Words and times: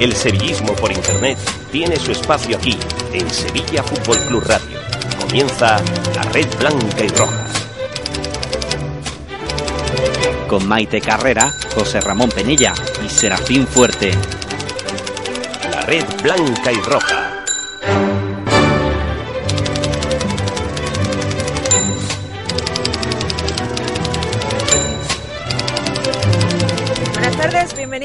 El 0.00 0.14
sevillismo 0.14 0.74
por 0.74 0.92
internet 0.92 1.36
tiene 1.72 1.96
su 1.96 2.12
espacio 2.12 2.56
aquí, 2.56 2.78
en 3.12 3.28
Sevilla 3.30 3.82
Fútbol 3.82 4.16
Club 4.28 4.44
Radio. 4.46 4.78
Comienza 5.20 5.82
la 6.14 6.22
red 6.32 6.46
blanca 6.56 7.04
y 7.04 7.08
roja. 7.08 7.46
Con 10.46 10.68
Maite 10.68 11.00
Carrera, 11.00 11.52
José 11.74 12.00
Ramón 12.00 12.30
Penella 12.30 12.74
y 13.04 13.08
Serafín 13.08 13.66
Fuerte. 13.66 14.12
La 15.72 15.80
red 15.80 16.04
blanca 16.22 16.70
y 16.70 16.80
roja. 16.80 17.27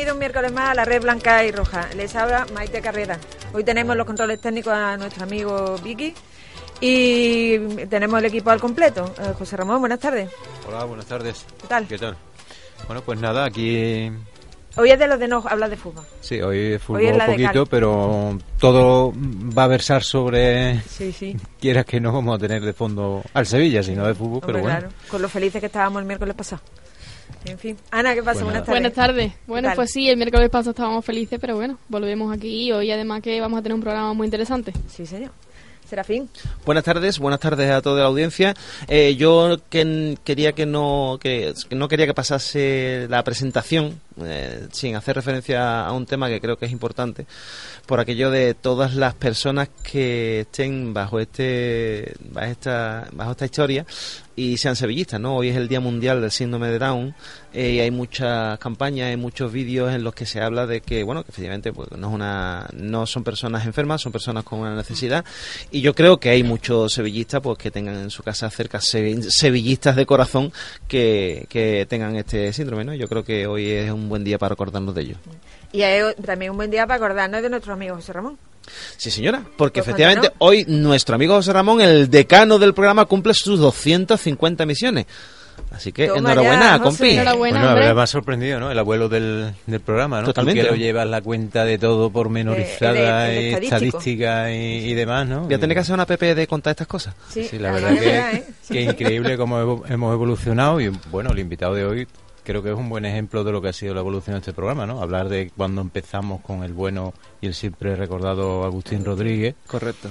Bienvenido 0.04 0.16
un 0.16 0.20
miércoles 0.20 0.52
más 0.52 0.70
a 0.70 0.74
la 0.74 0.84
Red 0.84 1.02
Blanca 1.02 1.46
y 1.46 1.52
Roja. 1.54 1.88
Les 1.96 2.14
habla 2.14 2.46
Maite 2.54 2.82
Carrera. 2.82 3.18
Hoy 3.54 3.64
tenemos 3.64 3.96
los 3.96 4.06
controles 4.06 4.42
técnicos 4.42 4.74
a 4.74 4.98
nuestro 4.98 5.24
amigo 5.24 5.78
Vicky 5.82 6.14
y 6.82 7.58
tenemos 7.86 8.20
el 8.20 8.26
equipo 8.26 8.50
al 8.50 8.60
completo. 8.60 9.14
Eh, 9.18 9.34
José 9.38 9.56
Ramón, 9.56 9.80
buenas 9.80 10.00
tardes. 10.00 10.30
Hola, 10.68 10.84
buenas 10.84 11.06
tardes. 11.06 11.46
¿Qué 11.62 11.68
tal? 11.68 11.88
¿Qué 11.88 11.98
tal? 11.98 12.18
Bueno, 12.86 13.02
pues 13.02 13.18
nada, 13.22 13.46
aquí 13.46 14.12
Hoy 14.76 14.90
es 14.90 15.00
de 15.00 15.08
los 15.08 15.20
de 15.20 15.30
no 15.30 15.42
hablar 15.48 15.70
de 15.70 15.78
fútbol. 15.78 16.04
sí, 16.20 16.42
hoy 16.42 16.78
fútbol 16.80 17.04
es 17.04 17.16
la 17.16 17.26
un 17.26 17.32
poquito, 17.32 17.66
pero 17.66 18.38
todo 18.60 19.14
va 19.58 19.64
a 19.64 19.68
versar 19.68 20.04
sobre, 20.04 20.82
Sí, 20.82 21.14
sí. 21.14 21.38
quieras 21.62 21.86
que 21.86 22.02
no 22.02 22.12
vamos 22.12 22.36
a 22.36 22.40
tener 22.40 22.62
de 22.62 22.74
fondo 22.74 23.24
al 23.34 23.46
Sevilla, 23.46 23.82
sino 23.82 24.06
de 24.06 24.16
fútbol, 24.16 24.42
pero 24.46 24.60
bueno. 24.60 24.80
claro, 24.80 24.94
con 25.08 25.22
lo 25.22 25.30
felices 25.30 25.62
que 25.62 25.68
estábamos 25.68 26.02
el 26.02 26.08
miércoles 26.08 26.36
pasado. 26.36 26.62
En 27.46 27.60
fin. 27.60 27.78
Ana, 27.92 28.14
¿qué 28.14 28.24
pasa? 28.24 28.42
Pues 28.42 28.46
buenas 28.46 28.66
tardes. 28.66 28.74
Buenas 28.74 28.94
tardes. 28.94 29.34
Bueno, 29.48 29.72
pues 29.76 29.92
sí, 29.92 30.10
el 30.10 30.18
miércoles 30.18 30.50
pasado 30.50 30.72
estábamos 30.72 31.04
felices, 31.04 31.40
pero 31.40 31.56
bueno, 31.56 31.78
volvemos 31.90 32.36
aquí 32.36 32.68
y 32.68 32.72
hoy 32.72 32.92
además 32.92 33.22
que 33.22 33.40
vamos 33.42 33.60
a 33.60 33.64
tener 33.64 33.76
un 33.76 33.82
programa 33.82 34.14
muy 34.14 34.26
interesante. 34.26 34.74
Sí, 34.88 35.06
señor. 35.06 35.32
Serafín. 35.90 36.30
Buenas 36.66 36.86
tardes, 36.86 37.20
buenas 37.20 37.40
tardes 37.40 37.70
a 37.70 37.82
toda 37.82 38.02
la 38.02 38.08
audiencia. 38.08 38.56
Eh, 38.88 39.16
yo 39.16 39.60
que, 39.70 40.18
quería 40.24 40.54
que 40.54 40.66
no 40.66 41.20
que, 41.22 41.54
que 41.70 41.76
no 41.76 41.88
quería 41.88 42.08
que 42.08 42.14
pasase 42.14 43.06
la 43.10 43.24
presentación 43.24 44.00
eh, 44.22 44.68
sin 44.72 44.96
hacer 44.96 45.16
referencia 45.16 45.86
a 45.86 45.92
un 45.94 46.06
tema 46.06 46.30
que 46.30 46.40
creo 46.42 46.58
que 46.58 46.66
es 46.66 46.72
importante 46.72 47.26
por 47.86 48.00
aquello 48.00 48.30
de 48.32 48.54
todas 48.54 48.96
las 48.96 49.14
personas 49.14 49.70
que 49.84 50.42
estén 50.42 50.94
bajo 50.94 51.20
este 51.20 52.14
bajo 52.30 52.48
esta 52.48 53.08
bajo 53.12 53.32
esta 53.32 53.46
historia 53.46 53.86
y 54.36 54.58
sean 54.58 54.76
sevillistas, 54.76 55.20
¿no? 55.20 55.36
Hoy 55.36 55.50
es 55.50 55.56
el 55.58 55.68
Día 55.68 55.80
Mundial 55.80 56.20
del 56.20 56.32
Síndrome 56.32 56.68
de 56.70 56.80
Down 56.80 57.14
eh, 57.54 57.74
y 57.74 57.80
hay 57.82 57.92
muchas 57.92 58.58
campañas, 58.58 59.10
hay 59.10 59.18
muchos 59.18 59.52
vídeos 59.52 59.94
en 59.94 60.04
los 60.04 60.16
que 60.16 60.26
se 60.26 60.42
habla 60.42 60.66
de 60.66 60.82
que, 60.82 61.04
bueno, 61.04 61.24
que 61.24 61.30
efectivamente 61.30 61.72
pues, 61.72 61.92
no 61.92 62.08
es 62.08 62.14
una 62.16 62.68
no 62.74 63.06
son 63.06 63.24
personas 63.24 63.68
enfermas, 63.68 64.02
son 64.02 64.12
personas 64.12 64.44
con 64.44 64.60
una 64.60 64.76
necesidad 64.76 65.24
y 65.70 65.82
yo 65.82 65.94
creo 65.94 66.20
que 66.20 66.30
hay 66.32 66.42
muchos 66.42 66.94
sevillistas 66.94 67.42
pues 67.42 67.60
que 67.60 67.70
tengan 67.70 67.96
en 67.96 68.10
su 68.10 68.24
casa 68.24 68.50
cerca 68.50 68.82
se- 68.82 69.22
sevillistas 69.30 69.96
de 69.96 70.06
corazón 70.08 70.52
que, 70.88 71.46
que 71.48 71.86
tengan 71.88 72.16
este 72.16 72.52
síndrome, 72.54 72.86
¿no? 72.86 72.96
Yo 72.96 73.08
creo 73.08 73.24
que 73.24 73.46
hoy 73.46 73.70
es 73.70 73.92
un 73.92 74.03
buen 74.10 74.24
día 74.24 74.38
para 74.38 74.54
acordarnos 74.54 74.94
de 74.96 75.02
ello. 75.02 75.16
Y 75.72 75.82
hay 75.82 76.02
también 76.26 76.52
un 76.52 76.58
buen 76.58 76.72
día 76.72 76.86
para 76.88 76.96
acordarnos 76.96 77.42
de 77.42 77.50
nuestro 77.50 77.74
amigo 77.74 77.96
José 77.96 78.14
Ramón. 78.14 78.38
Sí, 78.98 79.12
señora, 79.12 79.44
porque 79.58 79.82
Pues 79.82 79.88
efectivamente 79.90 80.32
hoy 80.38 80.64
nuestro 80.68 81.16
amigo 81.16 81.36
José 81.36 81.52
Ramón, 81.52 81.82
el 81.82 82.10
decano 82.10 82.60
del 82.60 82.74
programa, 82.74 83.06
cumple 83.06 83.34
sus 83.34 83.60
250 83.60 84.66
misiones. 84.66 85.06
Así 85.72 85.92
que 85.92 86.08
Toma 86.08 86.20
enhorabuena, 86.20 86.64
ya, 86.64 86.80
José. 86.80 86.84
compi. 86.84 87.10
Enhorabuena. 87.12 87.60
Bueno, 87.60 87.74
hombre. 87.76 87.94
me 87.94 88.02
ha 88.02 88.08
sorprendido, 88.08 88.60
¿no? 88.60 88.72
El 88.72 88.80
abuelo 88.80 89.10
del, 89.10 89.54
del 89.68 89.80
programa, 89.82 90.22
¿no? 90.22 90.28
Totalmente, 90.28 90.62
Tú 90.62 90.66
que 90.68 90.72
lo 90.72 90.78
llevas 90.78 91.08
la 91.08 91.22
cuenta 91.22 91.66
de 91.66 91.78
todo 91.78 92.10
pormenorizada 92.12 93.32
el 93.32 93.64
y 93.64 93.66
estadística 93.66 94.52
y, 94.52 94.90
y 94.90 94.94
demás, 94.94 95.28
¿no? 95.28 95.42
Voy 95.42 95.54
a 95.54 95.60
tener 95.60 95.76
que 95.76 95.82
hacer 95.82 95.94
una 95.94 96.06
PP 96.06 96.36
de 96.36 96.48
contar 96.48 96.72
estas 96.72 96.88
cosas. 96.88 97.16
Sí, 97.30 97.44
Sí, 97.46 97.60
la 97.60 97.72
verdad 97.72 97.94
que, 97.94 98.00
verá, 98.00 98.32
¿eh? 98.34 98.46
que 98.68 98.84
es 98.84 98.90
increíble 98.90 99.38
cómo 99.38 99.84
hemos 99.88 100.14
evolucionado 100.14 100.80
y 100.80 100.90
bueno, 101.12 101.32
el 101.32 101.40
invitado 101.40 101.76
de 101.76 101.86
hoy 101.86 102.08
creo 102.44 102.62
que 102.64 102.72
es 102.72 102.76
un 102.78 102.90
buen 102.90 103.06
ejemplo 103.06 103.44
de 103.44 103.52
lo 103.52 103.62
que 103.62 103.70
ha 103.70 103.74
sido 103.74 103.94
la 103.94 104.02
evolución 104.02 104.36
de 104.36 104.40
este 104.40 104.54
programa, 104.54 104.86
¿no? 104.86 105.02
Hablar 105.02 105.30
de 105.30 105.52
cuando 105.56 105.82
empezamos 105.82 106.42
con 106.42 106.64
el 106.64 106.74
bueno 106.74 107.14
y 107.42 107.48
el 107.48 107.54
siempre 107.54 107.96
recordado 107.96 108.64
Agustín 108.64 109.04
Rodríguez. 109.06 109.56
Correcto. 109.68 110.10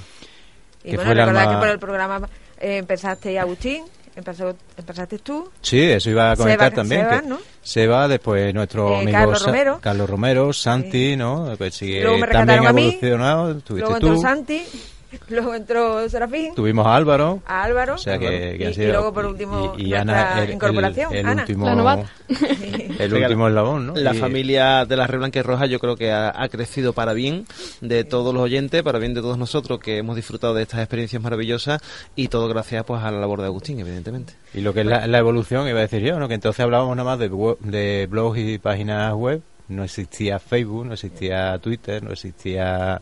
Y 0.84 0.91
que 0.91 0.97
bueno, 0.97 1.12
fue 1.12 1.22
alma- 1.22 1.48
que 1.48 1.56
por 1.59 1.69
el 1.69 1.78
programa 1.78 2.28
eh, 2.59 2.78
empezaste 2.78 3.38
Agustín, 3.38 3.84
empezó, 4.16 4.54
empezaste 4.76 5.19
tú. 5.20 5.48
Sí, 5.60 5.81
eso 5.81 6.10
iba 6.10 6.32
a 6.32 6.37
comentar 6.37 6.70
Seba- 6.70 6.76
también. 6.82 7.00
Seba, 7.03 7.20
que 7.20 7.26
¿no? 7.28 7.38
Seba, 7.62 8.09
después 8.09 8.53
nuestro 8.54 8.91
Eh, 8.97 9.00
amigo 9.03 9.12
Carlos 9.19 9.38
Sa- 9.38 9.47
Romero. 9.47 9.78
Carlos 9.81 10.10
Romero, 10.10 10.53
Santi, 10.53 11.16
¿no? 11.16 11.54
Pues 11.56 11.75
sigue 11.75 12.03
Luego 12.03 12.19
me 12.19 12.26
también 12.26 12.64
evolucionado. 12.64 13.50
Estuviste 13.59 13.91
Luego 13.91 14.14
tú, 14.14 14.20
Santi, 14.20 14.62
luego 15.28 15.55
entró 15.55 16.09
Serafín, 16.09 16.55
tuvimos 16.55 16.87
a 16.87 16.95
Álvaro. 16.97 17.43
a 17.47 17.62
Álvaro. 17.62 17.95
O 17.95 17.99
sea 17.99 18.19
que, 18.19 18.56
que 18.59 18.65
y, 18.65 18.67
ha 18.67 18.71
y 18.71 18.75
sido- 18.75 18.93
luego 18.93 19.12
por 19.12 19.27
último 19.27 19.75
y, 19.78 19.89
y 19.89 19.95
Ana, 19.95 20.43
el- 20.43 20.50
incorporación, 20.53 21.15
el, 21.15 21.27
Ana. 21.27 21.43
último, 21.43 21.67
La 21.67 21.75
novata. 21.75 22.11
el 22.99 23.15
último 23.15 23.49
eslabón, 23.49 23.87
¿no? 23.89 23.95
La 23.97 24.15
Y- 24.15 24.19
familia 24.19 24.84
de 24.84 24.97
la 24.97 25.06
Red 25.06 25.19
Blanca 25.19 25.39
y 25.39 25.43
Roja 25.43 25.67
yo 25.67 25.78
creo 25.78 25.97
que 25.97 26.11
ha, 26.12 26.33
ha 26.34 26.49
crecido 26.49 26.93
para 26.93 27.12
bien 27.12 27.47
de 27.81 28.05
todos 28.05 28.33
los 28.34 28.43
oyentes, 28.43 28.83
para 28.83 28.99
bien 28.99 29.15
de 29.15 29.21
todos 29.21 29.39
nosotros 29.39 29.78
que 29.81 29.99
hemos 29.99 30.17
disfrutado 30.17 30.55
de 30.55 30.62
estas 30.62 30.81
experiencias 30.81 31.23
maravillosas 31.23 31.81
y 32.17 32.29
todo 32.29 32.49
gracias 32.49 32.84
pues 32.84 33.03
a 33.03 33.11
la 33.11 33.19
labor 33.21 33.41
de 33.41 33.47
Agustín, 33.47 33.79
evidentemente. 33.81 34.34
Y 34.55 34.61
lo 34.61 34.73
que 34.75 34.81
es 34.81 34.87
la, 34.87 35.06
la 35.06 35.19
evolución, 35.19 35.69
iba 35.69 35.79
a 35.79 35.83
decir 35.83 36.03
yo, 36.03 36.19
¿no? 36.19 36.29
que 36.29 36.34
entonces 36.34 36.61
hablábamos 36.61 36.97
nada 36.97 37.17
más 37.17 37.19
de 37.19 38.06
blogs 38.09 38.39
y 38.39 38.59
páginas 38.59 39.12
web, 39.15 39.43
no 39.69 39.84
existía 39.84 40.39
Facebook, 40.39 40.87
no 40.87 40.93
existía 40.94 41.59
Twitter, 41.59 42.03
no 42.03 42.12
existía 42.12 43.00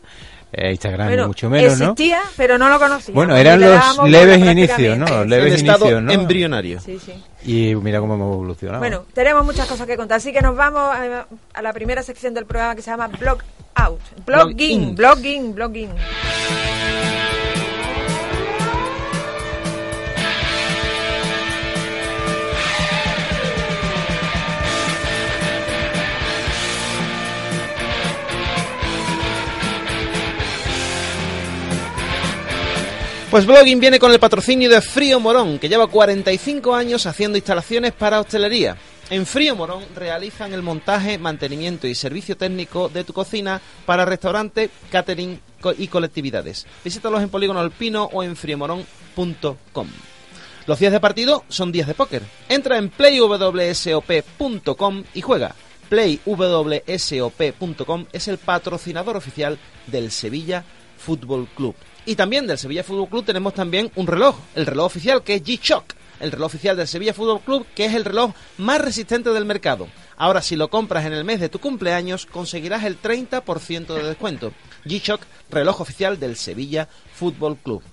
eh, 0.53 0.71
Instagram, 0.71 1.07
Bueno, 1.07 1.27
mucho 1.27 1.49
menos, 1.49 1.79
¿no? 1.79 1.91
existía, 1.91 2.21
pero 2.35 2.57
no 2.57 2.69
lo 2.69 2.77
conocía. 2.79 3.13
Bueno, 3.13 3.35
eran 3.37 3.61
los 3.61 4.09
leves 4.09 4.39
inicios, 4.39 4.97
¿no? 4.97 5.05
Los 5.05 5.27
leves 5.27 5.53
estado 5.55 5.85
inicios, 5.85 6.03
¿no? 6.03 6.11
embrionario. 6.11 6.79
Sí, 6.81 6.99
sí. 6.99 7.13
Y 7.43 7.75
mira 7.75 7.99
cómo 7.99 8.15
hemos 8.15 8.33
evolucionado. 8.33 8.79
Bueno, 8.79 9.05
tenemos 9.13 9.45
muchas 9.45 9.67
cosas 9.67 9.87
que 9.87 9.97
contar, 9.97 10.17
así 10.17 10.33
que 10.33 10.41
nos 10.41 10.55
vamos 10.55 10.81
a, 10.81 11.25
a 11.53 11.61
la 11.61 11.73
primera 11.73 12.03
sección 12.03 12.33
del 12.33 12.45
programa 12.45 12.75
que 12.75 12.81
se 12.81 12.91
llama 12.91 13.07
Blog 13.07 13.39
Out. 13.75 14.01
Blogging, 14.25 14.95
blogging, 14.95 15.55
blogging. 15.55 15.89
Pues 33.31 33.45
Blogging 33.45 33.79
viene 33.79 33.97
con 33.97 34.11
el 34.11 34.19
patrocinio 34.19 34.69
de 34.69 34.81
Frío 34.81 35.21
Morón, 35.21 35.57
que 35.57 35.69
lleva 35.69 35.87
45 35.87 36.75
años 36.75 37.05
haciendo 37.05 37.37
instalaciones 37.37 37.93
para 37.93 38.19
hostelería. 38.19 38.75
En 39.09 39.25
Frío 39.25 39.55
Morón 39.55 39.85
realizan 39.95 40.53
el 40.53 40.61
montaje, 40.61 41.17
mantenimiento 41.17 41.87
y 41.87 41.95
servicio 41.95 42.35
técnico 42.35 42.89
de 42.89 43.05
tu 43.05 43.13
cocina 43.13 43.61
para 43.85 44.03
restaurante, 44.03 44.69
catering 44.91 45.39
y 45.77 45.87
colectividades. 45.87 46.67
Visítalos 46.83 47.23
en 47.23 47.29
Polígono 47.29 47.61
Alpino 47.61 48.09
o 48.11 48.21
en 48.21 48.35
friomorón.com. 48.35 49.87
Los 50.67 50.79
días 50.79 50.91
de 50.91 50.99
partido 50.99 51.45
son 51.47 51.71
días 51.71 51.87
de 51.87 51.93
póker. 51.93 52.23
Entra 52.49 52.77
en 52.77 52.89
playwsop.com 52.89 55.03
y 55.13 55.21
juega. 55.21 55.55
Playwsop.com 55.87 58.05
es 58.11 58.27
el 58.27 58.39
patrocinador 58.39 59.15
oficial 59.15 59.57
del 59.87 60.11
Sevilla 60.11 60.65
Fútbol 60.97 61.47
Club. 61.55 61.75
Y 62.05 62.15
también 62.15 62.47
del 62.47 62.57
Sevilla 62.57 62.83
Fútbol 62.83 63.09
Club 63.09 63.25
tenemos 63.25 63.53
también 63.53 63.91
un 63.95 64.07
reloj, 64.07 64.35
el 64.55 64.65
reloj 64.65 64.87
oficial 64.87 65.23
que 65.23 65.35
es 65.35 65.43
G-Shock, 65.43 65.93
el 66.19 66.31
reloj 66.31 66.47
oficial 66.47 66.75
del 66.75 66.87
Sevilla 66.87 67.13
Fútbol 67.13 67.41
Club, 67.41 67.67
que 67.75 67.85
es 67.85 67.93
el 67.93 68.05
reloj 68.05 68.31
más 68.57 68.81
resistente 68.81 69.29
del 69.29 69.45
mercado. 69.45 69.87
Ahora, 70.17 70.41
si 70.41 70.55
lo 70.55 70.69
compras 70.69 71.05
en 71.05 71.13
el 71.13 71.23
mes 71.23 71.39
de 71.39 71.49
tu 71.49 71.59
cumpleaños, 71.59 72.25
conseguirás 72.25 72.83
el 72.85 72.99
30% 72.99 73.93
de 73.93 74.03
descuento. 74.03 74.51
G-Shock, 74.85 75.21
reloj 75.51 75.81
oficial 75.81 76.19
del 76.19 76.35
Sevilla 76.37 76.87
Fútbol 77.13 77.57
Club. 77.57 77.83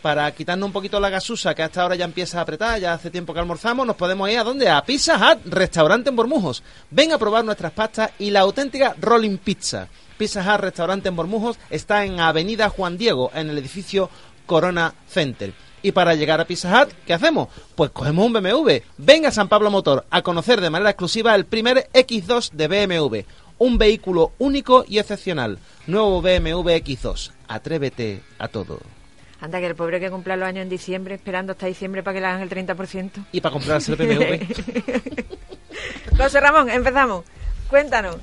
Para 0.00 0.32
quitarnos 0.32 0.66
un 0.66 0.72
poquito 0.72 0.98
la 0.98 1.10
gasusa, 1.10 1.54
que 1.54 1.62
hasta 1.62 1.82
ahora 1.82 1.94
ya 1.94 2.04
empieza 2.04 2.38
a 2.38 2.42
apretar, 2.42 2.80
ya 2.80 2.94
hace 2.94 3.10
tiempo 3.10 3.34
que 3.34 3.40
almorzamos, 3.40 3.86
nos 3.86 3.96
podemos 3.96 4.30
ir 4.30 4.38
a 4.38 4.44
dónde? 4.44 4.68
A 4.68 4.82
Pizza 4.82 5.16
Hut, 5.16 5.44
restaurante 5.44 6.08
en 6.08 6.16
Bormujos. 6.16 6.62
Ven 6.90 7.12
a 7.12 7.18
probar 7.18 7.44
nuestras 7.44 7.72
pastas 7.72 8.12
y 8.18 8.30
la 8.30 8.40
auténtica 8.40 8.94
Rolling 8.98 9.38
Pizza. 9.38 9.88
Pizza 10.20 10.42
Hut, 10.42 10.60
restaurante 10.60 11.08
en 11.08 11.16
Bormujos, 11.16 11.58
está 11.70 12.04
en 12.04 12.20
Avenida 12.20 12.68
Juan 12.68 12.98
Diego, 12.98 13.30
en 13.34 13.48
el 13.48 13.56
edificio 13.56 14.10
Corona 14.44 14.92
Center. 15.08 15.54
Y 15.80 15.92
para 15.92 16.14
llegar 16.14 16.42
a 16.42 16.44
Pizza 16.44 16.68
Hut, 16.70 16.90
¿qué 17.06 17.14
hacemos? 17.14 17.48
Pues 17.74 17.90
cogemos 17.90 18.26
un 18.26 18.34
BMW. 18.34 18.82
Venga 18.98 19.30
a 19.30 19.32
San 19.32 19.48
Pablo 19.48 19.70
Motor 19.70 20.04
a 20.10 20.20
conocer 20.20 20.60
de 20.60 20.68
manera 20.68 20.90
exclusiva 20.90 21.34
el 21.34 21.46
primer 21.46 21.88
X2 21.94 22.50
de 22.50 22.68
BMW. 22.68 23.20
Un 23.56 23.78
vehículo 23.78 24.32
único 24.38 24.84
y 24.86 24.98
excepcional. 24.98 25.58
Nuevo 25.86 26.20
BMW 26.20 26.68
X2. 26.68 27.30
Atrévete 27.48 28.20
a 28.38 28.48
todo. 28.48 28.78
Anda, 29.40 29.58
que 29.58 29.68
el 29.68 29.74
pobre 29.74 30.00
que 30.00 30.10
cumple 30.10 30.36
los 30.36 30.46
años 30.46 30.64
en 30.64 30.68
diciembre, 30.68 31.14
esperando 31.14 31.52
hasta 31.52 31.64
diciembre 31.64 32.02
para 32.02 32.12
que 32.16 32.20
le 32.20 32.26
hagan 32.26 32.42
el 32.42 32.50
30%. 32.50 33.24
Y 33.32 33.40
para 33.40 33.54
comprarse 33.54 33.92
el 33.92 33.96
BMW. 33.96 34.44
José 36.18 36.40
Ramón, 36.40 36.68
empezamos. 36.68 37.24
Cuéntanos. 37.70 38.16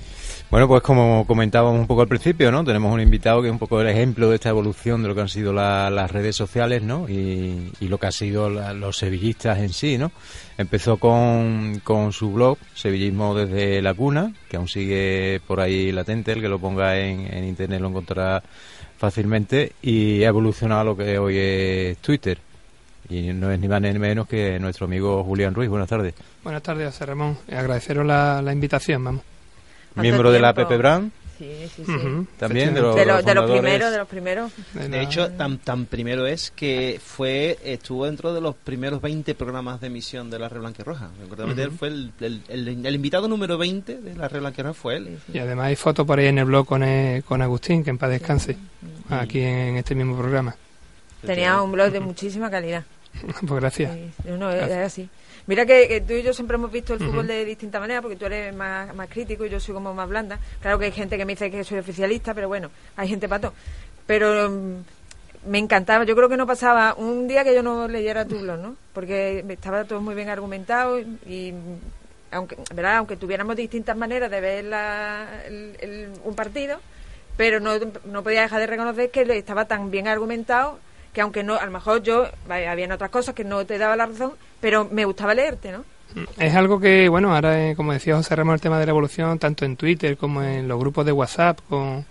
Bueno, 0.49 0.69
pues 0.69 0.81
como 0.81 1.27
comentábamos 1.27 1.77
un 1.77 1.87
poco 1.87 2.03
al 2.03 2.07
principio, 2.07 2.53
¿no? 2.53 2.63
Tenemos 2.63 2.93
un 2.93 3.01
invitado 3.01 3.41
que 3.41 3.49
es 3.49 3.51
un 3.51 3.59
poco 3.59 3.81
el 3.81 3.87
ejemplo 3.87 4.29
de 4.29 4.35
esta 4.35 4.47
evolución 4.47 5.01
de 5.01 5.09
lo 5.09 5.15
que 5.15 5.19
han 5.19 5.27
sido 5.27 5.51
las 5.51 6.09
redes 6.09 6.37
sociales, 6.37 6.83
¿no? 6.83 7.09
Y, 7.09 7.73
lo 7.81 7.97
que 7.97 8.07
ha 8.07 8.11
sido 8.13 8.49
los 8.49 8.97
sevillistas 8.97 9.59
en 9.59 9.73
sí, 9.73 9.97
¿no? 9.97 10.13
Empezó 10.57 10.97
con, 10.97 11.81
con 11.83 12.13
su 12.13 12.31
blog, 12.31 12.57
Sevillismo 12.75 13.35
desde 13.35 13.81
la 13.81 13.93
cuna, 13.93 14.33
que 14.49 14.55
aún 14.55 14.69
sigue 14.69 15.41
por 15.45 15.59
ahí 15.59 15.91
latente, 15.91 16.31
el 16.31 16.41
que 16.41 16.47
lo 16.47 16.59
ponga 16.59 16.97
en, 16.97 17.27
en 17.33 17.43
internet 17.43 17.81
lo 17.81 17.89
encontrará 17.89 18.41
fácilmente, 18.97 19.73
y 19.81 20.23
ha 20.23 20.29
evolucionado 20.29 20.85
lo 20.85 20.97
que 20.97 21.19
hoy 21.19 21.37
es 21.37 21.97
Twitter. 21.97 22.39
Y 23.09 23.33
no 23.33 23.51
es 23.51 23.59
ni 23.59 23.67
más 23.67 23.81
ni 23.81 23.91
menos 23.99 24.27
que 24.27 24.59
nuestro 24.59 24.85
amigo 24.85 25.25
Julián 25.25 25.53
Ruiz. 25.53 25.69
Buenas 25.69 25.89
tardes. 25.89 26.13
Buenas 26.41 26.63
tardes, 26.63 26.87
José 26.87 27.05
Ramón. 27.05 27.37
Agradeceros 27.51 28.05
la, 28.05 28.41
la 28.41 28.53
invitación, 28.53 29.03
vamos. 29.03 29.36
Miembro 29.97 30.31
de 30.31 30.39
la 30.39 30.53
Pepe 30.53 30.77
Brand. 30.77 31.11
Sí, 31.37 31.69
sí, 31.75 31.83
sí. 31.85 32.27
También 32.39 32.73
de 32.73 32.81
los, 32.81 32.95
de, 32.95 33.05
de 33.05 33.35
los 33.35 33.51
primeros, 33.51 33.91
de 33.91 33.97
los 33.97 34.07
primeros. 34.07 34.51
De 34.73 35.01
hecho, 35.01 35.29
tan, 35.33 35.59
tan 35.59 35.85
primero 35.85 36.25
es 36.25 36.49
que 36.49 36.99
fue 37.03 37.59
estuvo 37.63 38.05
dentro 38.05 38.33
de 38.33 38.41
los 38.41 38.55
primeros 38.55 39.01
20 39.01 39.35
programas 39.35 39.79
de 39.79 39.87
emisión 39.87 40.31
de 40.31 40.39
la 40.39 40.49
Red 40.49 40.61
Blanca 40.61 40.81
y 40.81 40.83
Roja. 40.83 41.09
él 41.57 41.71
fue 41.71 41.89
el, 41.89 42.11
el, 42.47 42.95
invitado 42.95 43.27
número 43.27 43.59
20 43.59 43.97
de 43.97 44.15
la 44.15 44.27
Red 44.27 44.39
Blanca 44.39 44.61
y 44.61 44.63
Roja 44.63 44.73
fue 44.73 44.95
él. 44.97 45.19
Y 45.31 45.37
además 45.37 45.67
hay 45.67 45.75
fotos 45.75 46.07
por 46.07 46.17
ahí 46.17 46.25
en 46.25 46.39
el 46.39 46.45
blog 46.45 46.65
con, 46.65 46.81
eh, 46.81 47.21
con 47.23 47.41
Agustín, 47.43 47.83
que 47.83 47.91
en 47.91 47.99
paz 47.99 48.09
descanse, 48.09 48.57
aquí 49.09 49.41
en 49.41 49.77
este 49.77 49.93
mismo 49.93 50.17
programa. 50.17 50.55
Tenía 51.23 51.61
un 51.61 51.71
blog 51.71 51.91
de 51.91 51.99
muchísima 51.99 52.49
calidad. 52.49 52.83
pues 53.47 53.61
gracias. 53.61 53.95
no, 54.25 54.49
es 54.49 54.71
así. 54.71 55.07
Mira 55.47 55.65
que, 55.65 56.03
tú 56.05 56.13
y 56.13 56.23
yo 56.23 56.33
siempre 56.33 56.55
hemos 56.55 56.69
visto 56.69 56.93
el 56.93 56.99
fútbol 56.99 57.25
de 57.25 57.45
distinta 57.45 57.79
manera, 57.79 58.01
porque 58.01 58.17
tú 58.17 58.25
eres 58.25 58.53
más, 58.53 58.93
más 58.93 59.07
crítico 59.07 59.45
y 59.45 59.49
yo 59.49 59.61
soy 59.61 59.73
como 59.73 59.93
más 59.93 60.09
blanda. 60.09 60.37
Claro 60.61 60.77
que 60.77 60.85
hay 60.85 60.91
gente 60.91 61.17
que 61.17 61.23
me 61.23 61.33
dice 61.33 61.49
que 61.49 61.63
soy 61.63 61.79
oficialista, 61.79 62.33
pero 62.33 62.49
bueno, 62.49 62.69
hay 62.97 63.07
gente 63.07 63.29
pato. 63.29 63.53
Pero 64.05 64.49
mm, 64.49 65.49
me 65.49 65.57
encantaba, 65.57 66.03
yo 66.03 66.17
creo 66.17 66.27
que 66.27 66.35
no 66.35 66.45
pasaba 66.45 66.95
un 66.95 67.29
día 67.29 67.45
que 67.45 67.55
yo 67.55 67.63
no 67.63 67.87
leyera 67.87 68.25
tu 68.25 68.39
blog, 68.39 68.59
¿no? 68.59 68.75
Porque 68.91 69.45
estaba 69.47 69.85
todo 69.85 70.01
muy 70.01 70.15
bien 70.15 70.27
argumentado 70.27 70.99
y, 70.99 71.53
aunque, 72.31 72.57
¿verdad? 72.73 72.97
aunque 72.97 73.15
tuviéramos 73.15 73.55
distintas 73.55 73.95
maneras 73.95 74.29
de 74.29 74.41
ver 74.41 74.65
un 76.25 76.35
partido, 76.35 76.79
pero 77.37 77.61
no, 77.61 77.71
no 78.03 78.21
podía 78.21 78.41
dejar 78.41 78.59
de 78.59 78.67
reconocer 78.67 79.11
que 79.11 79.21
estaba 79.37 79.63
tan 79.63 79.91
bien 79.91 80.09
argumentado 80.09 80.79
que 81.13 81.21
aunque 81.21 81.41
no, 81.41 81.55
a 81.55 81.65
lo 81.65 81.71
mejor 81.71 82.03
yo, 82.03 82.27
había 82.47 82.93
otras 82.93 83.09
cosas 83.09 83.33
que 83.33 83.43
no 83.43 83.65
te 83.65 83.79
daba 83.79 83.95
la 83.95 84.05
razón, 84.05 84.33
pero 84.59 84.87
me 84.91 85.05
gustaba 85.05 85.33
leerte, 85.33 85.71
¿no? 85.71 85.83
Es 86.37 86.55
algo 86.55 86.79
que, 86.79 87.09
bueno, 87.09 87.35
ahora, 87.35 87.69
eh, 87.69 87.75
como 87.75 87.93
decía 87.93 88.15
José 88.15 88.35
Ramos, 88.35 88.55
el 88.55 88.61
tema 88.61 88.79
de 88.79 88.85
la 88.85 88.91
evolución, 88.91 89.37
tanto 89.39 89.65
en 89.65 89.75
Twitter 89.75 90.17
como 90.17 90.41
en 90.41 90.67
los 90.67 90.79
grupos 90.79 91.05
de 91.05 91.11
WhatsApp, 91.11 91.59
con, 91.69 92.05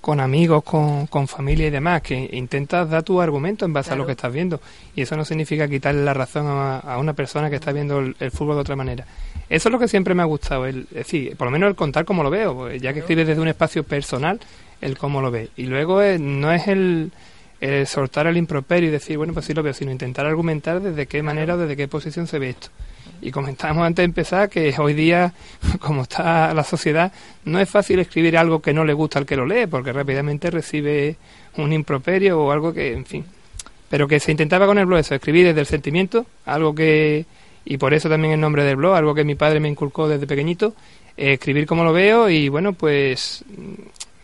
con 0.00 0.20
amigos, 0.20 0.64
con, 0.64 1.06
con, 1.06 1.28
familia 1.28 1.66
y 1.66 1.70
demás, 1.70 2.02
que 2.02 2.30
intentas 2.32 2.88
dar 2.88 3.02
tu 3.02 3.20
argumento 3.20 3.64
en 3.64 3.72
base 3.72 3.92
a 3.92 3.96
lo 3.96 4.06
que 4.06 4.12
estás 4.12 4.32
viendo. 4.32 4.60
Y 4.94 5.02
eso 5.02 5.16
no 5.16 5.24
significa 5.24 5.68
quitarle 5.68 6.02
la 6.02 6.14
razón 6.14 6.46
a, 6.48 6.96
una 6.98 7.12
persona 7.12 7.50
que 7.50 7.56
está 7.56 7.72
viendo 7.72 7.98
el, 7.98 8.30
fútbol 8.30 8.56
de 8.56 8.60
otra 8.62 8.76
manera. 8.76 9.04
Eso 9.48 9.68
es 9.68 9.72
lo 9.72 9.78
que 9.78 9.88
siempre 9.88 10.14
me 10.14 10.22
ha 10.22 10.26
gustado, 10.26 10.66
el, 10.66 10.86
es 10.90 11.06
decir, 11.06 11.36
por 11.36 11.46
lo 11.46 11.52
menos 11.52 11.68
el 11.68 11.76
contar 11.76 12.04
cómo 12.04 12.22
lo 12.22 12.30
veo, 12.30 12.54
pues, 12.54 12.82
ya 12.82 12.92
que 12.92 13.00
escribes 13.00 13.28
desde 13.28 13.40
un 13.40 13.48
espacio 13.48 13.84
personal, 13.84 14.40
el 14.80 14.98
cómo 14.98 15.20
lo 15.20 15.30
ve. 15.30 15.50
Y 15.56 15.66
luego 15.66 16.02
eh, 16.02 16.18
no 16.18 16.52
es 16.52 16.66
el 16.68 17.12
eh, 17.60 17.86
soltar 17.86 18.26
el 18.26 18.36
improperio 18.36 18.88
y 18.88 18.92
decir, 18.92 19.16
bueno, 19.16 19.32
pues 19.32 19.46
sí 19.46 19.54
lo 19.54 19.62
veo, 19.62 19.72
sino 19.72 19.90
intentar 19.90 20.26
argumentar 20.26 20.80
desde 20.80 21.06
qué 21.06 21.22
manera 21.22 21.54
o 21.54 21.58
desde 21.58 21.76
qué 21.76 21.88
posición 21.88 22.26
se 22.26 22.38
ve 22.38 22.50
esto. 22.50 22.68
Y 23.22 23.30
comentábamos 23.30 23.86
antes 23.86 24.02
de 24.02 24.04
empezar 24.04 24.50
que 24.50 24.74
hoy 24.78 24.92
día, 24.92 25.32
como 25.80 26.02
está 26.02 26.52
la 26.52 26.64
sociedad, 26.64 27.12
no 27.44 27.58
es 27.58 27.68
fácil 27.68 27.98
escribir 27.98 28.36
algo 28.36 28.60
que 28.60 28.74
no 28.74 28.84
le 28.84 28.92
gusta 28.92 29.18
al 29.18 29.26
que 29.26 29.36
lo 29.36 29.46
lee, 29.46 29.66
porque 29.66 29.92
rápidamente 29.92 30.50
recibe 30.50 31.16
un 31.56 31.72
improperio 31.72 32.40
o 32.40 32.52
algo 32.52 32.72
que, 32.72 32.92
en 32.92 33.06
fin. 33.06 33.24
Pero 33.88 34.06
que 34.06 34.20
se 34.20 34.32
intentaba 34.32 34.66
con 34.66 34.78
el 34.78 34.86
blog 34.86 34.98
eso, 34.98 35.14
escribir 35.14 35.46
desde 35.46 35.60
el 35.60 35.66
sentimiento, 35.66 36.26
algo 36.44 36.74
que, 36.74 37.24
y 37.64 37.78
por 37.78 37.94
eso 37.94 38.08
también 38.08 38.34
el 38.34 38.40
nombre 38.40 38.64
del 38.64 38.76
blog, 38.76 38.96
algo 38.96 39.14
que 39.14 39.24
mi 39.24 39.34
padre 39.34 39.60
me 39.60 39.68
inculcó 39.68 40.08
desde 40.08 40.26
pequeñito, 40.26 40.74
eh, 41.16 41.34
escribir 41.34 41.66
como 41.66 41.84
lo 41.84 41.92
veo 41.92 42.28
y 42.28 42.48
bueno, 42.48 42.74
pues 42.74 43.44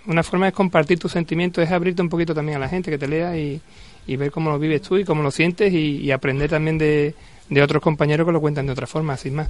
una 0.07 0.23
forma 0.23 0.47
de 0.47 0.53
compartir 0.53 0.99
tus 0.99 1.13
sentimientos, 1.13 1.65
es 1.65 1.71
abrirte 1.71 2.03
un 2.03 2.09
poquito 2.09 2.35
también 2.35 2.57
a 2.57 2.61
la 2.61 2.69
gente 2.69 2.91
que 2.91 2.99
te 2.99 3.09
lea 3.09 3.37
y, 3.37 3.61
ver 4.07 4.31
cómo 4.31 4.51
lo 4.51 4.59
vives 4.59 4.83
tú 4.83 4.99
y 4.99 5.05
cómo 5.05 5.23
lo 5.23 5.31
sientes 5.31 5.73
y, 5.73 6.11
aprender 6.11 6.51
también 6.51 6.79
de, 6.79 7.15
de, 7.49 7.63
otros 7.63 7.83
compañeros 7.83 8.27
que 8.27 8.33
lo 8.33 8.41
cuentan 8.41 8.67
de 8.67 8.73
otra 8.73 8.87
forma, 8.87 9.17
sin 9.17 9.35
más. 9.35 9.49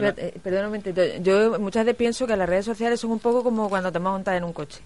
Eh, 0.00 0.38
perdón 0.42 0.80
yo 1.22 1.58
muchas 1.58 1.84
veces 1.84 1.96
pienso 1.96 2.26
que 2.26 2.36
las 2.36 2.48
redes 2.48 2.64
sociales 2.64 3.00
son 3.00 3.10
un 3.10 3.18
poco 3.18 3.42
como 3.42 3.68
cuando 3.68 3.90
te 3.90 3.98
montas 3.98 4.36
en 4.36 4.44
un 4.44 4.52
coche. 4.52 4.80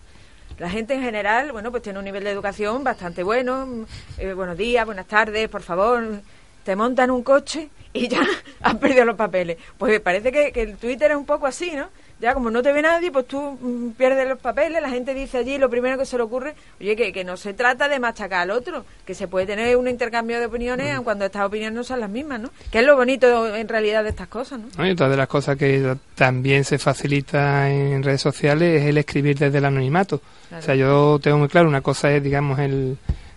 La 0.58 0.70
gente 0.70 0.94
en 0.94 1.02
general, 1.02 1.52
bueno, 1.52 1.70
pues 1.70 1.82
tiene 1.82 1.99
un 1.99 2.05
nivel 2.05 2.25
de 2.25 2.31
educación 2.31 2.84
bastante 2.84 3.22
bueno. 3.22 3.87
Eh, 4.19 4.32
buenos 4.32 4.56
días, 4.56 4.87
buenas 4.87 5.06
tardes, 5.06 5.49
por 5.49 5.62
favor. 5.62 6.20
Te 6.64 6.76
montan 6.76 7.11
un 7.11 7.22
coche 7.22 7.69
y 7.93 8.08
ya 8.08 8.22
has 8.61 8.76
perdido 8.76 9.05
los 9.05 9.16
papeles. 9.16 9.58
Pues 9.76 10.00
parece 10.00 10.32
que, 10.32 10.52
que 10.52 10.62
el 10.62 10.76
Twitter 10.76 11.11
es 11.11 11.16
un 11.16 11.26
poco 11.26 11.46
así, 11.46 11.72
¿no? 11.72 11.88
Ya 12.25 12.32
como 12.32 12.50
no 12.50 12.62
te 12.62 12.73
ve 12.73 12.81
nadie, 12.81 13.12
pues 13.12 13.26
tú 13.26 13.59
mm, 13.61 13.91
pierdes 13.91 14.26
los 14.26 14.38
papeles, 14.38 14.81
la 14.81 14.88
gente 14.88 15.12
dice 15.12 15.37
allí 15.37 15.59
lo 15.59 15.69
primero 15.69 15.99
que 15.99 16.06
se 16.06 16.17
le 16.17 16.23
ocurre, 16.23 16.55
oye, 16.81 16.97
que, 16.97 17.12
que 17.12 17.23
no 17.23 17.37
se 17.37 17.53
trata 17.53 17.87
de 17.87 18.00
machacar 18.00 18.41
al 18.41 18.50
otro, 18.50 18.87
que 19.05 19.15
se 19.15 19.29
puede 19.29 19.44
tener 19.44 19.76
un 19.76 19.88
intercambio 19.88 20.41
de 20.41 20.47
opiniones 20.47 20.99
cuando 21.00 21.26
estas 21.26 21.44
opiniones 21.44 21.76
no 21.76 21.85
son 21.85 22.00
las 22.00 22.09
mismas, 22.09 22.41
¿no? 22.41 22.49
Que 22.73 22.79
es 22.79 22.87
lo 22.87 22.97
bonito 22.97 23.55
en 23.55 23.69
realidad 23.69 24.03
de 24.03 24.09
estas 24.09 24.29
cosas, 24.29 24.59
¿no? 24.59 24.87
y 24.87 24.91
otra 24.91 25.11
de 25.11 25.19
las 25.19 25.29
cosas 25.29 25.59
que 25.59 25.97
también 26.15 26.65
se 26.65 26.79
facilita 26.79 27.71
en 27.71 28.03
redes 28.03 28.23
sociales 28.23 28.81
es 28.81 28.88
el 28.88 28.97
escribir 28.97 29.38
desde 29.38 29.59
el 29.59 29.65
anonimato. 29.67 30.23
O 30.56 30.62
sea, 30.62 30.75
yo 30.75 31.19
tengo 31.23 31.37
muy 31.37 31.49
claro, 31.49 31.69
una 31.69 31.82
cosa 31.82 32.11
es, 32.11 32.23
digamos, 32.23 32.59
el... 32.59 32.97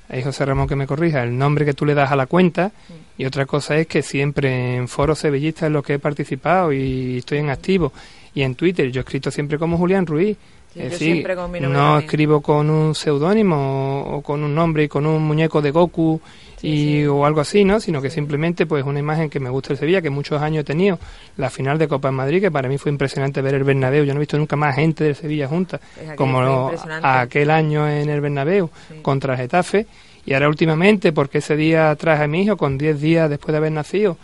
Ahí 0.10 0.24
José 0.24 0.46
Ramón 0.46 0.70
que 0.70 0.78
me 0.78 0.88
corrija, 0.88 1.24
el 1.24 1.38
nombre 1.38 1.66
que 1.66 1.74
tú 1.74 1.86
le 1.86 1.94
das 1.94 2.10
a 2.10 2.16
la 2.16 2.28
cuenta 2.28 2.72
y 3.18 3.26
otra 3.26 3.46
cosa 3.46 3.76
es 3.76 3.88
que 3.88 4.02
siempre 4.02 4.78
en 4.78 4.88
foros 4.88 5.20
sevillistas 5.20 5.64
en 5.68 5.74
los 5.74 5.84
que 5.84 5.96
he 5.96 6.00
participado 6.00 6.72
y 6.72 7.18
estoy 7.18 7.40
en 7.40 7.50
activo 7.50 7.92
y 8.38 8.44
en 8.44 8.54
Twitter 8.54 8.92
yo 8.92 9.00
he 9.00 9.04
escrito 9.04 9.32
siempre 9.32 9.58
como 9.58 9.80
Julián 9.80 10.06
Ruiz. 10.06 10.38
es 10.76 10.92
decir, 10.92 11.28
no 11.68 11.98
escribo 11.98 12.40
con 12.40 12.70
un 12.70 12.94
seudónimo 12.94 14.04
o, 14.04 14.22
con 14.22 14.44
un 14.44 14.54
nombre 14.54 14.84
y 14.84 14.88
con 14.88 15.08
un 15.08 15.24
muñeco 15.24 15.60
de 15.60 15.72
Goku 15.72 16.22
y 16.62 17.04
o 17.06 17.26
algo 17.26 17.42
así, 17.42 17.66
¿no? 17.66 17.80
Sino 17.80 18.00
que 18.00 18.12
simplemente 18.12 18.68
pues 18.68 18.86
una 18.86 19.00
imagen 19.00 19.32
que 19.32 19.40
me 19.40 19.50
gusta 19.50 19.74
el 19.74 19.80
Sevilla, 19.80 20.04
que 20.04 20.12
muchos 20.12 20.40
años 20.40 20.62
he 20.62 20.64
tenido, 20.66 21.00
la 21.38 21.50
final 21.50 21.80
de 21.80 21.88
Copa 21.88 22.10
en 22.10 22.14
Madrid, 22.14 22.40
que 22.40 22.52
para 22.52 22.70
mí 22.70 22.78
fue 22.78 22.92
impresionante 22.92 23.42
ver 23.42 23.56
el 23.56 23.64
Bernabéu. 23.64 24.04
Yo 24.04 24.14
no 24.14 24.20
he 24.20 24.22
visto 24.22 24.38
nunca 24.38 24.56
más 24.56 24.76
gente 24.76 25.04
de 25.04 25.16
Sevilla 25.16 25.48
junta 25.48 25.80
como 26.16 26.72
aquel 27.02 27.50
año 27.50 27.90
en 27.90 28.08
el 28.08 28.22
Bernabéu 28.22 28.70
contra 29.02 29.36
Getafe. 29.36 29.88
Y 30.28 30.34
ahora 30.34 30.48
últimamente, 30.48 31.12
porque 31.12 31.40
ese 31.40 31.56
día 31.56 31.96
traje 31.96 32.26
a 32.26 32.28
mi 32.28 32.44
hijo 32.44 32.56
con 32.56 32.78
10 32.78 33.02
días 33.02 33.30
después 33.32 33.54
de 33.54 33.58
haber 33.58 33.72
nacido, 33.72 34.18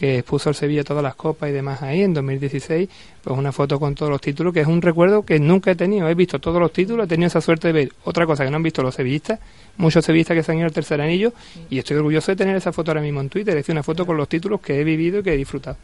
que 0.00 0.20
expuso 0.20 0.48
el 0.48 0.54
Sevilla 0.54 0.82
todas 0.82 1.02
las 1.02 1.14
copas 1.14 1.50
y 1.50 1.52
demás 1.52 1.82
ahí 1.82 2.00
en 2.00 2.14
2016, 2.14 2.88
pues 3.22 3.38
una 3.38 3.52
foto 3.52 3.78
con 3.78 3.94
todos 3.94 4.10
los 4.10 4.18
títulos, 4.18 4.54
que 4.54 4.60
es 4.60 4.66
un 4.66 4.80
recuerdo 4.80 5.26
que 5.26 5.38
nunca 5.38 5.72
he 5.72 5.74
tenido. 5.74 6.08
He 6.08 6.14
visto 6.14 6.38
todos 6.38 6.58
los 6.58 6.72
títulos, 6.72 7.04
he 7.04 7.08
tenido 7.08 7.26
esa 7.26 7.42
suerte 7.42 7.68
de 7.68 7.74
ver 7.74 7.92
otra 8.04 8.24
cosa 8.24 8.42
que 8.42 8.50
no 8.50 8.56
han 8.56 8.62
visto 8.62 8.82
los 8.82 8.94
sevillistas, 8.94 9.40
muchos 9.76 10.02
sevillistas 10.02 10.38
que 10.38 10.42
se 10.42 10.52
han 10.52 10.56
ido 10.56 10.66
al 10.68 10.72
tercer 10.72 11.02
anillo, 11.02 11.34
y 11.68 11.78
estoy 11.78 11.98
orgulloso 11.98 12.32
de 12.32 12.36
tener 12.36 12.56
esa 12.56 12.72
foto 12.72 12.92
ahora 12.92 13.02
mismo 13.02 13.20
en 13.20 13.28
Twitter, 13.28 13.50
es 13.50 13.56
decir, 13.62 13.74
una 13.74 13.82
foto 13.82 14.06
con 14.06 14.16
los 14.16 14.26
títulos 14.26 14.62
que 14.62 14.80
he 14.80 14.84
vivido 14.84 15.18
y 15.18 15.22
que 15.22 15.34
he 15.34 15.36
disfrutado. 15.36 15.76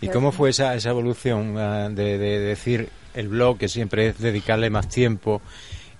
¿Y 0.00 0.08
cómo 0.08 0.32
fue 0.32 0.50
esa, 0.50 0.74
esa 0.74 0.88
evolución 0.88 1.58
ah, 1.58 1.90
de, 1.90 2.16
decir 2.16 2.88
el 3.12 3.28
blog, 3.28 3.58
que 3.58 3.68
siempre 3.68 4.08
es 4.08 4.18
dedicarle 4.18 4.70
más 4.70 4.88
tiempo, 4.88 5.42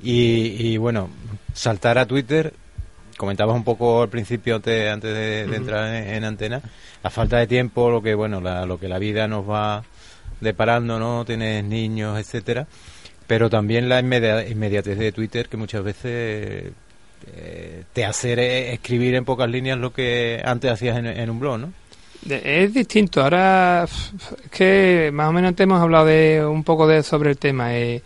y 0.01 0.79
bueno, 0.79 1.11
saltar 1.53 1.99
a 1.99 2.07
Twitter 2.07 2.55
comentabas 3.23 3.55
un 3.55 3.63
poco 3.63 4.03
al 4.03 4.09
principio 4.09 4.57
antes, 4.57 5.01
de, 5.01 5.43
entrar 5.43 5.95
en, 5.95 6.25
antena 6.25 6.61
la 7.05 7.09
falta 7.09 7.39
de 7.39 7.47
tiempo 7.47 7.89
lo 7.89 8.03
que 8.03 8.17
bueno 8.17 8.41
lo 8.41 8.81
que 8.81 8.89
la 8.89 8.99
vida 8.99 9.29
nos 9.29 9.49
va 9.49 9.85
deparando 10.41 10.99
no 10.99 11.25
tienes 11.25 11.63
niños 11.63 12.19
etcétera. 12.19 12.67
Pero 13.29 13.49
también 13.49 13.89
la 13.89 14.01
inmediatez 14.01 14.99
de 14.99 15.13
Twitter 15.13 15.49
que 15.49 15.57
muchas 15.57 15.85
veces 15.85 16.73
eh, 17.37 17.85
te 17.93 18.05
hace 18.05 18.73
escribir 18.73 19.15
en 19.15 19.25
pocas 19.25 19.49
líneas 19.49 19.79
lo 19.79 19.93
que 19.93 20.43
antes 20.45 20.73
hacías 20.73 20.97
en, 20.97 21.31
un 21.31 21.39
blog 21.39 21.61
no 21.61 21.73
es 22.29 22.75
distinto. 22.75 23.23
Ahora 23.23 23.85
es 23.85 24.13
que 24.51 25.11
más 25.13 25.29
o 25.29 25.33
menos 25.33 25.51
antes 25.51 25.63
hemos 25.63 25.81
hablado 25.81 26.07
de 26.07 26.45
un 26.45 26.65
poco 26.65 26.89
de 26.89 27.05
sobre 27.05 27.31
el 27.31 27.39
tema. 27.39 27.73
Eh, 27.77 28.03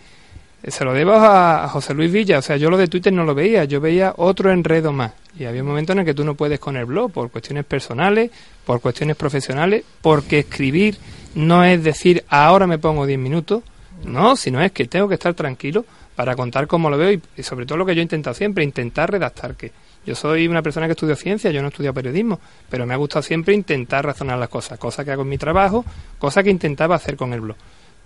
se 0.67 0.85
lo 0.85 0.93
debo 0.93 1.13
a, 1.15 1.69
José 1.69 1.95
Luis 1.95 2.13
Villa. 2.13 2.39
O 2.39 2.43
sea, 2.43 2.57
yo 2.57 2.71
lo 2.71 2.77
de 2.77 2.89
Twitter 2.89 3.13
no 3.13 3.25
lo 3.25 3.35
veía, 3.35 3.65
yo 3.65 3.81
veía 3.81 4.15
otro 4.17 4.51
enredo 4.51 4.93
más. 4.93 5.13
Y 5.39 5.45
había 5.45 5.63
un 5.63 5.69
momento 5.69 5.93
en 5.93 6.01
el 6.01 6.05
que 6.05 6.15
tú 6.15 6.25
no 6.25 6.35
puedes 6.35 6.59
con 6.59 6.77
el 6.77 6.87
blog 6.87 7.13
por 7.13 7.31
cuestiones 7.31 7.65
personales, 7.65 8.31
por 8.65 8.81
cuestiones 8.81 9.17
profesionales, 9.17 9.85
porque 10.01 10.41
escribir 10.41 10.97
no 11.35 11.65
es 11.65 11.83
decir 11.83 12.25
ahora 12.29 12.67
me 12.67 12.79
pongo 12.79 13.07
10 13.07 13.19
minutos, 13.19 13.63
no, 14.05 14.37
sino 14.37 14.61
es 14.61 14.73
que 14.73 14.87
tengo 14.87 15.09
que 15.09 15.15
estar 15.15 15.35
tranquilo 15.35 15.85
para 16.15 16.35
contar 16.35 16.67
cómo 16.67 16.89
lo 16.89 16.97
veo 16.97 17.13
y, 17.37 17.43
sobre 17.43 17.67
todo 17.67 17.79
lo 17.79 17.85
que 17.85 17.95
yo 17.95 18.01
he 18.01 18.03
intentado 18.03 18.35
siempre, 18.35 18.65
intentar 18.65 19.11
redactar 19.11 19.55
que 19.55 19.71
yo 20.07 20.15
soy 20.15 20.49
una 20.49 20.63
persona 20.63 20.87
que 20.87 20.93
estudio 20.93 21.17
ciencia, 21.17 21.51
yo 21.51 21.61
no 21.61 21.69
estudio 21.69 21.93
periodismo, 21.93 22.41
pero 22.71 22.87
me 22.87 22.95
ha 22.95 22.97
gustado 22.97 23.23
siempre 23.23 23.55
intentar 23.55 24.07
razonar 24.07 24.39
las 24.39 24.49
cosas, 24.49 24.79
cosa 24.79 25.05
que 25.05 25.11
hago 25.11 25.23
en 25.23 25.29
mi 25.29 25.37
trabajo, 25.37 25.85
cosa 26.19 26.43
que 26.43 26.51
intentaba 26.51 26.95
hacer 26.95 27.17
con 27.17 27.33
el 27.33 27.41
blog 27.41 27.57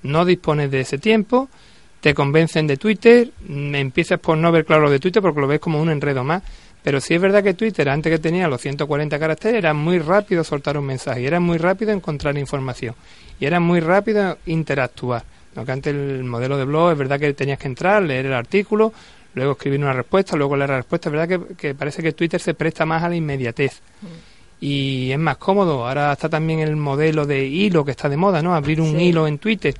no 0.02 0.24
dispones 0.24 0.70
de 0.70 0.80
ese 0.80 0.98
tiempo, 0.98 1.48
te 2.00 2.14
convencen 2.14 2.66
de 2.66 2.76
Twitter, 2.76 3.30
mm, 3.46 3.74
empiezas 3.74 4.18
por 4.20 4.36
no 4.38 4.50
ver 4.52 4.64
claro 4.64 4.82
lo 4.84 4.90
de 4.90 4.98
Twitter 4.98 5.20
porque 5.22 5.40
lo 5.40 5.46
ves 5.46 5.60
como 5.60 5.80
un 5.80 5.90
enredo 5.90 6.24
más. 6.24 6.42
Pero 6.82 6.98
sí 7.00 7.12
es 7.14 7.20
verdad 7.20 7.42
que 7.44 7.52
Twitter, 7.52 7.88
antes 7.90 8.10
que 8.10 8.18
tenía 8.18 8.48
los 8.48 8.60
140 8.62 9.18
caracteres, 9.18 9.58
era 9.58 9.74
muy 9.74 9.98
rápido 9.98 10.42
soltar 10.44 10.78
un 10.78 10.86
mensaje, 10.86 11.20
y 11.20 11.26
era 11.26 11.38
muy 11.38 11.58
rápido 11.58 11.92
encontrar 11.92 12.38
información, 12.38 12.94
y 13.38 13.44
era 13.44 13.60
muy 13.60 13.80
rápido 13.80 14.38
interactuar. 14.46 15.22
¿no? 15.54 15.64
Que 15.66 15.72
antes 15.72 15.94
el 15.94 16.24
modelo 16.24 16.56
de 16.56 16.64
blog 16.64 16.92
es 16.92 16.96
verdad 16.98 17.20
que 17.20 17.34
tenías 17.34 17.58
que 17.58 17.66
entrar, 17.68 18.02
leer 18.02 18.24
el 18.26 18.32
artículo, 18.32 18.94
luego 19.34 19.52
escribir 19.52 19.78
una 19.80 19.92
respuesta, 19.92 20.36
luego 20.36 20.56
leer 20.56 20.70
la 20.70 20.76
respuesta. 20.78 21.10
Es 21.10 21.12
verdad 21.12 21.28
que, 21.48 21.54
que 21.54 21.74
parece 21.74 22.02
que 22.02 22.12
Twitter 22.12 22.40
se 22.40 22.54
presta 22.54 22.86
más 22.86 23.02
a 23.02 23.10
la 23.10 23.16
inmediatez. 23.16 23.82
Y 24.60 25.10
es 25.10 25.18
más 25.18 25.36
cómodo. 25.38 25.86
Ahora 25.86 26.12
está 26.12 26.28
también 26.28 26.60
el 26.60 26.76
modelo 26.76 27.26
de 27.26 27.44
hilo 27.46 27.84
que 27.84 27.90
está 27.92 28.08
de 28.08 28.16
moda, 28.16 28.42
¿no? 28.42 28.54
Abrir 28.54 28.80
un 28.80 28.92
Sí. 28.96 29.04
hilo 29.04 29.26
en 29.26 29.38
Twitter. 29.38 29.74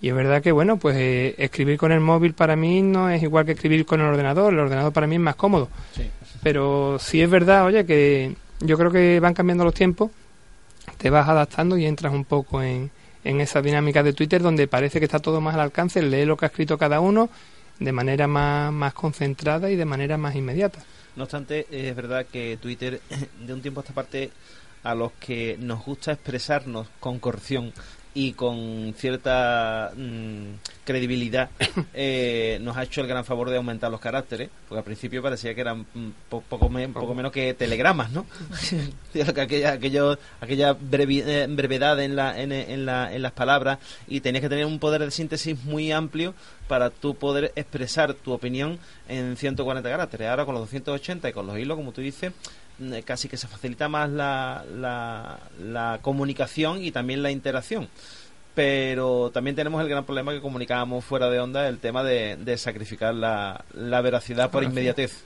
Y 0.00 0.08
es 0.08 0.14
verdad 0.14 0.42
que, 0.42 0.52
bueno, 0.52 0.78
pues 0.78 0.96
eh, 0.96 1.34
escribir 1.38 1.76
con 1.76 1.90
el 1.90 2.00
móvil 2.00 2.34
para 2.34 2.54
mí 2.54 2.82
no 2.82 3.10
es 3.10 3.22
igual 3.22 3.44
que 3.44 3.52
escribir 3.52 3.84
con 3.84 4.00
el 4.00 4.06
ordenador. 4.06 4.52
El 4.52 4.60
ordenador 4.60 4.92
para 4.92 5.06
mí 5.06 5.16
es 5.16 5.20
más 5.20 5.36
cómodo. 5.36 5.68
Sí. 5.94 6.08
Pero 6.42 6.98
sí 7.00 7.20
es 7.20 7.28
verdad, 7.28 7.64
oye, 7.64 7.84
que 7.84 8.36
yo 8.60 8.78
creo 8.78 8.90
que 8.90 9.18
van 9.20 9.34
cambiando 9.34 9.64
los 9.64 9.74
tiempos, 9.74 10.10
te 10.98 11.10
vas 11.10 11.28
adaptando 11.28 11.76
y 11.76 11.86
entras 11.86 12.12
un 12.12 12.24
poco 12.24 12.62
en, 12.62 12.90
en 13.24 13.40
esa 13.40 13.60
dinámica 13.60 14.02
de 14.02 14.12
Twitter 14.12 14.40
donde 14.40 14.68
parece 14.68 15.00
que 15.00 15.04
está 15.04 15.18
todo 15.18 15.40
más 15.40 15.54
al 15.54 15.60
alcance, 15.60 16.00
lee 16.02 16.24
lo 16.24 16.36
que 16.36 16.46
ha 16.46 16.48
escrito 16.48 16.78
cada 16.78 17.00
uno 17.00 17.28
de 17.78 17.92
manera 17.92 18.26
más, 18.26 18.72
más 18.72 18.94
concentrada 18.94 19.70
y 19.70 19.76
de 19.76 19.84
manera 19.84 20.16
más 20.16 20.34
inmediata. 20.34 20.80
No 21.16 21.24
obstante, 21.24 21.66
es 21.70 21.94
verdad 21.94 22.26
que 22.26 22.58
Twitter, 22.60 23.00
de 23.46 23.52
un 23.52 23.62
tiempo 23.62 23.80
a 23.80 23.82
esta 23.82 23.94
parte, 23.94 24.30
a 24.82 24.94
los 24.94 25.12
que 25.12 25.56
nos 25.58 25.84
gusta 25.84 26.12
expresarnos 26.12 26.88
con 27.00 27.18
corrección 27.18 27.72
y 28.14 28.32
con 28.32 28.94
cierta 28.96 29.92
mm, 29.96 30.54
credibilidad, 30.84 31.50
eh, 31.94 32.58
nos 32.62 32.76
ha 32.76 32.82
hecho 32.82 33.00
el 33.00 33.06
gran 33.06 33.24
favor 33.24 33.50
de 33.50 33.56
aumentar 33.58 33.90
los 33.90 34.00
caracteres, 34.00 34.48
porque 34.68 34.78
al 34.78 34.84
principio 34.84 35.22
parecía 35.22 35.54
que 35.54 35.60
eran 35.60 35.86
mm, 35.94 36.08
po- 36.28 36.40
poco, 36.42 36.68
me- 36.68 36.88
poco 36.88 37.14
menos 37.14 37.30
que 37.32 37.54
telegramas, 37.54 38.10
¿no? 38.10 38.26
Aquella, 39.36 39.72
aquello- 39.72 40.18
aquella 40.40 40.76
brevi- 40.78 41.22
eh, 41.24 41.46
brevedad 41.48 42.00
en, 42.00 42.16
la, 42.16 42.40
en, 42.40 42.52
en 42.52 42.86
la- 42.86 43.14
en 43.14 43.22
las 43.22 43.32
palabras 43.32 43.78
y 44.06 44.20
tenías 44.20 44.42
que 44.42 44.48
tener 44.48 44.66
un 44.66 44.78
poder 44.78 45.04
de 45.04 45.10
síntesis 45.10 45.62
muy 45.64 45.92
amplio 45.92 46.34
para 46.66 46.90
tú 46.90 47.14
poder 47.14 47.52
expresar 47.56 48.14
tu 48.14 48.32
opinión 48.32 48.78
en 49.08 49.36
140 49.36 49.88
caracteres. 49.88 50.28
Ahora 50.28 50.44
con 50.44 50.54
los 50.54 50.62
280 50.64 51.28
y 51.28 51.32
con 51.32 51.46
los 51.46 51.58
hilos, 51.58 51.76
como 51.76 51.92
tú 51.92 52.00
dices, 52.00 52.32
casi 53.04 53.28
que 53.28 53.36
se 53.36 53.48
facilita 53.48 53.88
más 53.88 54.10
la, 54.10 54.64
la, 54.76 55.38
la 55.62 55.98
comunicación 56.02 56.82
y 56.82 56.90
también 56.90 57.22
la 57.22 57.30
interacción. 57.30 57.88
Pero 58.54 59.30
también 59.30 59.54
tenemos 59.54 59.80
el 59.82 59.88
gran 59.88 60.04
problema 60.04 60.32
que 60.32 60.40
comunicábamos 60.40 61.04
fuera 61.04 61.30
de 61.30 61.38
onda, 61.38 61.68
el 61.68 61.78
tema 61.78 62.02
de, 62.02 62.36
de 62.36 62.58
sacrificar 62.58 63.14
la, 63.14 63.64
la 63.74 64.00
veracidad 64.00 64.50
por 64.50 64.64
inmediatez. 64.64 65.22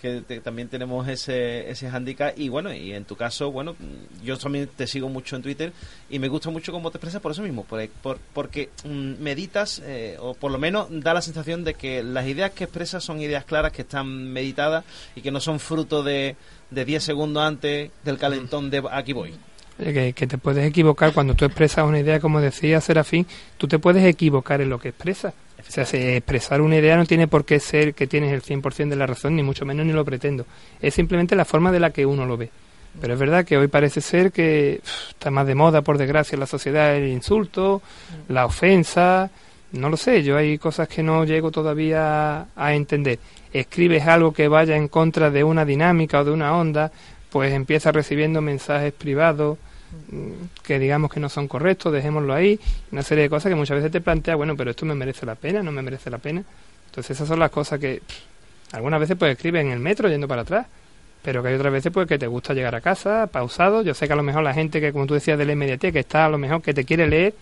Que 0.00 0.22
te- 0.26 0.40
también 0.40 0.68
tenemos 0.68 1.06
ese, 1.08 1.70
ese 1.70 1.88
handicap 1.88 2.32
y 2.38 2.48
bueno, 2.48 2.72
y 2.72 2.92
en 2.92 3.04
tu 3.04 3.16
caso, 3.16 3.50
bueno, 3.52 3.76
yo 4.24 4.36
también 4.38 4.68
te 4.76 4.86
sigo 4.86 5.08
mucho 5.08 5.36
en 5.36 5.42
Twitter 5.42 5.72
y 6.08 6.18
me 6.18 6.28
gusta 6.28 6.50
mucho 6.50 6.72
cómo 6.72 6.90
te 6.90 6.96
expresas 6.98 7.20
por 7.20 7.32
eso 7.32 7.42
mismo, 7.42 7.64
por, 7.64 7.86
por- 8.02 8.18
porque 8.32 8.70
mm, 8.84 9.22
meditas 9.22 9.82
eh, 9.84 10.16
o 10.20 10.34
por 10.34 10.50
lo 10.50 10.58
menos 10.58 10.88
da 10.90 11.14
la 11.14 11.22
sensación 11.22 11.64
de 11.64 11.74
que 11.74 12.02
las 12.02 12.26
ideas 12.26 12.50
que 12.52 12.64
expresas 12.64 13.04
son 13.04 13.20
ideas 13.20 13.44
claras, 13.44 13.72
que 13.72 13.82
están 13.82 14.32
meditadas 14.32 14.84
y 15.14 15.20
que 15.20 15.30
no 15.30 15.40
son 15.40 15.60
fruto 15.60 16.02
de, 16.02 16.36
de 16.70 16.84
10 16.84 17.02
segundos 17.04 17.42
antes 17.42 17.90
del 18.04 18.18
calentón 18.18 18.70
de 18.70 18.82
aquí 18.90 19.12
voy. 19.12 19.34
Que, 19.78 20.12
que 20.12 20.26
te 20.26 20.36
puedes 20.36 20.66
equivocar 20.66 21.14
cuando 21.14 21.34
tú 21.34 21.46
expresas 21.46 21.86
una 21.86 21.98
idea, 22.00 22.20
como 22.20 22.40
decía 22.42 22.80
Serafín, 22.82 23.26
tú 23.56 23.66
te 23.66 23.78
puedes 23.78 24.04
equivocar 24.04 24.60
en 24.60 24.68
lo 24.68 24.78
que 24.78 24.88
expresas. 24.90 25.32
O 25.68 25.70
sea, 25.70 25.84
si 25.84 25.96
expresar 25.96 26.60
una 26.60 26.76
idea 26.76 26.96
no 26.96 27.06
tiene 27.06 27.28
por 27.28 27.44
qué 27.44 27.60
ser 27.60 27.94
que 27.94 28.06
tienes 28.06 28.32
el 28.32 28.42
100% 28.42 28.88
de 28.88 28.96
la 28.96 29.06
razón, 29.06 29.36
ni 29.36 29.42
mucho 29.42 29.64
menos 29.64 29.86
ni 29.86 29.92
lo 29.92 30.04
pretendo. 30.04 30.46
Es 30.80 30.94
simplemente 30.94 31.36
la 31.36 31.44
forma 31.44 31.70
de 31.72 31.80
la 31.80 31.90
que 31.90 32.06
uno 32.06 32.26
lo 32.26 32.36
ve. 32.36 32.50
Pero 33.00 33.14
es 33.14 33.20
verdad 33.20 33.44
que 33.44 33.56
hoy 33.56 33.68
parece 33.68 34.00
ser 34.00 34.32
que 34.32 34.80
está 35.10 35.30
más 35.30 35.46
de 35.46 35.54
moda, 35.54 35.82
por 35.82 35.96
desgracia, 35.96 36.34
en 36.34 36.40
la 36.40 36.46
sociedad 36.46 36.96
el 36.96 37.08
insulto, 37.08 37.82
la 38.28 38.46
ofensa, 38.46 39.30
no 39.72 39.88
lo 39.88 39.96
sé, 39.96 40.24
yo 40.24 40.36
hay 40.36 40.58
cosas 40.58 40.88
que 40.88 41.02
no 41.02 41.24
llego 41.24 41.52
todavía 41.52 42.48
a 42.56 42.74
entender. 42.74 43.20
Escribes 43.52 44.06
algo 44.06 44.32
que 44.32 44.48
vaya 44.48 44.76
en 44.76 44.88
contra 44.88 45.30
de 45.30 45.44
una 45.44 45.64
dinámica 45.64 46.20
o 46.20 46.24
de 46.24 46.32
una 46.32 46.56
onda, 46.56 46.90
pues 47.30 47.52
empiezas 47.52 47.94
recibiendo 47.94 48.40
mensajes 48.40 48.92
privados 48.92 49.58
que 50.62 50.78
digamos 50.78 51.10
que 51.12 51.20
no 51.20 51.28
son 51.28 51.48
correctos, 51.48 51.92
dejémoslo 51.92 52.34
ahí, 52.34 52.58
una 52.92 53.02
serie 53.02 53.24
de 53.24 53.30
cosas 53.30 53.50
que 53.50 53.56
muchas 53.56 53.76
veces 53.76 53.90
te 53.92 54.00
planteas, 54.00 54.36
bueno, 54.36 54.56
pero 54.56 54.70
esto 54.70 54.86
me 54.86 54.94
merece 54.94 55.26
la 55.26 55.34
pena, 55.34 55.62
no 55.62 55.72
me 55.72 55.82
merece 55.82 56.10
la 56.10 56.18
pena. 56.18 56.42
Entonces 56.86 57.16
esas 57.16 57.28
son 57.28 57.38
las 57.38 57.50
cosas 57.50 57.78
que 57.78 58.00
pff, 58.06 58.74
algunas 58.74 59.00
veces 59.00 59.16
pues 59.16 59.32
escribes 59.32 59.62
en 59.64 59.70
el 59.72 59.78
metro 59.80 60.08
yendo 60.08 60.26
para 60.28 60.42
atrás, 60.42 60.66
pero 61.22 61.42
que 61.42 61.48
hay 61.50 61.54
otras 61.54 61.72
veces 61.72 61.92
pues 61.92 62.06
que 62.08 62.18
te 62.18 62.26
gusta 62.26 62.54
llegar 62.54 62.74
a 62.74 62.80
casa, 62.80 63.26
pausado. 63.26 63.82
Yo 63.82 63.94
sé 63.94 64.06
que 64.06 64.12
a 64.12 64.16
lo 64.16 64.22
mejor 64.22 64.42
la 64.42 64.54
gente 64.54 64.80
que, 64.80 64.92
como 64.92 65.06
tú 65.06 65.14
decías, 65.14 65.38
de 65.38 65.44
la 65.44 65.52
inmediatez, 65.52 65.92
que 65.92 66.00
está 66.00 66.26
a 66.26 66.28
lo 66.28 66.38
mejor 66.38 66.62
que 66.62 66.72
te 66.74 66.84
quiere 66.84 67.06
leer, 67.06 67.34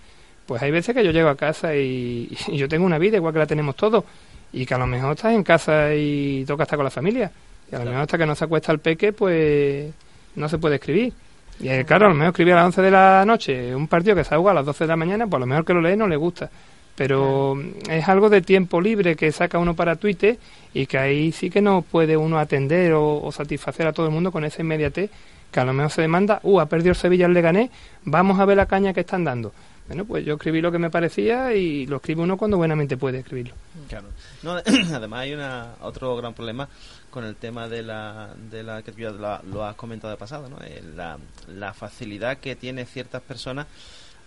pues 0.47 0.63
hay 0.63 0.71
veces 0.71 0.95
que 0.95 1.05
yo 1.05 1.11
llego 1.11 1.29
a 1.29 1.37
casa 1.37 1.75
y, 1.77 2.29
y 2.49 2.57
yo 2.57 2.69
tengo 2.69 2.85
una 2.87 2.99
vida 2.99 3.17
igual 3.17 3.33
que 3.33 3.39
la 3.41 3.47
tenemos 3.47 3.77
todos, 3.77 4.05
y 4.53 4.65
que 4.67 4.75
a 4.75 4.79
lo 4.79 4.87
mejor 4.87 5.13
estás 5.15 5.35
en 5.35 5.45
casa 5.45 5.95
y 5.95 6.45
toca 6.47 6.63
estar 6.65 6.77
con 6.77 6.85
la 6.85 6.91
familia, 6.91 7.31
y 7.71 7.75
a 7.75 7.79
lo 7.79 7.85
Claro. 7.85 7.91
mejor 7.91 8.03
hasta 8.03 8.19
que 8.19 8.27
no 8.27 8.35
se 8.35 8.45
acuesta 8.45 8.73
el 8.73 8.79
peque, 8.81 9.13
pues 9.13 9.93
no 10.37 10.49
se 10.49 10.59
puede 10.59 10.77
escribir. 10.77 11.13
Y 11.61 11.69
eh, 11.69 11.85
claro, 11.85 12.07
a 12.07 12.09
lo 12.11 12.15
mejor 12.15 12.41
a 12.41 12.55
las 12.55 12.65
11 12.67 12.83
de 12.83 12.91
la 12.91 13.25
noche 13.27 13.75
un 13.75 13.89
partido 13.89 14.15
que 14.15 14.25
se 14.25 14.37
jugado 14.37 14.51
a 14.51 14.61
las 14.61 14.67
12 14.67 14.85
de 14.85 14.89
la 14.89 14.97
mañana, 14.97 15.27
pues 15.27 15.37
a 15.37 15.41
lo 15.41 15.47
mejor 15.47 15.65
que 15.65 15.75
lo 15.75 15.81
lee 15.81 15.97
no 15.97 16.07
le 16.07 16.17
gusta. 16.17 16.51
Pero 16.95 17.55
mm, 17.55 17.91
es 17.91 18.09
algo 18.09 18.29
de 18.29 18.43
tiempo 18.43 18.81
libre 18.81 19.17
que 19.17 19.33
saca 19.33 19.59
uno 19.59 19.75
para 19.75 19.97
Twitter 19.97 20.39
y 20.75 20.87
que 20.87 20.99
ahí 20.99 21.33
sí 21.33 21.51
que 21.51 21.61
no 21.61 21.83
puede 21.83 22.17
uno 22.17 22.39
atender 22.39 22.93
o, 22.93 23.23
o 23.23 23.33
satisfacer 23.33 23.87
a 23.87 23.93
todo 23.93 24.07
el 24.07 24.13
mundo 24.13 24.31
con 24.31 24.45
esa 24.45 24.63
inmediatez 24.63 25.11
que 25.51 25.61
a 25.61 25.65
lo 25.65 25.73
mejor 25.73 25.91
se 25.91 26.03
demanda, 26.03 26.41
uh, 26.43 26.61
ha 26.61 26.67
perdido 26.67 26.91
el 26.91 26.97
Sevilla 26.97 27.27
el 27.27 27.33
Leganés, 27.33 27.71
vamos 28.05 28.39
a 28.39 28.45
ver 28.45 28.57
la 28.57 28.67
caña 28.67 28.93
que 28.93 29.01
están 29.01 29.25
dando. 29.25 29.53
Bueno, 29.87 30.05
pues 30.05 30.25
yo 30.25 30.35
escribí 30.35 30.61
lo 30.61 30.71
que 30.71 30.79
me 30.79 30.91
parecía 30.91 31.55
y 31.55 31.87
lo 31.87 31.97
escribe 31.97 32.23
uno 32.23 32.37
cuando 32.37 32.59
buenamente 32.59 32.99
puede 32.99 33.21
escribirlo. 33.21 33.55
Claro. 33.89 34.09
No, 34.43 34.57
además 34.95 35.21
hay 35.21 35.33
una, 35.33 35.77
otro 35.81 36.15
gran 36.17 36.35
problema 36.35 36.69
con 37.11 37.25
el 37.25 37.37
tema 37.37 37.69
de 37.69 37.83
la, 37.83 38.35
de 38.51 38.63
la 38.63 38.83
que 38.83 38.93
tú 38.93 39.01
ya 39.01 39.11
lo, 39.11 39.65
has 39.65 39.77
comentado 39.77 40.11
de 40.11 40.17
pasado, 40.17 40.49
¿no? 40.49 40.59
Eh, 40.63 40.83
la, 40.95 41.19
la 41.47 41.73
facilidad 41.73 42.39
que 42.39 42.57
tiene 42.57 42.85
ciertas 42.85 43.23
personas, 43.23 43.67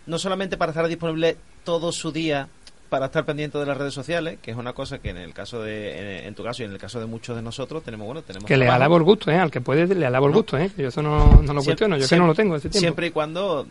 no 0.05 0.17
solamente 0.17 0.57
para 0.57 0.71
estar 0.71 0.87
disponible 0.87 1.37
todo 1.63 1.91
su 1.91 2.11
día 2.11 2.47
para 2.91 3.05
estar 3.05 3.23
pendiente 3.23 3.57
de 3.57 3.65
las 3.65 3.77
redes 3.77 3.93
sociales, 3.93 4.37
que 4.41 4.51
es 4.51 4.57
una 4.57 4.73
cosa 4.73 4.99
que 4.99 5.11
en 5.11 5.17
el 5.17 5.33
caso 5.33 5.61
de, 5.63 6.19
en, 6.19 6.25
en 6.27 6.35
tu 6.35 6.43
caso 6.43 6.61
y 6.61 6.65
en 6.65 6.73
el 6.73 6.77
caso 6.77 6.99
de 6.99 7.05
muchos 7.05 7.37
de 7.37 7.41
nosotros 7.41 7.81
tenemos, 7.83 8.05
bueno, 8.05 8.21
tenemos 8.21 8.45
Que 8.45 8.57
le 8.57 8.65
trabajo. 8.65 8.75
alabo 8.83 8.97
el 8.97 9.03
gusto, 9.03 9.31
¿eh? 9.31 9.37
Al 9.37 9.49
que 9.49 9.61
puede 9.61 9.87
le 9.95 10.05
alabo 10.05 10.25
el 10.25 10.33
No. 10.33 10.37
gusto, 10.39 10.57
¿eh? 10.57 10.69
Yo 10.77 10.89
eso 10.89 11.01
no, 11.01 11.41
no 11.41 11.53
lo 11.53 11.61
Siem- 11.61 11.65
cuestiono, 11.65 11.97
yo 11.97 12.05
que 12.07 12.15
no 12.17 12.27
lo 12.27 12.35
tengo 12.35 12.57
ese 12.57 12.67
tiempo. 12.69 12.79
Siempre 12.81 13.07
y 13.07 13.11
cuando 13.11 13.65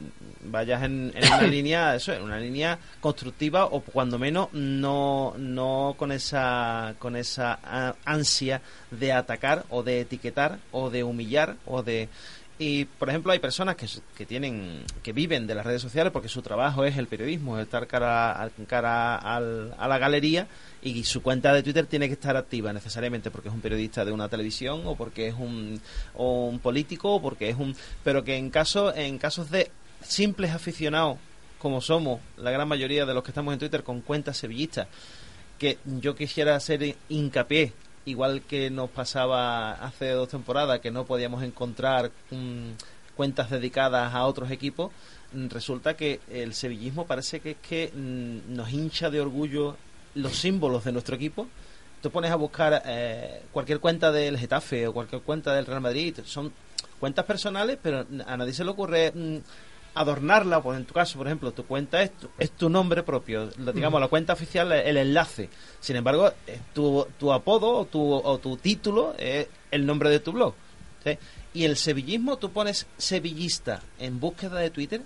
vayas 0.45 0.83
en, 0.85 1.13
en 1.15 1.27
una 1.33 1.43
línea, 1.47 1.95
eso, 1.95 2.15
en 2.15 2.23
una 2.23 2.41
línea 2.41 2.79
constructiva 3.01 3.67
o 3.67 3.81
cuando 3.83 4.19
menos 4.19 4.49
no, 4.55 5.35
no 5.37 5.95
con 5.99 6.13
esa, 6.13 6.95
con 6.99 7.15
esa 7.15 7.59
ah, 7.63 7.95
ansia 8.07 8.63
de 8.91 9.13
atacar 9.13 9.65
o 9.69 9.83
de 9.83 10.01
etiquetar 10.01 10.59
o 10.73 10.89
de 10.89 11.05
humillar 11.05 11.57
o 11.67 11.83
de 11.83 12.09
y 12.63 12.85
por 12.85 13.09
ejemplo 13.09 13.33
hay 13.33 13.39
personas 13.39 13.75
que, 13.75 13.87
que 14.15 14.27
tienen 14.27 14.85
que 15.03 15.15
viven 15.15 15.47
de 15.47 15.55
las 15.55 15.65
redes 15.65 15.81
sociales 15.81 16.13
porque 16.13 16.29
su 16.29 16.43
trabajo 16.43 16.85
es 16.85 16.99
el 16.99 17.07
periodismo, 17.07 17.57
es 17.59 17.65
estar 17.65 17.87
cara, 17.87 18.51
cara 18.69 19.17
al- 19.17 19.75
a 19.79 19.89
la 19.89 19.97
galería 19.97 20.47
y 20.83 21.05
su 21.05 21.23
cuenta 21.23 21.55
de 21.55 21.63
Twitter 21.63 21.87
tiene 21.87 22.07
que 22.09 22.13
estar 22.13 22.37
activa 22.37 22.71
necesariamente 22.75 23.31
porque 23.31 23.49
es 23.49 23.55
un 23.55 23.63
periodista 23.63 24.05
de 24.05 24.13
una 24.13 24.29
televisión 24.29 24.83
o 24.85 24.95
porque 24.95 25.29
es 25.29 25.35
un, 25.39 25.81
o 26.15 26.49
un 26.49 26.59
político 26.59 27.15
o 27.15 27.23
porque 27.23 27.49
es 27.49 27.57
un 27.57 27.75
pero 28.05 28.25
que 28.25 28.37
en 28.37 28.51
caso 28.51 28.95
en 28.95 29.17
casos 29.17 29.51
de 29.51 29.71
simples 30.03 30.51
aficionados 30.51 31.17
como 31.59 31.81
somos 31.81 32.21
la 32.37 32.51
gran 32.51 32.69
mayoría 32.69 33.07
de 33.07 33.15
los 33.15 33.25
que 33.25 33.31
estamos 33.31 33.55
en 33.55 33.59
Twitter 33.59 33.83
con 33.83 34.03
cuentas 34.03 34.37
sevillistas 34.37 34.87
que 35.59 35.79
yo 35.87 36.15
quisiera 36.15 36.57
hacer 36.57 36.95
hincapié 37.09 37.73
igual 38.05 38.43
que 38.43 38.71
nos 38.71 38.91
pasaba 38.91 39.73
hace 39.73 40.11
dos 40.11 40.29
temporadas 40.29 40.81
que 40.81 40.91
no 40.91 41.05
podíamos 41.05 41.43
encontrar 41.43 42.11
mm, 42.31 42.71
cuentas 43.17 43.51
dedicadas 43.51 44.15
a 44.15 44.25
otros 44.27 44.51
equipos 44.51 44.91
mm, 45.33 45.49
resulta 45.49 45.97
que 45.97 46.21
el 46.31 46.55
sevillismo 46.55 47.07
parece 47.07 47.41
que 47.41 47.53
es 47.53 47.57
que 47.59 47.93
mm, 47.95 48.55
nos 48.55 48.73
hincha 48.73 49.11
de 49.11 49.21
orgullo 49.21 49.77
los 50.15 50.37
símbolos 50.37 50.83
de 50.85 50.93
nuestro 50.93 51.15
equipo. 51.15 51.47
Tú 52.03 52.11
pones 52.11 52.31
a 52.31 52.37
buscar 52.37 52.83
eh, 52.87 53.43
cualquier 53.53 53.79
cuenta 53.79 54.11
del 54.11 54.39
Getafe 54.39 54.89
o 54.89 54.93
cualquier 54.93 55.23
cuenta 55.23 55.55
del 55.55 55.67
Real 55.67 55.83
Madrid 55.83 56.19
son 56.25 56.53
cuentas 56.99 57.25
personales 57.27 57.79
pero 57.81 58.07
a 58.27 58.37
nadie 58.37 58.53
se 58.53 58.65
le 58.65 58.71
ocurre 58.71 59.13
adornarla 59.95 60.63
pues 60.63 60.79
en 60.79 60.85
tu 60.85 60.95
caso 60.95 61.19
por 61.19 61.27
ejemplo 61.27 61.53
tu 61.53 61.65
cuenta 61.65 62.03
es 62.03 62.13
tu, 62.17 62.29
es 62.39 62.51
tu 62.53 62.69
nombre 62.69 63.03
propio 63.03 63.51
la- 63.59 63.73
digamos 63.73 64.01
la 64.01 64.09
cuenta 64.09 64.33
oficial 64.33 64.71
es 64.73 64.87
el 64.87 64.97
enlace 64.97 65.49
sin 65.81 65.97
embargo 65.97 66.33
es 66.47 66.61
tu, 66.73 67.07
tu 67.19 67.33
apodo 67.33 67.71
o 67.79 67.85
tu, 67.87 68.01
o 68.15 68.39
tu 68.39 68.57
título 68.57 69.15
es 69.19 69.49
el 69.71 69.85
nombre 69.87 70.09
de 70.11 70.21
tu 70.21 70.33
blog 70.33 70.55
¿sí? 71.05 71.19
y 71.55 71.65
el 71.65 71.77
sevillismo 71.77 72.37
tú 72.39 72.51
pones 72.51 72.87
sevillista 72.99 73.83
en 73.99 74.21
búsqueda 74.21 74.59
de 74.61 74.71
Twitter 74.71 75.03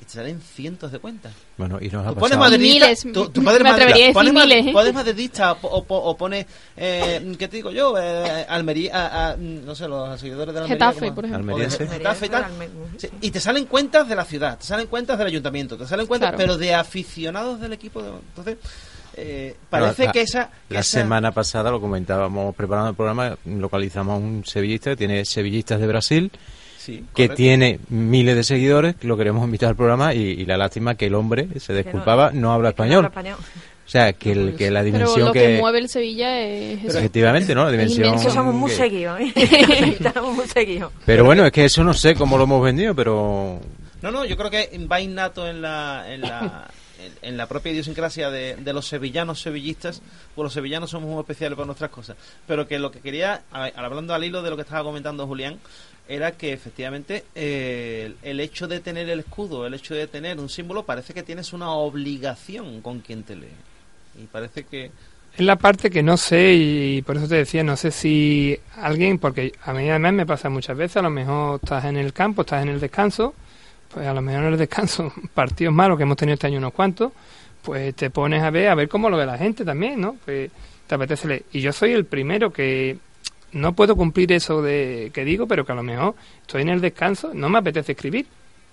y 0.00 0.04
te 0.04 0.10
salen 0.10 0.40
cientos 0.40 0.90
de 0.92 0.98
cuentas. 0.98 1.32
Bueno, 1.56 1.78
y 1.80 1.88
nos 1.88 2.04
ha 2.06 2.10
Tú 2.10 2.16
pones 2.16 2.36
madridista, 2.36 2.86
Miles, 2.86 3.02
tú, 3.12 3.28
tú 3.30 3.40
me 3.40 3.52
pones 3.58 4.32
miles, 4.34 4.66
¿eh? 4.66 4.72
pones 4.72 4.92
madridista 4.94 5.52
o, 5.52 5.58
o, 5.78 5.84
o 5.88 6.16
pones, 6.16 6.46
eh, 6.76 7.34
¿qué 7.38 7.48
te 7.48 7.56
digo 7.56 7.70
yo? 7.70 7.94
Eh, 7.96 8.44
Almería, 8.48 8.92
a- 8.94 9.30
a- 9.30 9.36
no 9.36 9.74
sé, 9.74 9.86
los 9.88 10.20
seguidores 10.20 10.52
de 10.52 10.60
la 10.60 10.66
Almería. 10.66 10.88
Getafe, 10.92 11.12
por 11.12 11.24
ejemplo. 11.24 11.56
Getafe 11.56 12.26
y 12.26 12.28
tal. 12.28 12.44
Sí, 12.98 13.08
y 13.20 13.30
te 13.30 13.40
salen 13.40 13.66
cuentas 13.66 14.08
de 14.08 14.16
la 14.16 14.24
ciudad, 14.24 14.58
te 14.58 14.64
salen 14.64 14.88
cuentas 14.88 15.16
del 15.16 15.28
ayuntamiento, 15.28 15.76
te 15.78 15.86
salen 15.86 16.06
cuentas, 16.06 16.30
Claro. 16.30 16.38
pero 16.38 16.58
de 16.58 16.74
aficionados 16.74 17.60
del 17.60 17.72
equipo. 17.72 18.02
de- 18.02 18.10
entonces, 18.10 18.58
eh, 19.16 19.56
parece 19.70 20.06
La- 20.06 20.12
que 20.12 20.20
esa... 20.22 20.50
que 20.68 20.74
La 20.74 20.80
esa- 20.80 20.98
semana 21.00 21.30
pasada 21.32 21.70
lo 21.70 21.80
comentábamos 21.80 22.52
preparando 22.56 22.90
el 22.90 22.96
programa, 22.96 23.38
localizamos 23.44 24.14
a 24.14 24.16
un 24.18 24.44
sevillista 24.44 24.90
que 24.90 24.96
tiene 24.96 25.24
sevillistas 25.24 25.78
de 25.80 25.86
Brasil, 25.86 26.32
Sí, 26.84 27.02
que 27.14 27.30
tiene 27.30 27.80
miles 27.88 28.36
de 28.36 28.44
seguidores, 28.44 28.94
que 28.94 29.06
lo 29.06 29.16
queremos 29.16 29.42
invitar 29.42 29.70
al 29.70 29.76
programa 29.76 30.12
y, 30.12 30.18
y 30.18 30.44
la 30.44 30.58
lástima 30.58 30.96
que 30.96 31.06
el 31.06 31.14
hombre 31.14 31.48
se 31.58 31.72
disculpaba, 31.72 32.30
no, 32.32 32.52
habla 32.52 32.64
no 32.64 32.70
español. 32.70 32.96
habla 33.06 33.08
español. 33.08 33.36
O 33.86 33.88
sea, 33.88 34.12
que, 34.12 34.32
el, 34.32 34.54
que 34.54 34.70
la 34.70 34.80
Pero 34.80 34.92
dimensión 34.92 35.26
lo 35.28 35.32
que, 35.32 35.40
que... 35.40 35.58
mueve 35.60 35.78
el 35.78 35.88
Sevilla 35.88 36.38
es. 36.40 36.84
Efectivamente, 36.84 37.54
¿no? 37.54 37.64
La 37.64 37.70
dimensión... 37.70 38.18
Que 38.18 38.30
somos 38.30 38.54
muy 38.54 38.70
seguidos, 38.70 39.18
¿eh? 39.18 39.32
Estamos 39.98 40.34
muy 40.34 40.46
seguidos. 40.46 40.92
Pero 41.06 41.24
bueno, 41.24 41.46
es 41.46 41.52
que 41.52 41.64
eso 41.64 41.82
no 41.82 41.94
sé 41.94 42.14
cómo 42.14 42.36
lo 42.36 42.44
hemos 42.44 42.62
vendido, 42.62 42.94
pero... 42.94 43.60
No, 44.02 44.10
no, 44.10 44.26
yo 44.26 44.36
creo 44.36 44.50
que 44.50 44.78
va 44.90 45.00
innato 45.00 45.48
en 45.48 45.62
la, 45.62 46.04
en 46.06 46.20
la, 46.20 46.68
en, 47.22 47.36
la 47.36 47.46
propia 47.46 47.72
idiosincrasia 47.72 48.30
de, 48.30 48.72
los 48.72 48.86
sevillanos 48.86 49.40
sevillistas, 49.40 50.02
pues 50.34 50.44
los 50.44 50.52
sevillanos 50.52 50.90
somos 50.90 51.08
muy 51.08 51.20
especiales 51.20 51.56
por 51.56 51.66
nuestras 51.66 51.90
cosas. 51.90 52.16
Pero 52.46 52.66
que 52.66 52.78
lo 52.78 52.90
que 52.90 53.00
quería, 53.00 53.42
hablando 53.50 54.14
al 54.14 54.24
hilo 54.24 54.42
de 54.42 54.50
lo 54.50 54.56
que 54.56 54.62
estaba 54.62 54.84
comentando 54.84 55.26
Julián, 55.26 55.58
era 56.06 56.32
que 56.32 56.52
efectivamente 56.52 57.24
eh, 57.34 58.14
el 58.22 58.40
hecho 58.40 58.68
de 58.68 58.80
tener 58.80 59.08
el 59.08 59.20
escudo, 59.20 59.66
el 59.66 59.74
hecho 59.74 59.94
de 59.94 60.06
tener 60.06 60.38
un 60.38 60.48
símbolo, 60.48 60.84
parece 60.84 61.14
que 61.14 61.22
tienes 61.22 61.52
una 61.52 61.70
obligación 61.70 62.82
con 62.82 63.00
quien 63.00 63.22
te 63.22 63.36
lee. 63.36 63.48
Y 64.20 64.26
parece 64.26 64.64
que... 64.64 64.90
Es 65.36 65.44
la 65.44 65.56
parte 65.56 65.90
que 65.90 66.02
no 66.02 66.16
sé 66.16 66.54
y 66.54 67.02
por 67.02 67.16
eso 67.16 67.26
te 67.26 67.36
decía, 67.36 67.64
no 67.64 67.76
sé 67.76 67.90
si 67.90 68.56
alguien, 68.76 69.18
porque 69.18 69.52
a 69.64 69.72
mí 69.72 69.88
además 69.90 70.12
me 70.12 70.26
pasa 70.26 70.48
muchas 70.48 70.76
veces, 70.76 70.98
a 70.98 71.02
lo 71.02 71.10
mejor 71.10 71.58
estás 71.60 71.86
en 71.86 71.96
el 71.96 72.12
campo, 72.12 72.42
estás 72.42 72.62
en 72.62 72.68
el 72.68 72.78
descanso, 72.78 73.34
pues 73.94 74.06
a 74.06 74.12
lo 74.12 74.20
mejor 74.20 74.42
en 74.42 74.52
el 74.52 74.58
descanso, 74.58 75.12
partidos 75.34 75.72
malos 75.72 75.96
que 75.96 76.02
hemos 76.02 76.16
tenido 76.16 76.34
este 76.34 76.48
año 76.48 76.58
unos 76.58 76.72
cuantos, 76.72 77.12
pues 77.62 77.94
te 77.94 78.10
pones 78.10 78.42
a 78.42 78.50
ver, 78.50 78.68
a 78.68 78.74
ver 78.74 78.88
cómo 78.88 79.08
lo 79.08 79.16
ve 79.16 79.24
la 79.24 79.38
gente 79.38 79.64
también, 79.64 80.00
¿no? 80.00 80.16
Pues 80.24 80.50
te 80.86 80.94
apetece 80.94 81.28
leer. 81.28 81.44
Y 81.52 81.60
yo 81.60 81.72
soy 81.72 81.92
el 81.92 82.04
primero 82.04 82.52
que 82.52 82.98
no 83.52 83.72
puedo 83.74 83.96
cumplir 83.96 84.32
eso 84.32 84.60
de 84.60 85.10
que 85.14 85.24
digo, 85.24 85.46
pero 85.46 85.64
que 85.64 85.72
a 85.72 85.76
lo 85.76 85.82
mejor 85.82 86.14
estoy 86.42 86.62
en 86.62 86.70
el 86.70 86.80
descanso, 86.80 87.32
no 87.32 87.48
me 87.48 87.58
apetece 87.58 87.92
escribir. 87.92 88.26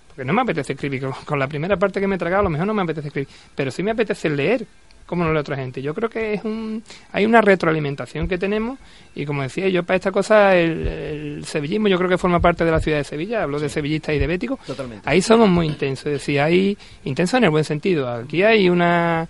Porque 0.07 0.25
no 0.25 0.33
me 0.33 0.41
apetece 0.41 0.73
escribir. 0.73 1.01
Con, 1.01 1.13
con 1.23 1.39
la 1.39 1.47
primera 1.47 1.77
parte 1.77 2.01
que 2.01 2.07
me 2.07 2.15
he 2.15 2.17
tragado, 2.17 2.41
a 2.41 2.43
lo 2.43 2.49
mejor 2.49 2.67
no 2.67 2.73
me 2.73 2.81
apetece 2.81 3.07
escribir. 3.07 3.29
Pero 3.55 3.71
sí 3.71 3.81
me 3.83 3.91
apetece 3.91 4.29
leer, 4.29 4.65
como 5.11 5.25
no 5.25 5.33
lee 5.33 5.39
otra 5.39 5.57
gente. 5.57 5.81
Yo 5.81 5.93
creo 5.93 6.09
que 6.09 6.35
es 6.35 6.45
un, 6.45 6.81
hay 7.11 7.25
una 7.25 7.41
retroalimentación 7.41 8.29
que 8.29 8.37
tenemos. 8.37 8.79
Y 9.13 9.25
como 9.25 9.41
decía 9.41 9.67
yo, 9.67 9.83
para 9.83 9.97
esta 9.97 10.09
cosa, 10.09 10.55
el, 10.55 10.87
el 10.87 11.45
sevillismo 11.45 11.89
yo 11.89 11.97
creo 11.97 12.09
que 12.09 12.17
forma 12.17 12.39
parte 12.39 12.63
de 12.63 12.71
la 12.71 12.79
ciudad 12.79 12.97
de 12.97 13.03
Sevilla. 13.03 13.43
Hablo 13.43 13.59
de 13.59 13.67
sevillistas 13.67 14.15
y 14.15 14.19
de 14.19 14.25
béticos. 14.27 14.57
Totalmente. 14.61 15.07
Ahí 15.09 15.21
somos 15.21 15.49
muy 15.49 15.67
intensos. 15.67 16.05
Es 16.05 16.13
decir, 16.13 16.39
hay 16.39 16.77
intensos 17.03 17.39
en 17.39 17.43
el 17.43 17.49
buen 17.49 17.65
sentido. 17.65 18.09
Aquí 18.09 18.41
hay 18.41 18.69
una. 18.69 19.27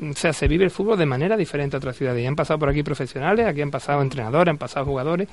O 0.00 0.12
sea, 0.12 0.32
se 0.32 0.46
vive 0.46 0.62
el 0.62 0.70
fútbol 0.70 0.96
de 0.96 1.06
manera 1.06 1.36
diferente 1.36 1.76
a 1.76 1.78
otras 1.78 1.96
ciudades. 1.96 2.22
Y 2.22 2.26
han 2.26 2.36
pasado 2.36 2.60
por 2.60 2.68
aquí 2.68 2.84
profesionales, 2.84 3.44
aquí 3.44 3.60
han 3.60 3.72
pasado 3.72 4.02
entrenadores, 4.02 4.50
han 4.52 4.58
pasado 4.58 4.86
jugadores. 4.86 5.28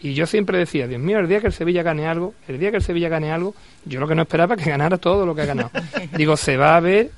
Y 0.00 0.14
yo 0.14 0.26
siempre 0.26 0.58
decía, 0.58 0.88
Dios 0.88 1.00
mío, 1.00 1.20
el 1.20 1.28
día 1.28 1.40
que 1.40 1.46
el 1.46 1.52
Sevilla 1.52 1.84
gane 1.84 2.08
algo, 2.08 2.34
el 2.48 2.58
día 2.58 2.72
que 2.72 2.78
el 2.78 2.82
Sevilla 2.82 3.08
gane 3.08 3.30
algo, 3.30 3.54
yo 3.84 4.00
lo 4.00 4.08
que 4.08 4.16
no 4.16 4.22
esperaba 4.22 4.56
es 4.56 4.64
que 4.64 4.70
ganara 4.76 4.98
todo 4.98 5.24
lo 5.24 5.32
que 5.32 5.42
ha 5.42 5.46
ganado. 5.46 5.70
Digo, 6.16 6.36
se 6.36 6.56
va 6.56 6.76
a 6.76 6.80
ver 6.80 7.12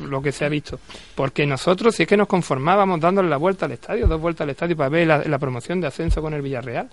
lo 0.00 0.22
que 0.22 0.32
se 0.32 0.44
ha 0.44 0.48
visto. 0.48 0.78
Porque 1.14 1.46
nosotros, 1.46 1.94
si 1.94 2.04
es 2.04 2.08
que 2.08 2.16
nos 2.16 2.28
conformábamos 2.28 3.00
dándole 3.00 3.28
la 3.28 3.36
vuelta 3.36 3.66
al 3.66 3.72
estadio, 3.72 4.06
dos 4.06 4.20
vueltas 4.20 4.44
al 4.44 4.50
estadio 4.50 4.76
para 4.76 4.88
ver 4.88 5.06
la, 5.06 5.18
la 5.24 5.38
promoción 5.38 5.80
de 5.80 5.86
ascenso 5.86 6.22
con 6.22 6.34
el 6.34 6.42
Villarreal. 6.42 6.88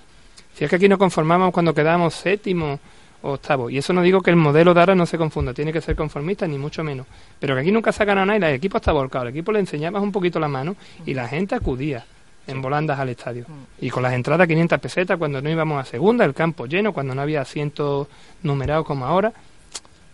Si 0.54 0.64
es 0.64 0.70
que 0.70 0.78
aquí 0.78 0.88
nos 0.88 1.00
conformábamos 1.00 1.54
cuando 1.54 1.74
quedábamos 1.74 2.14
séptimo 2.14 2.80
o 3.22 3.34
octavo. 3.34 3.70
Y 3.70 3.78
eso 3.78 3.92
no 3.92 4.02
digo 4.02 4.22
que 4.22 4.30
el 4.30 4.36
modelo 4.36 4.74
de 4.74 4.80
ahora 4.80 4.96
no 4.96 5.06
se 5.06 5.18
confunda, 5.18 5.54
tiene 5.54 5.74
que 5.74 5.82
ser 5.82 5.96
conformista, 5.96 6.48
ni 6.48 6.58
mucho 6.58 6.84
menos. 6.84 7.08
Pero 7.40 7.56
que 7.56 7.62
aquí 7.62 7.72
nunca 7.72 7.92
ganado 7.92 8.26
nada 8.26 8.40
y 8.40 8.50
el 8.52 8.56
equipo 8.56 8.78
está 8.78 8.92
volcado. 8.92 9.24
El 9.26 9.32
equipo 9.32 9.52
le 9.52 9.60
enseñabas 9.60 10.02
un 10.02 10.12
poquito 10.12 10.40
la 10.40 10.48
mano 10.48 10.76
y 11.06 11.14
la 11.14 11.28
gente 11.28 11.56
acudía 11.56 12.06
en 12.48 12.62
volandas 12.62 13.00
al 13.00 13.10
estadio. 13.10 13.46
Y 13.82 13.90
con 13.90 14.04
las 14.04 14.14
entradas 14.14 14.48
500 14.48 14.80
pesetas 14.80 15.18
cuando 15.18 15.42
no 15.42 15.50
íbamos 15.50 15.82
a 15.82 15.86
segunda, 15.86 16.26
el 16.26 16.34
campo 16.34 16.68
lleno, 16.68 16.94
cuando 16.94 17.16
no 17.16 17.22
había 17.22 17.42
asientos 17.42 18.08
numerados 18.44 18.86
como 18.86 19.06
ahora. 19.06 19.34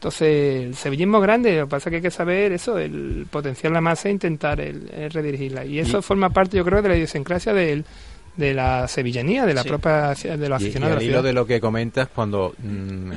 Entonces, 0.01 0.63
el 0.65 0.75
sevillismo 0.75 1.17
es 1.19 1.23
grande, 1.23 1.57
lo 1.59 1.67
que 1.67 1.69
pasa 1.69 1.89
es 1.89 1.91
que 1.91 1.95
hay 1.97 2.01
que 2.01 2.09
saber 2.09 2.51
eso, 2.53 2.79
el 2.79 3.27
potenciar 3.29 3.71
la 3.71 3.81
masa 3.81 4.09
e 4.09 4.11
intentar 4.13 4.59
el, 4.59 4.89
el 4.91 5.11
redirigirla. 5.11 5.63
Y 5.63 5.77
eso 5.77 5.99
Y- 5.99 6.01
forma 6.01 6.31
parte, 6.31 6.57
yo 6.57 6.65
creo, 6.65 6.81
de 6.81 6.89
la 6.89 6.95
idiosincrasia 6.97 7.53
del, 7.53 7.85
de 8.35 8.53
la 8.55 8.87
sevillanía, 8.87 9.45
de 9.45 9.53
la 9.53 9.61
Sí. 9.61 9.69
propia 9.69 10.15
de 10.15 10.49
los 10.49 10.59
Y, 10.59 10.63
y 10.63 10.67
aficionados 10.69 10.97
al 10.97 11.03
hilo 11.03 11.21
de 11.21 11.33
lo 11.33 11.45
que 11.45 11.61
comentas, 11.61 12.07
cuando 12.07 12.55
mm, 12.57 13.11
eh, 13.11 13.15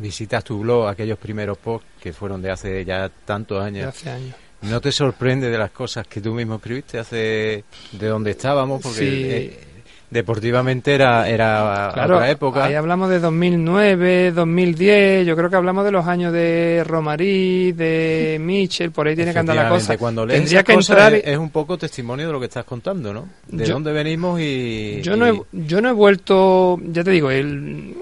visitas 0.00 0.42
tu 0.42 0.58
blog, 0.58 0.88
aquellos 0.88 1.18
primeros 1.18 1.56
posts 1.56 1.86
que 2.02 2.12
fueron 2.12 2.42
de 2.42 2.50
hace 2.50 2.84
ya 2.84 3.08
tantos 3.24 3.60
de 3.60 3.66
años, 3.68 3.86
hace 3.86 4.10
años. 4.10 4.34
¿no 4.62 4.80
te 4.80 4.90
sorprende 4.90 5.48
de 5.50 5.58
las 5.58 5.70
cosas 5.70 6.04
que 6.08 6.20
tú 6.20 6.34
mismo 6.34 6.56
escribiste 6.56 6.98
hace 6.98 7.62
de 7.92 8.06
donde 8.08 8.32
estábamos? 8.32 8.82
Porque 8.82 8.98
Sí. 8.98 9.24
eh, 9.24 9.60
deportivamente 10.10 10.94
era, 10.94 11.28
era 11.28 11.90
Claro, 11.92 12.16
otra 12.16 12.30
época. 12.30 12.64
ahí 12.64 12.74
hablamos 12.74 13.10
de 13.10 13.18
2009, 13.20 14.32
2010, 14.32 15.26
yo 15.26 15.36
creo 15.36 15.50
que 15.50 15.56
hablamos 15.56 15.84
de 15.84 15.90
los 15.92 16.06
años 16.06 16.32
de 16.32 16.82
Romarí, 16.86 17.72
de 17.72 18.38
Michel, 18.40 18.90
por 18.92 19.08
ahí 19.08 19.16
tiene 19.16 19.32
que 19.32 19.38
andar 19.40 19.56
la 19.56 19.68
cosa. 19.68 19.96
Cuando 19.98 20.24
lees 20.24 20.40
Tendría 20.40 20.58
esas 20.60 20.66
que 20.66 20.74
cosas 20.74 20.90
entrar... 20.96 21.14
es, 21.14 21.26
es 21.26 21.38
un 21.38 21.50
poco 21.50 21.76
testimonio 21.78 22.26
de 22.26 22.32
lo 22.32 22.38
que 22.40 22.46
estás 22.46 22.64
contando, 22.64 23.12
¿no? 23.12 23.28
De 23.48 23.66
Yo- 23.66 23.74
dónde 23.74 23.92
venimos 23.92 24.40
y... 24.40 25.00
Yo 25.02 25.16
no, 25.16 25.26
he, 25.26 25.40
yo 25.52 25.80
no 25.80 25.88
he 25.88 25.92
vuelto, 25.92 26.78
ya 26.84 27.02
te 27.02 27.10
digo, 27.10 27.30
el, 27.30 27.96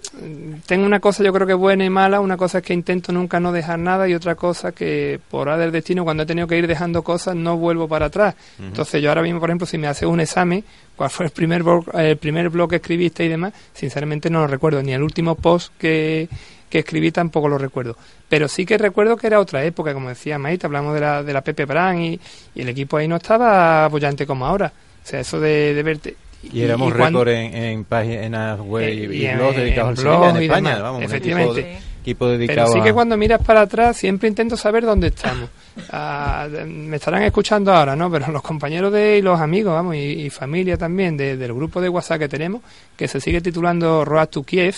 tengo 0.67 0.85
una 0.87 1.01
cosa 1.01 1.23
yo 1.25 1.33
creo 1.33 1.47
que 1.47 1.55
buena 1.55 1.85
y 1.85 1.91
mala, 1.91 2.21
una 2.21 2.37
cosa 2.37 2.59
es 2.59 2.65
que 2.65 2.75
intento 2.75 3.12
nunca 3.12 3.41
no 3.41 3.53
dejar 3.53 3.79
nada 3.79 4.09
y 4.09 4.15
otra 4.15 4.35
cosa 4.35 4.73
que 4.73 5.19
por 5.31 5.49
hora 5.49 5.57
del 5.57 5.73
destino 5.73 6.05
cuando 6.05 6.25
he 6.25 6.27
tenido 6.27 6.47
que 6.47 6.59
ir 6.59 6.67
dejando 6.67 7.03
cosas 7.03 7.35
no 7.37 7.57
vuelvo 7.57 7.88
para 7.88 8.07
atrás. 8.07 8.35
Entonces 8.61 9.03
yo 9.03 9.09
ahora 9.09 9.23
mismo, 9.23 9.41
por 9.41 9.49
ejemplo, 9.51 9.67
si 9.67 9.79
me 9.79 9.87
haces 9.87 10.09
un 10.09 10.21
examen, 10.21 10.65
cuál 10.97 11.11
fue 11.11 11.27
el 11.27 11.33
primer, 11.33 11.63
blog, 11.63 11.85
el 11.95 12.17
primer 12.17 12.49
blog 12.51 12.71
que 12.71 12.77
escribiste 12.77 13.25
y 13.25 13.29
demás, 13.29 13.53
sinceramente 13.75 14.31
no 14.31 14.41
lo 14.41 14.47
recuerdo, 14.47 14.83
ni 14.83 14.93
el 14.93 15.03
último 15.03 15.35
post 15.35 15.73
que, 15.79 16.29
que 16.69 16.81
escribí 16.81 17.11
tampoco 17.11 17.49
lo 17.49 17.59
recuerdo. 17.59 17.97
Pero 18.29 18.49
sí 18.49 18.65
que 18.65 18.79
recuerdo 18.79 19.17
que 19.17 19.27
era 19.27 19.41
otra 19.41 19.65
época, 19.65 19.93
como 19.95 20.09
decía 20.09 20.39
Maite, 20.39 20.67
hablamos 20.67 20.95
de 20.95 21.01
la, 21.01 21.23
de 21.23 21.33
la 21.33 21.43
Pepe 21.43 21.65
Brand 21.67 22.01
y, 22.01 22.21
y 22.55 22.63
el 22.63 22.69
equipo 22.69 22.97
ahí 22.97 23.07
no 23.09 23.17
estaba 23.17 23.85
apoyante 23.85 24.27
como 24.27 24.47
ahora. 24.47 24.73
O 25.05 25.07
sea, 25.07 25.21
eso 25.21 25.39
de, 25.41 25.75
de 25.75 25.83
verte... 25.83 26.17
Y 26.53 26.63
éramos 26.63 26.93
cuando- 26.95 27.23
récord 27.25 27.29
en, 27.41 27.55
en 27.57 27.85
páginas 27.85 28.59
web 28.61 28.89
y, 28.89 29.03
Eh, 29.05 29.09
y 29.17 29.27
y 29.27 29.35
blogs 29.37 29.57
dedicados 29.57 29.99
al 29.99 30.05
blogs 30.05 30.35
en 30.37 30.43
y 30.43 30.45
España, 30.47 30.79
vamos, 30.81 31.03
efectivamente. 31.03 31.79
Equipo, 32.03 32.27
de- 32.27 32.35
equipo 32.37 32.47
Pero 32.53 32.62
dedicado 32.62 32.73
sí 32.75 32.79
a... 32.81 32.83
que 32.85 32.93
cuando 32.93 33.17
miras 33.17 33.41
para 33.43 33.62
atrás 33.62 33.97
siempre 33.97 34.29
intento 34.29 34.57
saber 34.57 34.85
dónde 34.85 35.09
estamos. 35.09 35.49
Ah, 35.91 36.47
me 36.67 36.97
estarán 36.97 37.23
escuchando 37.23 37.73
ahora, 37.73 37.97
¿no? 37.97 38.11
Pero 38.11 38.31
los 38.31 38.43
compañeros 38.43 38.93
de, 38.93 39.17
y 39.17 39.23
los 39.23 39.41
amigos, 39.41 39.73
vamos, 39.73 39.95
y, 39.97 39.99
y 40.27 40.29
familia 40.31 40.77
también 40.77 41.17
de- 41.17 41.38
del 41.38 41.55
grupo 41.55 41.81
de 41.81 41.88
WhatsApp 41.88 42.19
que 42.19 42.29
tenemos, 42.29 42.61
que 42.95 43.09
se 43.09 43.23
sigue 43.23 43.41
titulando 43.41 44.05
Road 44.05 44.29
to 44.29 44.43
Kiev, 44.43 44.75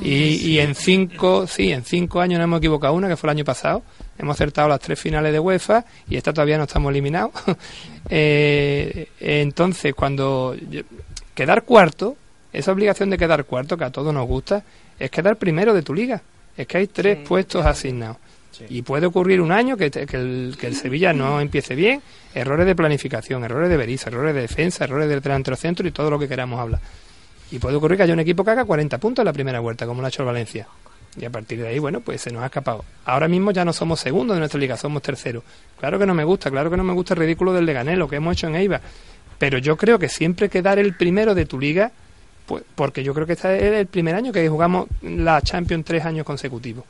y, 0.00 0.36
y 0.52 0.58
en 0.58 0.74
cinco, 0.74 1.46
sí, 1.46 1.70
en 1.70 1.84
cinco 1.84 2.22
años 2.22 2.38
no 2.38 2.44
hemos 2.44 2.58
equivocado 2.60 2.94
una, 2.94 3.08
que 3.08 3.16
fue 3.18 3.28
el 3.28 3.36
año 3.36 3.44
pasado. 3.44 3.82
Hemos 4.18 4.36
acertado 4.36 4.68
las 4.68 4.80
tres 4.80 4.98
finales 4.98 5.32
de 5.34 5.38
UEFA 5.38 5.84
y 6.08 6.16
esta 6.16 6.32
todavía 6.32 6.56
no 6.56 6.64
estamos 6.64 6.90
eliminados. 6.90 7.32
Eh, 8.14 9.08
entonces, 9.20 9.94
cuando 9.94 10.54
yo- 10.70 10.82
quedar 11.34 11.62
cuarto, 11.64 12.16
esa 12.52 12.72
obligación 12.72 13.10
de 13.10 13.18
quedar 13.18 13.44
cuarto, 13.44 13.76
que 13.76 13.84
a 13.84 13.90
todos 13.90 14.12
nos 14.12 14.26
gusta, 14.26 14.62
es 14.98 15.10
quedar 15.10 15.36
primero 15.36 15.72
de 15.74 15.82
tu 15.82 15.94
liga. 15.94 16.20
Es 16.56 16.66
que 16.66 16.78
hay 16.78 16.86
tres 16.86 17.18
Sí, 17.18 17.24
puestos 17.26 17.64
asignados. 17.64 18.18
Y 18.68 18.82
puede 18.82 19.06
ocurrir 19.06 19.40
un 19.40 19.50
año 19.50 19.76
que, 19.76 19.90
que 19.90 20.16
el, 20.16 20.56
que 20.60 20.66
el 20.68 20.76
Sevilla 20.76 21.12
no 21.12 21.40
empiece 21.40 21.74
bien, 21.74 22.02
errores 22.34 22.66
de 22.66 22.76
planificación, 22.76 23.42
errores 23.44 23.68
de 23.70 23.76
Berizzo, 23.76 24.08
errores 24.08 24.34
de 24.34 24.42
defensa, 24.42 24.84
errores 24.84 25.08
del 25.08 25.20
delantero 25.20 25.56
centro 25.56 25.88
y 25.88 25.90
todo 25.90 26.10
lo 26.10 26.18
que 26.18 26.28
queramos 26.28 26.60
hablar. 26.60 26.80
Y 27.50 27.58
puede 27.58 27.76
ocurrir 27.76 27.96
que 27.96 28.04
haya 28.04 28.12
un 28.12 28.20
equipo 28.20 28.44
que 28.44 28.50
haga 28.50 28.64
40 28.64 28.98
puntos 28.98 29.22
en 29.22 29.26
la 29.26 29.32
primera 29.32 29.60
vuelta, 29.60 29.86
como 29.86 30.00
lo 30.00 30.06
ha 30.06 30.08
hecho 30.08 30.22
el 30.22 30.26
Valencia. 30.26 30.68
Y 31.18 31.24
a 31.24 31.30
partir 31.30 31.60
de 31.60 31.68
ahí, 31.68 31.78
bueno, 31.78 32.00
pues 32.00 32.22
se 32.22 32.30
nos 32.30 32.42
ha 32.42 32.46
escapado. 32.46 32.84
Ahora 33.04 33.28
mismo 33.28 33.50
ya 33.50 33.64
no 33.64 33.72
somos 33.72 34.00
segundos 34.00 34.36
de 34.36 34.38
nuestra 34.38 34.58
liga, 34.58 34.76
somos 34.76 35.02
terceros. 35.02 35.42
Claro 35.78 35.98
que 35.98 36.06
no 36.06 36.14
me 36.14 36.24
gusta, 36.24 36.50
claro 36.50 36.70
que 36.70 36.76
no 36.76 36.84
me 36.84 36.92
gusta 36.92 37.14
el 37.14 37.20
ridículo 37.20 37.52
del 37.52 37.66
Leganés, 37.66 37.98
lo 37.98 38.08
que 38.08 38.16
hemos 38.16 38.34
hecho 38.34 38.46
en 38.46 38.54
Eibar. 38.54 38.80
Pero 39.38 39.58
yo 39.58 39.76
creo 39.76 39.98
que 39.98 40.08
siempre 40.08 40.48
que 40.48 40.62
dar 40.62 40.78
el 40.78 40.94
primero 40.94 41.34
de 41.34 41.44
tu 41.44 41.58
liga, 41.58 41.92
pues 42.46 42.64
porque 42.74 43.02
yo 43.02 43.14
creo 43.14 43.26
que 43.26 43.34
este 43.34 43.56
es 43.56 43.80
el 43.80 43.86
primer 43.86 44.14
año 44.14 44.32
que 44.32 44.48
jugamos 44.48 44.88
la 45.02 45.40
Champions 45.42 45.84
tres 45.84 46.04
años 46.04 46.24
consecutivos. 46.26 46.84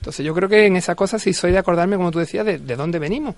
Entonces 0.00 0.24
yo 0.24 0.34
creo 0.34 0.48
que 0.48 0.66
en 0.66 0.76
esa 0.76 0.94
cosa 0.94 1.18
sí 1.18 1.32
soy 1.32 1.52
de 1.52 1.58
acordarme, 1.58 1.96
como 1.96 2.10
tú 2.10 2.18
decías, 2.18 2.46
de, 2.46 2.58
de 2.58 2.76
dónde 2.76 2.98
venimos. 2.98 3.34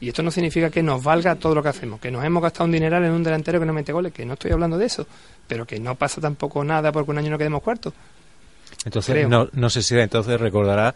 Y 0.00 0.08
esto 0.08 0.22
no 0.22 0.30
significa 0.30 0.70
que 0.70 0.82
nos 0.82 1.02
valga 1.02 1.34
todo 1.34 1.54
lo 1.54 1.62
que 1.62 1.68
hacemos, 1.68 2.00
que 2.00 2.10
nos 2.10 2.24
hemos 2.24 2.42
gastado 2.42 2.64
un 2.64 2.72
dineral 2.72 3.04
en 3.04 3.12
un 3.12 3.22
delantero 3.22 3.60
que 3.60 3.66
no 3.66 3.74
mete 3.74 3.92
goles, 3.92 4.12
que 4.12 4.24
no 4.24 4.32
estoy 4.32 4.50
hablando 4.50 4.78
de 4.78 4.86
eso, 4.86 5.06
pero 5.46 5.66
que 5.66 5.78
no 5.78 5.94
pasa 5.94 6.20
tampoco 6.22 6.64
nada 6.64 6.90
porque 6.90 7.10
un 7.10 7.18
año 7.18 7.30
no 7.30 7.38
quedemos 7.38 7.62
cuartos. 7.62 7.92
Entonces, 8.86 9.12
creo. 9.12 9.28
no, 9.28 9.48
no 9.52 9.68
sé 9.68 9.82
si 9.82 9.98
entonces 9.98 10.40
recordará 10.40 10.94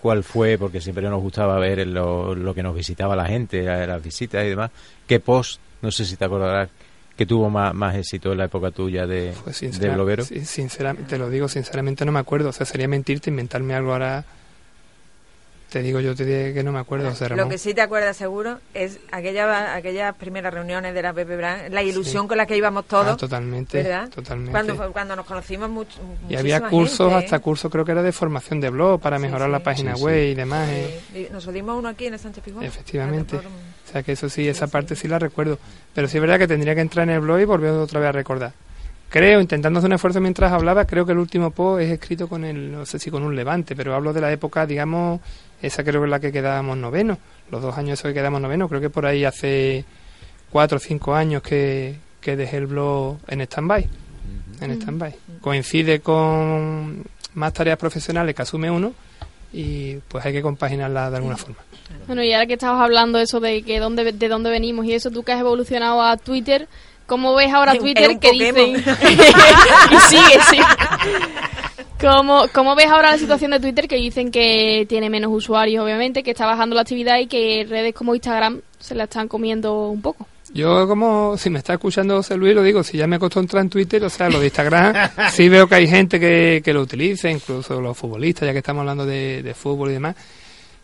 cuál 0.00 0.22
fue, 0.22 0.56
porque 0.56 0.80
siempre 0.80 1.08
nos 1.08 1.20
gustaba 1.20 1.58
ver 1.58 1.84
lo, 1.86 2.34
lo 2.34 2.54
que 2.54 2.62
nos 2.62 2.76
visitaba 2.76 3.16
la 3.16 3.26
gente, 3.26 3.64
las 3.64 4.02
visitas 4.02 4.44
y 4.44 4.50
demás. 4.50 4.70
¿Qué 5.06 5.18
post, 5.18 5.60
no 5.82 5.90
sé 5.90 6.04
si 6.04 6.16
te 6.16 6.26
acordarás, 6.26 6.68
que 7.16 7.26
tuvo 7.26 7.48
más, 7.50 7.72
más 7.74 7.94
éxito 7.96 8.32
en 8.32 8.38
la 8.38 8.44
época 8.46 8.70
tuya 8.70 9.06
de, 9.06 9.32
Pues 9.44 9.60
de 9.60 9.88
bloguero? 9.90 10.24
sí, 10.24 10.44
sinceramente, 10.44 11.10
te 11.10 11.18
lo 11.18 11.30
digo, 11.30 11.48
sinceramente 11.48 12.04
no 12.04 12.12
me 12.12 12.18
acuerdo. 12.20 12.48
O 12.48 12.52
sea, 12.52 12.66
sería 12.66 12.88
mentirte, 12.88 13.30
inventarme 13.30 13.74
algo 13.74 13.92
ahora. 13.92 14.24
Te 15.70 15.82
digo, 15.82 15.98
yo 15.98 16.14
te 16.14 16.24
diré 16.24 16.54
que 16.54 16.62
no 16.62 16.70
me 16.70 16.78
acuerdo, 16.78 17.10
Lo 17.10 17.28
Ramón. 17.28 17.48
que 17.50 17.58
sí 17.58 17.74
te 17.74 17.80
acuerdas 17.80 18.16
seguro 18.16 18.60
es 18.74 19.00
aquella, 19.10 19.74
aquellas 19.74 20.14
primeras 20.14 20.54
reuniones 20.54 20.94
de 20.94 21.02
la 21.02 21.12
Pepe 21.12 21.36
Brand, 21.36 21.72
la 21.72 21.82
ilusión 21.82 22.28
con 22.28 22.36
la 22.36 22.46
que 22.46 22.56
íbamos 22.56 22.84
todos. 22.86 23.08
Ah, 23.08 23.16
totalmente, 23.16 23.82
¿verdad? 23.82 24.08
totalmente. 24.08 24.52
Cuando, 24.52 24.92
cuando 24.92 25.16
nos 25.16 25.26
conocimos 25.26 25.68
mucho, 25.68 25.98
Y 26.28 26.36
había 26.36 26.60
cursos, 26.68 27.10
gente, 27.10 27.24
hasta 27.24 27.36
¿eh? 27.36 27.40
cursos 27.40 27.72
creo 27.72 27.84
que 27.84 27.90
era 27.90 28.04
de 28.04 28.12
formación 28.12 28.60
de 28.60 28.70
blog 28.70 29.00
para 29.00 29.16
Sí, 29.16 29.22
mejorar 29.22 29.48
sí. 29.48 29.52
la 29.52 29.58
página 29.64 29.92
Sí, 29.94 29.98
sí. 29.98 30.04
web 30.04 30.24
y 30.30 30.34
demás. 30.36 30.68
eh. 30.70 31.00
Y 31.28 31.32
Nos 31.32 31.52
dimos 31.52 31.76
uno 31.76 31.88
aquí 31.88 32.06
en 32.06 32.12
el 32.14 32.20
Sánchez 32.20 32.44
Pizjuán. 32.44 32.64
Efectivamente. 32.64 33.40
Sea 33.94 34.02
que 34.02 34.10
eso 34.10 34.28
sí, 34.28 34.48
esa 34.48 34.66
sí. 34.66 34.72
parte 34.72 34.96
sí 34.96 35.06
la 35.06 35.20
recuerdo. 35.20 35.56
Pero 35.94 36.08
sí 36.08 36.16
es 36.16 36.20
verdad 36.20 36.36
que 36.36 36.48
tendría 36.48 36.74
que 36.74 36.80
entrar 36.80 37.08
en 37.08 37.14
el 37.14 37.20
blog 37.20 37.38
y 37.38 37.44
volver 37.44 37.70
otra 37.70 38.00
vez 38.00 38.08
a 38.08 38.12
recordar. 38.12 38.52
Creo, 39.08 39.40
intentando 39.40 39.78
hacer 39.78 39.88
un 39.88 39.94
esfuerzo 39.94 40.20
mientras 40.20 40.50
hablaba, 40.50 40.84
creo 40.84 41.06
que 41.06 41.12
el 41.12 41.18
último 41.18 41.52
post 41.52 41.82
es 41.82 41.92
escrito 41.92 42.28
con 42.28 42.44
el, 42.44 42.72
no 42.72 42.84
sé 42.86 42.98
si 42.98 43.08
con 43.12 43.22
un 43.22 43.36
levante, 43.36 43.76
pero 43.76 43.94
hablo 43.94 44.12
de 44.12 44.20
la 44.20 44.32
época, 44.32 44.66
digamos, 44.66 45.20
esa 45.62 45.84
creo 45.84 46.00
que 46.00 46.06
es 46.06 46.10
la 46.10 46.18
que 46.18 46.32
quedábamos 46.32 46.76
noveno, 46.76 47.16
los 47.52 47.62
dos 47.62 47.78
años 47.78 48.00
esos 48.00 48.08
que 48.08 48.14
quedamos 48.14 48.40
noveno, 48.40 48.68
creo 48.68 48.80
que 48.80 48.90
por 48.90 49.06
ahí 49.06 49.24
hace 49.24 49.84
cuatro 50.50 50.78
o 50.78 50.80
cinco 50.80 51.14
años 51.14 51.42
que, 51.42 51.94
que 52.20 52.34
dejé 52.34 52.56
el 52.56 52.66
blog 52.66 53.18
en 53.28 53.42
stand-by. 53.42 53.88
En 54.60 54.70
stand-by. 54.72 55.14
Coincide 55.40 56.00
con 56.00 57.04
más 57.34 57.52
tareas 57.52 57.78
profesionales 57.78 58.34
que 58.34 58.42
asume 58.42 58.68
uno 58.68 58.92
y 59.54 59.98
pues 60.08 60.26
hay 60.26 60.32
que 60.32 60.42
compaginarlas 60.42 61.12
de 61.12 61.16
alguna 61.16 61.36
forma. 61.36 61.58
Bueno, 62.08 62.24
y 62.24 62.32
ahora 62.32 62.46
que 62.46 62.54
estabas 62.54 62.82
hablando 62.82 63.18
eso 63.20 63.38
de 63.38 63.62
que 63.62 63.78
dónde, 63.78 64.10
de 64.10 64.28
dónde 64.28 64.50
venimos 64.50 64.84
y 64.84 64.94
eso, 64.94 65.12
tú 65.12 65.22
que 65.22 65.32
has 65.32 65.40
evolucionado 65.40 66.02
a 66.02 66.16
Twitter, 66.16 66.66
¿cómo 67.06 67.34
ves 67.36 67.52
ahora 67.52 67.74
Twitter 67.78 68.18
que 68.18 68.30
Pokémon. 68.30 68.74
dicen... 68.74 68.96
y 69.92 70.00
sigue, 70.00 70.40
sí. 70.50 70.58
¿Cómo, 72.00 72.46
¿Cómo 72.52 72.74
ves 72.74 72.86
ahora 72.86 73.12
la 73.12 73.18
situación 73.18 73.52
de 73.52 73.60
Twitter 73.60 73.86
que 73.86 73.96
dicen 73.96 74.32
que 74.32 74.86
tiene 74.88 75.08
menos 75.08 75.30
usuarios, 75.32 75.84
obviamente, 75.84 76.24
que 76.24 76.32
está 76.32 76.46
bajando 76.46 76.74
la 76.74 76.82
actividad 76.82 77.18
y 77.20 77.26
que 77.28 77.64
redes 77.68 77.94
como 77.94 78.14
Instagram 78.14 78.60
se 78.80 78.96
la 78.96 79.04
están 79.04 79.28
comiendo 79.28 79.88
un 79.88 80.02
poco? 80.02 80.26
Yo 80.54 80.86
como, 80.86 81.36
si 81.36 81.50
me 81.50 81.58
está 81.58 81.74
escuchando 81.74 82.14
José 82.14 82.36
Luis, 82.36 82.54
lo 82.54 82.62
digo, 82.62 82.84
si 82.84 82.96
ya 82.96 83.08
me 83.08 83.18
costó 83.18 83.40
entrar 83.40 83.62
en 83.62 83.68
Twitter, 83.68 84.04
o 84.04 84.08
sea, 84.08 84.30
lo 84.30 84.38
de 84.38 84.46
Instagram, 84.46 84.94
sí 85.32 85.48
veo 85.48 85.68
que 85.68 85.74
hay 85.74 85.88
gente 85.88 86.20
que, 86.20 86.62
que 86.64 86.72
lo 86.72 86.80
utiliza, 86.80 87.28
incluso 87.28 87.80
los 87.80 87.98
futbolistas, 87.98 88.46
ya 88.46 88.52
que 88.52 88.58
estamos 88.58 88.82
hablando 88.82 89.04
de, 89.04 89.42
de 89.42 89.52
fútbol 89.52 89.90
y 89.90 89.94
demás. 89.94 90.14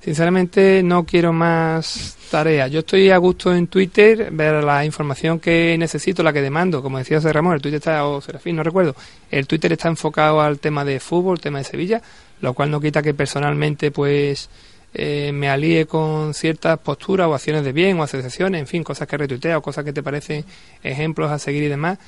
Sinceramente 0.01 0.83
no 0.83 1.05
quiero 1.05 1.33
más 1.33 2.17
tareas. 2.31 2.71
Yo 2.71 2.81
estoy 2.81 3.11
a 3.11 3.19
gusto 3.19 3.55
en 3.55 3.69
Twitter, 3.69 4.31
ver 4.33 4.65
la 4.65 4.85
información 4.85 5.39
que 5.39 5.77
necesito, 5.79 6.23
la 6.23 6.33
que 6.33 6.41
demando. 6.41 6.83
Como 6.83 6.99
decía 6.99 7.19
José 7.19 7.33
Ramón, 7.33 7.55
el 7.55 7.63
Twitter 7.63 7.79
está, 7.79 8.05
o 8.07 8.21
Serafín, 8.21 8.57
no 8.57 8.63
recuerdo, 8.63 8.97
el 9.31 9.47
Twitter 9.47 9.73
está 9.73 9.89
enfocado 9.89 10.41
al 10.41 10.59
tema 10.59 10.85
de 10.85 10.99
fútbol, 10.99 11.39
tema 11.39 11.59
de 11.59 11.65
Sevilla, 11.65 12.03
lo 12.41 12.55
cual 12.55 12.71
no 12.71 12.81
quita 12.81 13.03
que 13.03 13.15
personalmente 13.15 13.91
pues 13.91 14.49
eh, 14.93 15.31
me 15.33 15.49
alíe 15.49 15.87
con 15.87 16.35
ciertas 16.35 16.79
posturas 16.79 17.29
o 17.29 17.35
acciones 17.35 17.65
de 17.65 17.73
bien 17.73 17.99
o 17.99 18.03
asociaciones, 18.03 18.61
en 18.61 18.67
fin, 18.67 18.83
cosas 18.83 19.07
que 19.07 19.17
retuitea 19.17 19.59
o 19.59 19.63
cosas 19.63 19.85
que 19.85 19.93
te 19.93 20.03
parecen 20.03 20.45
ejemplos 20.83 21.31
a 21.31 21.39
seguir 21.39 21.63
y 21.63 21.69
demás. 21.69 21.99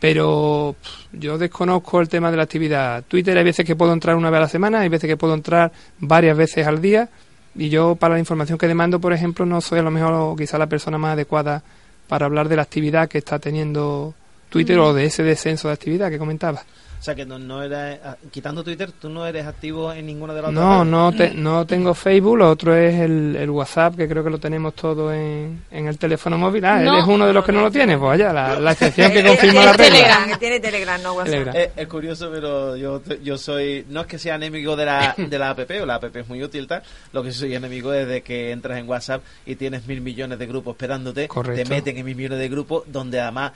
Pero 0.00 0.74
pff, 0.82 1.06
yo 1.12 1.38
desconozco 1.38 2.00
el 2.00 2.08
tema 2.08 2.30
de 2.30 2.36
la 2.36 2.42
actividad. 2.44 3.04
Twitter 3.06 3.36
hay 3.38 3.44
veces 3.44 3.64
que 3.64 3.76
puedo 3.76 3.92
entrar 3.92 4.16
una 4.16 4.30
vez 4.30 4.38
a 4.38 4.42
la 4.42 4.48
semana, 4.48 4.80
hay 4.80 4.88
veces 4.88 5.08
que 5.08 5.16
puedo 5.16 5.34
entrar 5.34 5.72
varias 5.98 6.36
veces 6.36 6.66
al 6.66 6.80
día. 6.80 7.08
Y 7.54 7.68
yo, 7.68 7.96
para 7.96 8.14
la 8.14 8.20
información 8.20 8.58
que 8.58 8.66
demando, 8.66 8.98
por 8.98 9.12
ejemplo, 9.12 9.44
no 9.44 9.60
soy 9.60 9.78
a 9.80 9.82
lo 9.82 9.90
mejor 9.90 10.14
o 10.14 10.34
quizá 10.34 10.58
la 10.58 10.66
persona 10.66 10.98
más 10.98 11.12
adecuada 11.12 11.62
para 12.08 12.26
hablar 12.26 12.48
de 12.48 12.56
la 12.56 12.62
actividad 12.62 13.08
que 13.08 13.18
está 13.18 13.38
teniendo 13.38 14.14
Twitter 14.48 14.78
o 14.78 14.92
de 14.92 15.04
ese 15.04 15.22
descenso 15.22 15.68
de 15.68 15.74
actividad 15.74 16.10
que 16.10 16.18
comentaba. 16.18 16.64
O 17.02 17.04
sea 17.04 17.16
que 17.16 17.26
no, 17.26 17.36
no 17.36 17.64
eres, 17.64 17.98
ah, 18.04 18.16
quitando 18.30 18.62
Twitter, 18.62 18.92
tú 18.92 19.08
no 19.08 19.26
eres 19.26 19.44
activo 19.44 19.92
en 19.92 20.06
ninguna 20.06 20.34
de 20.34 20.42
las 20.42 20.52
No, 20.52 20.70
otras 20.82 20.86
no, 20.86 21.12
te- 21.12 21.34
no 21.34 21.66
tengo 21.66 21.94
Facebook, 21.94 22.38
lo 22.38 22.48
otro 22.48 22.76
es 22.76 22.94
el, 22.94 23.34
el 23.34 23.50
WhatsApp, 23.50 23.96
que 23.96 24.08
creo 24.08 24.22
que 24.22 24.30
lo 24.30 24.38
tenemos 24.38 24.72
todo 24.76 25.12
en, 25.12 25.64
en 25.72 25.88
el 25.88 25.98
teléfono 25.98 26.38
móvil. 26.38 26.64
Ah, 26.64 26.78
No. 26.78 26.94
él 26.94 27.00
es 27.00 27.06
uno 27.08 27.26
de 27.26 27.32
los 27.32 27.44
que 27.44 27.50
no 27.50 27.62
lo 27.62 27.72
tiene, 27.72 27.98
pues 27.98 28.12
allá, 28.12 28.32
la, 28.32 28.60
la 28.60 28.70
excepción 28.70 29.10
que 29.10 29.18
Eh, 29.18 29.24
confirma 29.26 29.62
eh, 29.62 29.64
la 29.66 29.72
tiene 29.74 29.90
regla. 29.90 30.06
Telegram, 30.14 30.38
Tiene 30.38 30.60
Telegram, 30.60 31.02
no 31.02 31.12
WhatsApp. 31.14 31.32
Telegram. 31.32 31.56
Es, 31.56 31.68
es 31.74 31.88
curioso, 31.88 32.30
pero 32.32 32.76
yo, 32.76 33.02
yo 33.20 33.36
soy. 33.36 33.84
No 33.88 34.02
es 34.02 34.06
que 34.06 34.18
sea 34.20 34.36
enemigo 34.36 34.76
de 34.76 34.84
la, 34.86 35.14
de 35.18 35.38
la 35.40 35.50
app, 35.50 35.58
o 35.82 35.84
la 35.86 35.96
app 35.96 36.16
es 36.16 36.28
muy 36.28 36.40
útil, 36.44 36.68
tal. 36.68 36.84
Lo 37.12 37.24
que 37.24 37.32
soy 37.32 37.52
enemigo 37.56 37.92
es 37.92 38.06
de 38.06 38.22
que 38.22 38.52
entras 38.52 38.78
en 38.78 38.88
WhatsApp 38.88 39.24
y 39.44 39.56
tienes 39.56 39.88
mil 39.88 40.02
millones 40.02 40.38
de 40.38 40.46
grupos 40.46 40.74
esperándote. 40.76 41.26
Correcto. 41.26 41.64
Te 41.64 41.68
meten 41.68 41.96
en 41.98 42.04
mil 42.06 42.14
millones 42.14 42.38
de 42.38 42.48
grupos 42.48 42.84
donde 42.86 43.20
además 43.20 43.50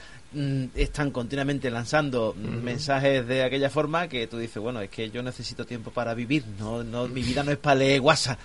están 0.75 1.11
continuamente 1.11 1.71
lanzando 1.71 2.35
mm, 2.37 2.63
mensajes 2.63 3.27
de 3.27 3.43
aquella 3.43 3.71
forma 3.71 4.09
que 4.09 4.27
tú 4.27 4.39
dices, 4.39 4.63
bueno, 4.63 4.81
es 4.81 4.91
que 4.91 5.11
yo 5.11 5.23
necesito 5.23 5.65
tiempo 5.65 5.91
para 5.91 6.15
vivir. 6.15 6.45
no, 6.59 6.85
no 6.85 7.09
Mi 7.09 7.23
vida 7.23 7.43
no 7.43 7.53
es 7.53 7.59
para 7.59 7.77
leer 7.77 8.01
WhatsApp. 8.01 8.39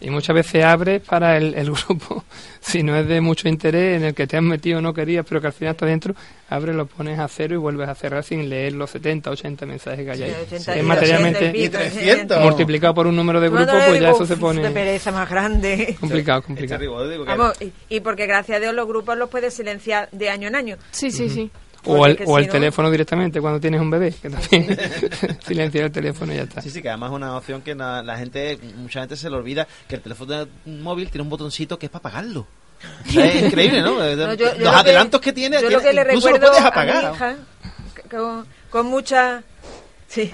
Y 0.00 0.10
muchas 0.10 0.34
veces 0.34 0.64
abres 0.64 1.02
para 1.02 1.36
el, 1.36 1.54
el 1.54 1.70
grupo, 1.70 2.24
si 2.60 2.82
no 2.82 2.96
es 2.96 3.06
de 3.06 3.20
mucho 3.20 3.48
interés, 3.48 3.98
en 3.98 4.04
el 4.04 4.14
que 4.14 4.26
te 4.26 4.36
has 4.36 4.42
metido 4.42 4.80
no 4.80 4.94
querías, 4.94 5.26
pero 5.28 5.40
que 5.40 5.48
al 5.48 5.52
final 5.52 5.72
está 5.72 5.86
dentro, 5.86 6.14
abres, 6.50 6.74
lo 6.76 6.84
pones 6.86 7.18
a 7.18 7.26
cero 7.28 7.54
y 7.54 7.58
vuelves 7.58 7.88
a 7.88 7.94
cerrar 7.94 8.22
sin 8.24 8.48
leer 8.50 8.72
los 8.74 8.90
70, 8.90 9.30
80 9.30 9.64
mensajes 9.66 10.04
que 10.04 10.10
hay 10.10 10.22
ahí. 10.24 10.30
Sí, 10.30 10.36
80 10.42 10.56
es 10.56 10.62
y 10.66 10.70
80 10.70 10.78
y 10.78 10.82
materialmente 10.82 11.50
pico, 11.50 11.64
Y 11.64 11.68
300. 11.68 12.40
multiplicado 12.42 12.92
por 12.94 13.06
un 13.06 13.16
número 13.16 13.40
de 13.40 13.48
grupos, 13.48 13.74
pues 13.88 14.00
ya 14.00 14.10
eso 14.10 14.26
se 14.26 14.34
"Uf, 14.34 14.40
pone 14.40 14.62
De 14.62 14.70
pereza 14.70 15.10
más 15.12 15.30
grande. 15.30 15.96
complicado, 16.00 16.42
complicado. 16.42 16.84
Vamos, 17.24 17.54
y, 17.62 17.72
y 17.88 18.00
porque 18.00 18.26
gracias 18.26 18.56
a 18.56 18.60
Dios 18.60 18.74
los 18.74 18.86
grupos 18.86 19.16
los 19.16 19.30
puedes 19.30 19.54
silenciar 19.54 20.08
de 20.12 20.28
año 20.28 20.48
en 20.48 20.54
año. 20.56 20.76
Sí, 20.90 21.10
sí, 21.10 21.30
sí. 21.30 21.50
O 21.84 22.04
si 22.06 22.24
no- 22.26 22.52
teléfono 22.52 22.90
directamente 22.90 23.40
cuando 23.40 23.58
tienes 23.58 23.80
un 23.80 23.88
bebé, 23.88 24.12
que 24.20 24.28
también 24.28 24.76
silencia 25.46 25.84
el 25.84 25.90
teléfono 25.90 26.32
y 26.32 26.36
ya 26.36 26.42
está. 26.42 26.60
Sí, 26.60 26.68
sí, 26.68 26.82
que 26.82 26.90
además 26.90 27.10
es 27.10 27.16
una 27.16 27.36
opción 27.38 27.62
que 27.62 27.74
na- 27.74 28.02
la 28.02 28.18
gente, 28.18 28.58
mucha 28.76 29.00
gente 29.00 29.16
se 29.16 29.30
le 29.30 29.36
olvida 29.36 29.66
que 29.88 29.94
el 29.94 30.02
teléfono 30.02 30.46
móvil 30.66 31.08
tiene 31.10 31.22
un 31.22 31.30
botoncito 31.30 31.78
que 31.78 31.86
es 31.86 31.90
para 31.92 32.00
apagarlo. 32.00 32.46
Es 33.06 33.42
increíble, 33.42 33.82
¿no? 33.82 33.94
No, 34.16 34.34
yo- 34.34 34.46
yo 34.46 34.50
Los 34.52 34.58
lo 34.58 34.70
adelantos 34.70 35.20
que, 35.20 35.32
tiene, 35.32 35.56
yo 35.60 35.68
tiene- 35.68 35.74
lo 35.76 35.80
que 35.82 35.92
le 35.92 36.00
incluso 36.02 36.28
lo 36.30 36.34
recuerdo 36.36 36.46
puedes 36.48 36.58
a 36.58 36.62
mi 36.62 36.68
apagar. 36.68 37.14
hija, 37.14 37.36
que- 37.94 38.16
con, 38.16 38.46
con 38.70 38.86
mucha... 38.86 39.42
Sí, 40.08 40.32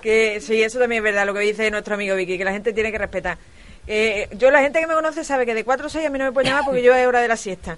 que 0.00 0.40
sí, 0.40 0.62
eso 0.62 0.78
también 0.78 1.00
es 1.00 1.04
verdad, 1.12 1.26
lo 1.26 1.34
que 1.34 1.40
dice 1.40 1.70
nuestro 1.70 1.94
amigo 1.94 2.16
Vicky, 2.16 2.38
que 2.38 2.44
la 2.44 2.52
gente 2.52 2.72
tiene 2.72 2.90
que 2.90 2.96
respetar. 2.98 3.36
Eh, 3.86 4.28
yo, 4.38 4.50
la 4.50 4.60
gente 4.62 4.80
que 4.80 4.86
me 4.86 4.94
conoce 4.94 5.24
sabe 5.24 5.44
que 5.44 5.52
de 5.54 5.62
4 5.62 5.86
a 5.86 5.90
6 5.90 6.06
a 6.06 6.10
mí 6.10 6.18
no 6.18 6.24
me 6.24 6.32
puede 6.32 6.48
llamar 6.48 6.64
porque 6.64 6.82
yo 6.82 6.94
es 6.94 7.06
hora 7.06 7.20
de 7.20 7.28
la 7.28 7.36
siesta. 7.36 7.76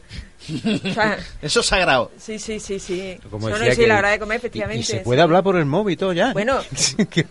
O 0.84 0.92
sea, 0.94 1.18
Eso 1.42 1.60
es 1.60 1.66
sagrado. 1.66 2.12
sí, 2.16 2.38
sí, 2.38 2.60
sí, 2.60 2.78
sí. 2.78 3.18
Como 3.28 3.48
decía 3.48 3.72
sí, 3.74 3.80
que- 3.80 3.86
la 3.88 3.98
hora 3.98 4.10
de 4.10 4.20
comer, 4.20 4.36
y- 4.36 4.38
efectivamente. 4.38 4.80
Y, 4.80 4.84
se 4.84 4.98
sí. 4.98 5.04
puede 5.04 5.20
hablar 5.20 5.42
por 5.42 5.56
el 5.56 5.64
móvil 5.66 5.94
y 5.94 5.96
todo 5.96 6.12
ya. 6.12 6.32
Bueno, 6.32 6.60
Que- 7.10 7.26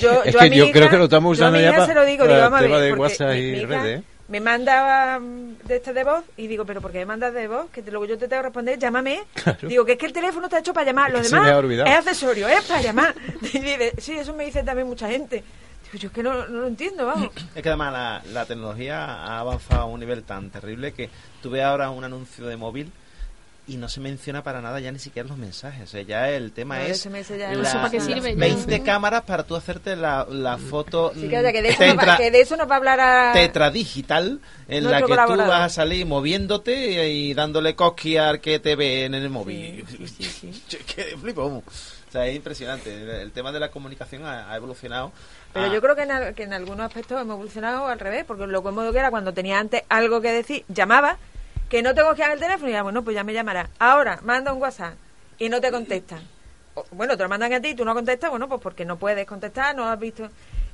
Yo, 0.00 0.22
Es 0.22 0.34
yo 0.34 0.38
que 0.40 0.46
a 0.46 0.50
mi 0.50 0.56
yo 0.56 0.64
hija- 0.64 0.72
creo 0.74 0.90
que 0.90 0.96
lo 0.98 1.04
estamos 1.04 1.38
yo 1.38 1.44
a 1.44 1.48
usando 1.48 1.58
mi 1.58 1.64
ya 1.64 1.70
hija 1.72 1.86
se 1.86 1.94
lo 1.94 2.04
digo, 2.04 2.24
para 2.24 2.34
digo, 2.34 2.34
el 2.36 2.50
vamos 2.50 2.58
a 2.58 2.62
tema 2.62 2.76
ver, 2.76 2.92
de 2.92 3.00
WhatsApp 3.00 3.30
mi- 3.30 3.38
y 3.38 3.42
mi 3.52 3.58
hija 3.58 3.66
redes, 3.68 4.00
¿eh? 4.00 4.04
Me 4.30 4.40
manda 4.40 5.18
mm, 5.18 5.58
de 5.66 5.76
este 5.76 5.92
de 5.92 6.04
voz 6.04 6.24
y 6.36 6.46
digo, 6.46 6.64
pero 6.64 6.80
¿por 6.80 6.92
qué 6.92 6.98
me 7.00 7.06
mandas 7.06 7.34
de 7.34 7.48
voz? 7.48 7.68
Que 7.70 7.82
te- 7.82 7.90
luego 7.90 8.06
yo 8.06 8.16
te 8.16 8.28
tengo 8.28 8.40
que 8.42 8.46
responder, 8.48 8.78
llámame. 8.78 9.24
Digo, 9.62 9.84
que 9.84 9.92
es 9.92 9.98
que 9.98 10.06
el 10.06 10.12
teléfono 10.12 10.46
está 10.46 10.60
hecho 10.60 10.72
para 10.72 10.86
llamar, 10.86 11.10
lo 11.10 11.18
Es 11.18 11.24
que 11.24 11.28
se 11.30 11.34
demás 11.36 11.64
me 11.64 11.82
es 11.82 11.98
accesorio, 11.98 12.48
es 12.48 12.64
para 12.64 12.80
llamar. 12.80 13.14
Y 13.52 13.58
dice, 13.58 13.92
sí, 13.98 14.12
eso 14.12 14.32
me 14.32 14.44
dice 14.44 14.62
también 14.62 14.86
mucha 14.86 15.08
gente. 15.08 15.42
Digo, 15.84 15.98
yo 15.98 16.08
es 16.08 16.14
que 16.14 16.22
no, 16.22 16.32
no 16.46 16.60
lo 16.60 16.66
entiendo, 16.68 17.04
vamos. 17.06 17.30
Es 17.56 17.62
que 17.62 17.68
además 17.68 17.92
la, 17.92 18.22
la 18.32 18.46
tecnología 18.46 19.04
ha 19.04 19.40
avanzado 19.40 19.80
a 19.82 19.84
un 19.86 19.98
nivel 19.98 20.22
tan 20.22 20.48
terrible 20.50 20.92
que 20.92 21.10
tú 21.42 21.50
ves 21.50 21.64
ahora 21.64 21.90
un 21.90 22.04
anuncio 22.04 22.46
de 22.46 22.56
móvil 22.56 22.92
y 23.66 23.76
no 23.76 23.88
se 23.88 24.00
menciona 24.00 24.42
para 24.42 24.60
nada 24.60 24.80
ya 24.80 24.90
ni 24.90 24.98
siquiera 24.98 25.28
los 25.28 25.38
mensajes. 25.38 25.82
O 25.84 25.86
sea, 25.86 26.02
ya 26.02 26.28
el 26.30 26.52
tema 26.52 26.78
No, 26.78 26.84
es 26.84 27.04
ya- 27.04 27.52
¿Eso 27.52 27.72
para 27.78 27.90
qué 27.90 28.00
sirve? 28.00 28.30
Ya 28.30 28.36
20 28.38 28.78
no. 28.78 28.84
cámaras 28.84 29.22
para 29.22 29.42
tú 29.44 29.54
hacerte 29.56 29.94
la, 29.96 30.26
la 30.28 30.58
foto 30.58 31.12
Sí, 31.14 31.28
que, 31.28 31.38
oye, 31.38 31.52
que, 31.52 31.62
de 31.62 31.70
mm, 31.70 31.72
eso 31.72 31.86
nos 31.86 31.96
va, 31.96 32.00
tetra- 32.02 32.16
que 32.16 32.30
de 32.30 32.40
eso 32.40 32.56
nos 32.56 32.68
va 32.68 32.74
a 32.74 32.76
hablar 32.78 33.00
a... 33.00 33.32
tetradigital 33.32 34.40
en 34.68 34.84
la 34.90 34.98
que 35.02 35.06
tú 35.06 35.36
vas 35.36 35.50
a 35.62 35.68
salir 35.68 36.04
moviéndote 36.06 37.08
y 37.10 37.34
dándole 37.34 37.74
cosquillar 37.76 38.40
que 38.40 38.58
te 38.58 38.74
ve 38.76 39.04
en 39.04 39.14
el 39.14 39.30
móvil. 39.30 39.84
Sí, 40.18 40.62
que 40.94 41.16
flipo. 41.20 41.44
O 41.44 42.12
sea, 42.12 42.26
es 42.26 42.34
impresionante. 42.34 42.92
El, 42.92 43.08
el 43.08 43.30
tema 43.32 43.52
de 43.52 43.60
la 43.60 43.70
comunicación 43.70 44.24
ha, 44.24 44.50
ha 44.50 44.56
evolucionado. 44.56 45.12
Pero 45.52 45.72
yo 45.72 45.80
creo 45.80 45.94
que 45.94 46.02
en, 46.02 46.10
al- 46.10 46.34
que 46.34 46.42
en 46.44 46.52
algunos 46.52 46.86
aspectos 46.86 47.20
hemos 47.20 47.34
evolucionado 47.34 47.86
al 47.86 47.98
revés, 48.00 48.24
porque 48.26 48.46
lo 48.46 48.62
cómodo 48.62 48.92
que 48.92 48.98
era 48.98 49.10
cuando 49.10 49.32
tenía 49.32 49.58
antes 49.60 49.82
algo 49.88 50.20
que 50.20 50.32
decir, 50.32 50.64
llamaba, 50.68 51.18
que 51.70 51.80
no 51.82 51.94
te 51.94 52.02
cogían 52.02 52.32
el 52.32 52.38
teléfono 52.40 52.68
y 52.68 52.72
ya, 52.72 52.82
bueno, 52.82 53.02
pues 53.02 53.14
ya 53.14 53.24
me 53.24 53.32
llamará. 53.32 53.70
Ahora, 53.78 54.18
manda 54.22 54.52
un 54.52 54.60
WhatsApp 54.60 54.94
y 55.38 55.48
no 55.48 55.60
te 55.60 55.70
contestan. 55.70 56.20
O- 56.74 56.84
bueno, 56.92 57.16
te 57.16 57.22
lo 57.22 57.28
mandan 57.30 57.52
a 57.54 57.60
ti, 57.60 57.74
tú 57.74 57.84
no 57.84 57.94
contestas, 57.94 58.28
bueno, 58.28 58.48
pues 58.48 58.60
porque 58.60 58.84
no 58.84 58.96
puedes 58.98 59.26
contestar, 59.26 59.74
no 59.74 59.88
has 59.88 59.98
visto. 59.98 60.28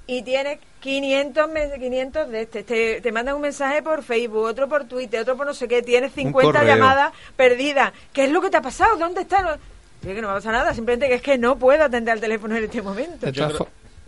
Y 0.09 0.23
tienes 0.23 0.59
500, 0.81 1.49
mes- 1.49 1.73
500 1.79 2.29
de 2.31 2.43
este. 2.43 2.63
Te, 2.63 3.01
te 3.01 3.13
mandan 3.13 3.35
un 3.35 3.43
mensaje 3.43 3.83
por 3.83 4.03
Facebook, 4.03 4.45
otro 4.45 4.69
por 4.69 4.85
Twitter, 4.85 5.21
otro 5.21 5.37
por 5.37 5.47
no 5.47 5.53
sé 5.55 5.67
qué. 5.69 5.83
Tienes 5.83 6.13
50 6.13 6.61
correo. 6.61 6.75
llamadas 6.77 7.13
perdidas. 7.37 7.93
¿Qué 8.13 8.25
es 8.25 8.31
lo 8.31 8.41
que 8.41 8.49
te 8.51 8.57
ha 8.57 8.63
pasado? 8.63 8.97
¿Dónde 8.97 9.23
está? 9.23 9.59
Digo 10.03 10.15
que 10.15 10.23
no 10.23 10.29
me 10.29 10.35
pasa 10.35 10.53
nada, 10.53 10.73
simplemente 10.75 11.09
que 11.09 11.15
es 11.15 11.23
que 11.23 11.37
no 11.39 11.57
puedo 11.59 11.83
atender 11.83 12.13
al 12.13 12.21
teléfono 12.21 12.55
en 12.57 12.65
este 12.65 12.83
momento. 12.83 13.27
De 13.27 13.33
todas, 13.33 13.53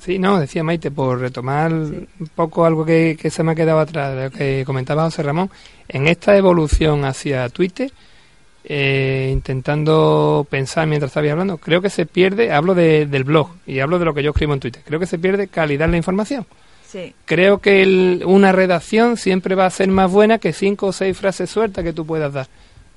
Sí, 0.00 0.18
no, 0.18 0.38
decía 0.38 0.62
Maite, 0.62 0.90
por 0.90 1.18
retomar 1.20 1.72
un 1.72 2.06
poco 2.34 2.64
algo 2.64 2.84
que, 2.84 3.18
que 3.20 3.30
se 3.30 3.42
me 3.42 3.52
ha 3.52 3.54
quedado 3.54 3.80
atrás, 3.80 4.14
de 4.14 4.24
lo 4.24 4.30
que 4.30 4.62
comentaba 4.64 5.02
José 5.04 5.22
Ramón, 5.24 5.50
en 5.88 6.06
esta 6.06 6.36
evolución 6.36 7.04
hacia 7.04 7.48
Twitter, 7.48 7.90
eh, 8.64 9.30
intentando 9.32 10.46
pensar 10.48 10.86
mientras 10.86 11.10
estaba 11.10 11.30
hablando, 11.30 11.58
creo 11.58 11.80
que 11.80 11.90
se 11.90 12.06
pierde, 12.06 12.52
hablo 12.52 12.74
de, 12.74 13.06
del 13.06 13.24
blog 13.24 13.50
y 13.66 13.80
hablo 13.80 13.98
de 13.98 14.04
lo 14.04 14.14
que 14.14 14.22
yo 14.22 14.30
escribo 14.30 14.54
en 14.54 14.60
Twitter, 14.60 14.82
creo 14.86 15.00
que 15.00 15.06
se 15.06 15.18
pierde 15.18 15.48
calidad 15.48 15.86
en 15.86 15.92
la 15.92 15.96
información. 15.96 16.46
Sí. 16.86 17.12
Creo 17.24 17.58
que 17.58 17.82
el- 17.82 18.22
una 18.24 18.52
redacción 18.52 19.16
siempre 19.16 19.54
va 19.54 19.66
a 19.66 19.70
ser 19.70 19.88
más 19.88 20.10
buena 20.10 20.38
que 20.38 20.52
cinco 20.52 20.86
o 20.86 20.92
seis 20.92 21.16
frases 21.18 21.50
sueltas 21.50 21.84
que 21.84 21.92
tú 21.92 22.06
puedas 22.06 22.32
dar. 22.32 22.46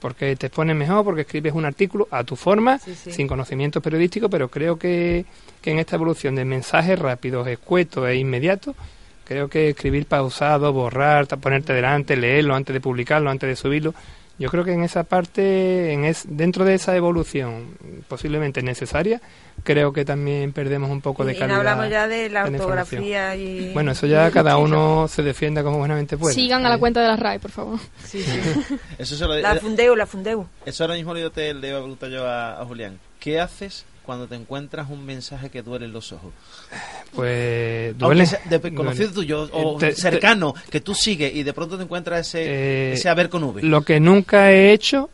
Porque 0.01 0.35
te 0.35 0.47
expones 0.47 0.75
mejor, 0.75 1.05
porque 1.05 1.21
escribes 1.21 1.53
un 1.53 1.63
artículo 1.63 2.07
a 2.11 2.23
tu 2.23 2.35
forma, 2.35 2.79
Sí, 2.79 2.95
sí. 2.95 3.11
sin 3.11 3.27
conocimiento 3.27 3.81
periodístico, 3.81 4.29
pero 4.29 4.49
creo 4.49 4.77
que, 4.77 5.25
que 5.61 5.71
en 5.71 5.77
esta 5.79 5.95
evolución 5.95 6.35
de 6.35 6.43
mensajes 6.43 6.97
rápidos, 6.99 7.47
escuetos 7.47 8.09
e 8.09 8.15
inmediatos, 8.15 8.75
creo 9.25 9.47
que 9.47 9.69
escribir 9.69 10.07
pausado, 10.07 10.73
borrar, 10.73 11.27
ponerte 11.39 11.71
delante, 11.73 12.17
leerlo 12.17 12.55
antes 12.55 12.73
de 12.73 12.81
publicarlo, 12.81 13.29
antes 13.29 13.47
de 13.47 13.55
subirlo, 13.55 13.93
yo 14.41 14.49
creo 14.49 14.63
que 14.63 14.73
en 14.73 14.83
esa 14.83 15.03
parte, 15.03 15.93
en 15.93 16.05
es, 16.05 16.23
dentro 16.27 16.65
de 16.65 16.73
esa 16.75 16.95
evolución 16.95 17.77
posiblemente 18.07 18.61
necesaria, 18.61 19.21
creo 19.63 19.93
que 19.93 20.03
también 20.05 20.51
perdemos 20.53 20.89
un 20.89 21.01
poco 21.01 21.23
de 21.23 21.33
Y, 21.33 21.35
y 21.35 21.39
calidad. 21.39 21.57
hablamos 21.59 21.89
ya 21.89 22.07
de 22.07 22.29
la 22.29 22.45
ortografía 22.45 23.35
y... 23.35 23.71
Bueno, 23.73 23.91
eso 23.91 24.07
ya 24.07 24.31
cada 24.31 24.57
uno 24.57 25.07
se 25.07 25.23
defienda 25.23 25.63
como 25.63 25.77
buenamente 25.77 26.17
puede. 26.17 26.33
Sigan 26.33 26.65
a 26.65 26.69
la 26.69 26.75
¿eh? 26.75 26.79
cuenta 26.79 27.01
de 27.01 27.07
la 27.07 27.15
RAE, 27.15 27.39
por 27.39 27.51
favor. 27.51 27.79
Sí, 28.03 28.21
sí. 28.23 28.77
Eso, 28.97 29.15
se 29.15 29.25
lo, 29.25 29.35
La 29.35 29.55
fundeu, 29.55 29.95
la 29.95 30.05
fundeu. 30.05 30.45
eso 30.65 30.83
ahora 30.83 30.95
mismo 30.95 31.13
le 31.13 31.29
te- 31.29 31.53
le 31.53 31.69
iba 31.69 31.77
a 31.77 31.81
preguntar 31.81 32.09
yo 32.09 32.25
a, 32.27 32.59
a 32.61 32.65
Julián. 32.65 32.99
¿Qué 33.19 33.39
haces 33.39 33.85
cuando 34.05 34.27
te 34.27 34.35
encuentras 34.35 34.89
un 34.89 35.05
mensaje 35.05 35.49
que 35.49 35.61
duele 35.61 35.85
en 35.85 35.93
los 35.93 36.11
ojos? 36.11 36.31
Pues 37.13 37.97
duele. 37.97 38.25
sea 38.25 38.39
de 38.49 38.57
duele. 38.59 38.75
conocido 38.75 39.11
tuyo 39.11 39.49
o 39.51 39.77
Te- 39.77 39.89
te- 39.89 39.95
cercano, 39.95 40.53
que 40.69 40.81
tú 40.81 40.95
sigues 40.95 41.33
y 41.35 41.43
de 41.43 41.53
pronto 41.53 41.77
te 41.77 41.83
encuentras 41.83 42.27
ese, 42.27 42.43
Eh, 42.45 42.93
ese 42.93 43.09
haber 43.09 43.29
con 43.29 43.43
V. 43.43 43.61
Lo 43.63 43.81
que 43.83 43.99
nunca 43.99 44.51
he 44.51 44.71
hecho 44.71 45.09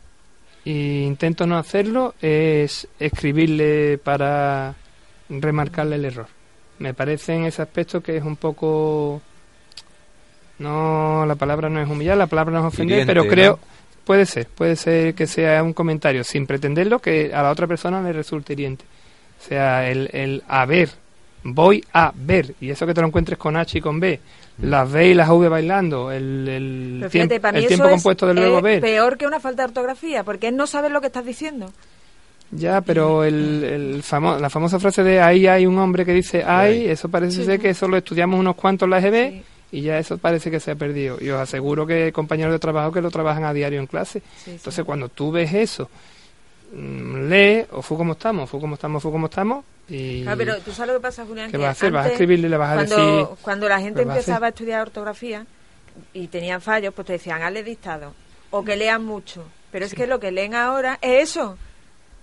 e 0.64 1.04
intento 1.06 1.46
no 1.46 1.56
hacerlo 1.58 2.14
es 2.20 2.86
escribirle 2.98 3.98
para 3.98 4.74
remarcarle 5.28 5.96
el 5.96 6.04
error. 6.06 6.26
Me 6.78 6.94
parece 6.94 7.34
en 7.34 7.44
ese 7.46 7.62
aspecto 7.62 8.00
que 8.02 8.16
es 8.16 8.22
un 8.22 8.36
poco 8.36 9.20
no 10.58 11.24
la 11.26 11.34
palabra 11.36 11.68
no 11.68 11.80
es 11.80 11.88
humillar, 11.88 12.16
la 12.16 12.26
palabra 12.26 12.54
no 12.60 12.66
es 12.68 12.74
ofender, 12.74 12.98
Hiriente, 13.00 13.10
pero 13.12 13.24
¿no? 13.24 13.28
Puede 14.08 14.24
ser, 14.24 14.46
puede 14.48 14.74
ser 14.74 15.14
que 15.14 15.26
sea 15.26 15.62
un 15.62 15.74
comentario 15.74 16.24
sin 16.24 16.46
pretenderlo 16.46 16.98
que 16.98 17.30
a 17.34 17.42
la 17.42 17.50
otra 17.50 17.66
persona 17.66 18.00
le 18.00 18.14
resulte 18.14 18.54
hiriente. 18.54 18.86
O 19.38 19.46
sea, 19.46 19.86
el, 19.90 20.08
el 20.14 20.42
a 20.48 20.64
ver, 20.64 20.88
voy 21.44 21.84
a 21.92 22.10
ver, 22.16 22.54
y 22.58 22.70
eso 22.70 22.86
que 22.86 22.94
te 22.94 23.02
lo 23.02 23.06
encuentres 23.08 23.36
con 23.38 23.54
H 23.58 23.76
y 23.76 23.80
con 23.82 24.00
B, 24.00 24.18
las 24.62 24.90
B 24.90 25.08
y 25.10 25.14
las 25.14 25.28
V 25.28 25.48
bailando, 25.50 26.10
el, 26.10 26.48
el, 26.48 27.10
tiemp- 27.10 27.28
tiempo 27.68 27.84
es, 27.84 27.90
compuesto 27.92 28.26
del 28.26 28.36
verbo 28.38 28.56
es 28.56 28.62
ver. 28.62 28.80
peor 28.80 29.18
que 29.18 29.26
una 29.26 29.40
falta 29.40 29.62
de 29.62 29.68
ortografía, 29.68 30.24
porque 30.24 30.50
no 30.52 30.66
sabe 30.66 30.88
lo 30.88 31.02
que 31.02 31.08
estás 31.08 31.26
diciendo. 31.26 31.70
Ya, 32.50 32.80
pero 32.80 33.24
el, 33.24 33.62
el 33.62 34.02
famo- 34.02 34.38
la 34.40 34.48
famosa 34.48 34.80
frase 34.80 35.02
de 35.02 35.20
ahí 35.20 35.46
hay 35.46 35.66
un 35.66 35.78
hombre 35.78 36.06
que 36.06 36.14
dice 36.14 36.42
ay, 36.46 36.86
eso 36.88 37.10
parece 37.10 37.36
Sí. 37.36 37.44
ser 37.44 37.60
que 37.60 37.68
eso 37.68 37.86
lo 37.86 37.98
estudiamos 37.98 38.40
unos 38.40 38.56
cuantos 38.56 38.86
en 38.86 38.90
la 38.90 38.98
EGB 39.00 39.30
Sí. 39.32 39.42
Y 39.70 39.82
ya 39.82 39.98
eso 39.98 40.18
parece 40.18 40.50
que 40.50 40.60
se 40.60 40.70
ha 40.70 40.74
perdido. 40.76 41.18
Y 41.20 41.30
os 41.30 41.40
aseguro 41.40 41.86
que 41.86 42.04
hay 42.04 42.12
compañeros 42.12 42.52
de 42.52 42.58
trabajo 42.58 42.92
que 42.92 43.00
lo 43.00 43.10
trabajan 43.10 43.44
a 43.44 43.52
diario 43.52 43.80
en 43.80 43.86
clase. 43.86 44.20
Sí, 44.20 44.42
sí. 44.44 44.50
Entonces, 44.52 44.84
cuando 44.84 45.08
tú 45.08 45.30
ves 45.30 45.52
eso, 45.52 45.88
mm, 46.72 47.28
lee, 47.28 47.66
o 47.72 47.82
fue 47.82 47.96
como 47.96 48.12
estamos, 48.12 48.48
fue 48.48 48.60
como 48.60 48.74
estamos, 48.74 49.02
fue 49.02 49.12
como 49.12 49.26
estamos, 49.26 49.64
y 49.88 50.22
Claro, 50.22 50.38
pero 50.38 50.58
tú 50.60 50.72
sabes 50.72 50.92
lo 50.92 50.98
que 50.98 51.02
pasa, 51.02 51.24
Julián. 51.24 51.50
¿qué 51.50 51.56
vas 51.56 51.68
a 51.68 51.70
hacer? 51.70 51.92
¿Vas 51.92 52.00
a 52.00 52.04
antes, 52.04 52.12
escribirle 52.14 52.46
y 52.48 52.50
le 52.50 52.56
vas 52.56 52.70
a 52.70 52.74
cuando, 52.74 52.96
decir...? 52.96 53.36
Cuando 53.42 53.68
la 53.68 53.80
gente 53.80 54.00
¿Lo 54.02 54.06
vas 54.06 54.16
a 54.16 54.18
empezaba 54.18 54.46
a 54.46 54.48
estudiar 54.50 54.82
ortografía 54.82 55.46
y 56.12 56.28
tenían 56.28 56.60
fallos, 56.60 56.92
pues 56.94 57.06
te 57.06 57.14
decían, 57.14 57.42
hazle 57.42 57.62
dictado. 57.62 58.12
O 58.50 58.64
que 58.64 58.76
lean 58.76 59.04
mucho. 59.04 59.44
Pero 59.70 59.84
es 59.84 59.94
que 59.94 60.06
lo 60.06 60.20
que 60.20 60.30
leen 60.30 60.54
ahora 60.54 60.98
es 61.02 61.30
eso. 61.30 61.56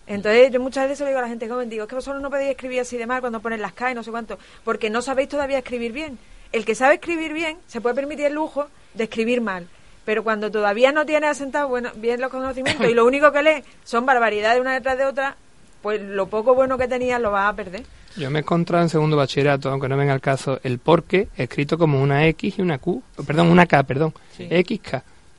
Entonces, 0.07 0.51
yo 0.51 0.59
muchas 0.59 0.87
veces 0.87 1.01
le 1.01 1.07
digo 1.07 1.19
a 1.19 1.23
la 1.23 1.27
gente 1.27 1.49
joven, 1.49 1.69
digo, 1.69 1.83
es 1.83 1.89
que 1.89 1.95
vosotros 1.95 2.21
no 2.21 2.29
podéis 2.29 2.51
escribir 2.51 2.79
así 2.79 2.97
de 2.97 3.07
mal 3.07 3.21
cuando 3.21 3.39
ponen 3.39 3.61
las 3.61 3.73
K 3.73 3.91
y 3.91 3.95
no 3.95 4.03
sé 4.03 4.11
cuánto, 4.11 4.37
porque 4.63 4.89
no 4.89 5.01
sabéis 5.01 5.29
todavía 5.29 5.57
escribir 5.57 5.91
bien. 5.91 6.19
El 6.51 6.65
que 6.65 6.75
sabe 6.75 6.95
escribir 6.95 7.33
bien 7.33 7.57
se 7.67 7.81
puede 7.81 7.95
permitir 7.95 8.25
el 8.25 8.33
lujo 8.33 8.67
de 8.93 9.03
escribir 9.05 9.41
mal. 9.41 9.67
Pero 10.05 10.23
cuando 10.23 10.51
todavía 10.51 10.91
no 10.91 11.05
tiene 11.05 11.27
asentado 11.27 11.67
bueno, 11.67 11.89
bien 11.95 12.21
los 12.21 12.29
conocimientos 12.31 12.87
y 12.89 12.93
lo 12.93 13.05
único 13.07 13.31
que 13.31 13.41
lee 13.43 13.63
son 13.83 14.05
barbaridades 14.05 14.61
una 14.61 14.73
detrás 14.73 14.97
de 14.97 15.05
otra, 15.05 15.35
pues 15.81 16.01
lo 16.01 16.27
poco 16.27 16.53
bueno 16.55 16.77
que 16.77 16.87
tenías 16.87 17.19
lo 17.21 17.31
vas 17.31 17.51
a 17.51 17.55
perder. 17.55 17.83
Yo 18.15 18.29
me 18.31 18.39
he 18.39 18.41
encontrado 18.43 18.81
en 18.83 18.89
segundo 18.89 19.17
bachillerato, 19.17 19.69
aunque 19.69 19.89
no 19.89 19.97
venga 19.97 20.13
al 20.13 20.21
caso, 20.21 20.59
el 20.63 20.79
porque 20.79 21.27
escrito 21.35 21.77
como 21.77 22.01
una 22.01 22.25
X 22.27 22.59
y 22.59 22.61
una 22.61 22.77
Q, 22.77 23.03
perdón, 23.27 23.47
una 23.49 23.65
K, 23.65 23.83
perdón, 23.83 24.13
XK. 24.37 24.93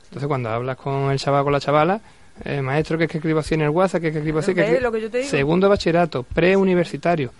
Entonces 0.05 0.27
cuando 0.27 0.49
hablas 0.49 0.77
con 0.77 1.09
el 1.11 1.17
chaval 1.17 1.41
o 1.41 1.43
con 1.45 1.53
la 1.53 1.59
chavala, 1.59 1.99
eh, 2.45 2.61
maestro, 2.61 2.97
que 2.99 3.05
es 3.05 3.09
que 3.11 3.17
escribo 3.17 3.39
así 3.39 3.55
en 3.55 3.61
el 3.61 3.69
WhatsApp, 3.69 4.01
que 4.01 4.07
es 4.09 4.13
que 4.13 4.19
escribo 4.19 4.39
así, 4.39 4.53
que 4.53 4.61
¿Ves 4.61 4.69
escribo- 4.69 4.81
lo 4.83 4.91
que 4.91 5.01
yo 5.01 5.09
te 5.09 5.17
digo? 5.19 5.29
Segundo 5.29 5.69
bachillerato, 5.69 6.21
preuniversitario. 6.23 7.31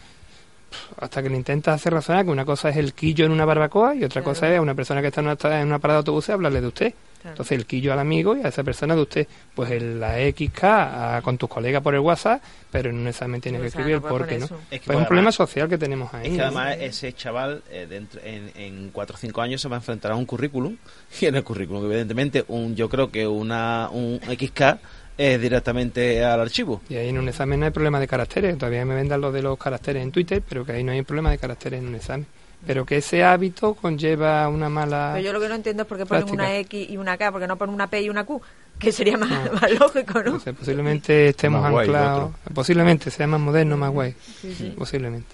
Hasta 0.99 1.21
que 1.23 1.29
le 1.29 1.37
intentas 1.37 1.75
hacer 1.75 1.93
razonar 1.93 2.25
que 2.25 2.31
una 2.31 2.45
cosa 2.45 2.69
es 2.69 2.77
el 2.77 2.93
quillo 2.93 3.25
en 3.25 3.31
una 3.31 3.45
barbacoa 3.45 3.95
y 3.95 4.03
otra 4.03 4.21
Claro. 4.21 4.35
cosa 4.35 4.51
es 4.51 4.57
a 4.57 4.61
una 4.61 4.73
persona 4.75 5.01
que 5.01 5.07
está 5.07 5.21
en 5.21 5.27
una, 5.27 5.59
en 5.61 5.67
una 5.67 5.79
parada 5.79 5.97
de 5.97 6.01
autobús 6.01 6.29
hablarle 6.29 6.61
de 6.61 6.67
usted. 6.67 6.93
Claro. 7.21 7.31
Entonces 7.33 7.57
el 7.57 7.65
quillo 7.65 7.91
al 7.93 7.99
amigo 7.99 8.37
y 8.37 8.41
a 8.41 8.49
esa 8.49 8.63
persona 8.63 8.95
de 8.95 9.01
usted. 9.01 9.27
Pues 9.55 9.71
el, 9.71 9.99
la 9.99 10.17
XK 10.17 10.63
a- 10.63 11.21
con 11.23 11.37
tus 11.37 11.49
colegas 11.49 11.81
por 11.81 11.93
el 11.95 11.99
WhatsApp, 12.01 12.41
pero 12.71 12.89
un 12.91 13.07
examen 13.07 13.41
tienes 13.41 13.59
que 13.61 13.67
escribir 13.67 13.93
no 13.99 14.07
el 14.07 14.09
porqué, 14.09 14.35
poner 14.35 14.51
¿no? 14.51 14.57
Es 14.57 14.61
que, 14.61 14.67
Pues 14.69 14.81
es 14.81 14.85
un 14.87 14.91
además- 14.93 15.07
problema 15.07 15.31
social 15.31 15.67
que 15.69 15.77
tenemos 15.77 16.13
ahí. 16.13 16.27
Es 16.27 16.31
que 16.33 16.37
¿no? 16.37 16.43
además 16.43 16.77
ese 16.79 17.13
chaval 17.13 17.63
eh, 17.71 17.87
dentro, 17.89 18.21
en, 18.23 18.51
en 18.55 18.89
4 18.91 19.15
o 19.15 19.17
5 19.19 19.41
años 19.41 19.61
se 19.61 19.67
va 19.67 19.77
a 19.77 19.79
enfrentar 19.79 20.11
a 20.11 20.15
un 20.15 20.25
currículum 20.25 20.77
y 21.21 21.25
en 21.25 21.35
el 21.35 21.43
currículum 21.43 21.85
evidentemente 21.85 22.45
un 22.47 22.75
yo 22.75 22.87
creo 22.87 23.09
que 23.11 23.25
una 23.27 23.89
un 23.91 24.19
XK 24.19 24.77
es 25.17 25.41
directamente 25.41 26.23
al 26.23 26.39
archivo. 26.41 26.81
Y 26.89 26.95
ahí 26.95 27.09
en 27.09 27.17
un 27.17 27.27
examen 27.29 27.59
no 27.59 27.65
hay 27.65 27.71
problema 27.71 27.99
de 27.99 28.07
caracteres. 28.07 28.57
Todavía 28.57 28.85
me 28.85 28.95
vendan 28.95 29.19
lo 29.21 29.31
de 29.31 29.41
los 29.41 29.57
caracteres 29.57 30.03
en 30.03 30.11
Twitter, 30.11 30.43
pero 30.47 30.65
que 30.65 30.73
ahí 30.73 30.83
no 30.83 30.91
hay 30.91 31.01
problema 31.01 31.31
de 31.31 31.37
caracteres 31.37 31.79
en 31.79 31.87
un 31.87 31.95
examen. 31.95 32.27
Pero 32.65 32.85
que 32.85 32.97
ese 32.97 33.23
hábito 33.23 33.75
conlleva 33.75 34.47
una 34.49 34.67
mala... 34.67 35.11
Pero 35.13 35.25
yo 35.27 35.33
lo 35.33 35.39
que 35.39 35.47
no 35.47 35.55
entiendo 35.55 35.83
es 35.83 35.87
por 35.87 35.97
qué 35.97 36.05
ponen 36.05 36.23
Práctica. 36.25 36.43
una 36.43 36.57
X 36.57 36.89
y 36.89 36.97
una 36.97 37.15
K, 37.17 37.31
porque 37.31 37.47
no 37.47 37.55
ponen 37.55 37.73
una 37.75 37.87
P 37.87 38.01
y 38.01 38.09
una 38.09 38.23
Q, 38.25 38.41
que 38.79 38.91
sería 38.91 39.15
más, 39.17 39.31
Ah. 39.31 39.51
más 39.61 39.71
lógico, 39.79 40.23
¿no? 40.23 40.31
No 40.33 40.39
sé, 40.39 40.53
posiblemente 40.53 41.29
estemos 41.29 41.61
Más 41.61 41.71
guay, 41.71 41.85
anclados. 41.87 42.31
Posiblemente 42.53 43.11
sea 43.11 43.27
más 43.27 43.39
moderno, 43.39 43.77
más 43.77 43.91
guay. 43.91 44.15
Sí, 44.41 44.55
sí. 44.55 44.73
Posiblemente. 44.77 45.27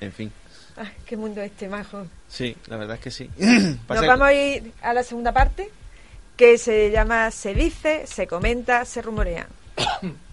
En 0.00 0.12
fin, 0.12 0.32
Ay, 0.76 0.88
qué 1.04 1.16
mundo 1.16 1.40
este, 1.42 1.68
majo. 1.68 2.06
sí, 2.28 2.56
la 2.68 2.76
verdad 2.76 2.96
es 2.96 3.02
que 3.02 3.10
sí. 3.10 3.28
Nos 3.88 4.06
vamos 4.06 4.28
a 4.28 4.32
ir 4.32 4.72
a 4.80 4.92
la 4.94 5.02
segunda 5.02 5.32
parte, 5.32 5.68
que 6.38 6.56
se 6.56 6.90
llama 6.92 7.30
Se 7.32 7.52
dice, 7.52 8.06
se 8.06 8.28
comenta, 8.28 8.84
se 8.84 9.02
rumorea. 9.02 9.48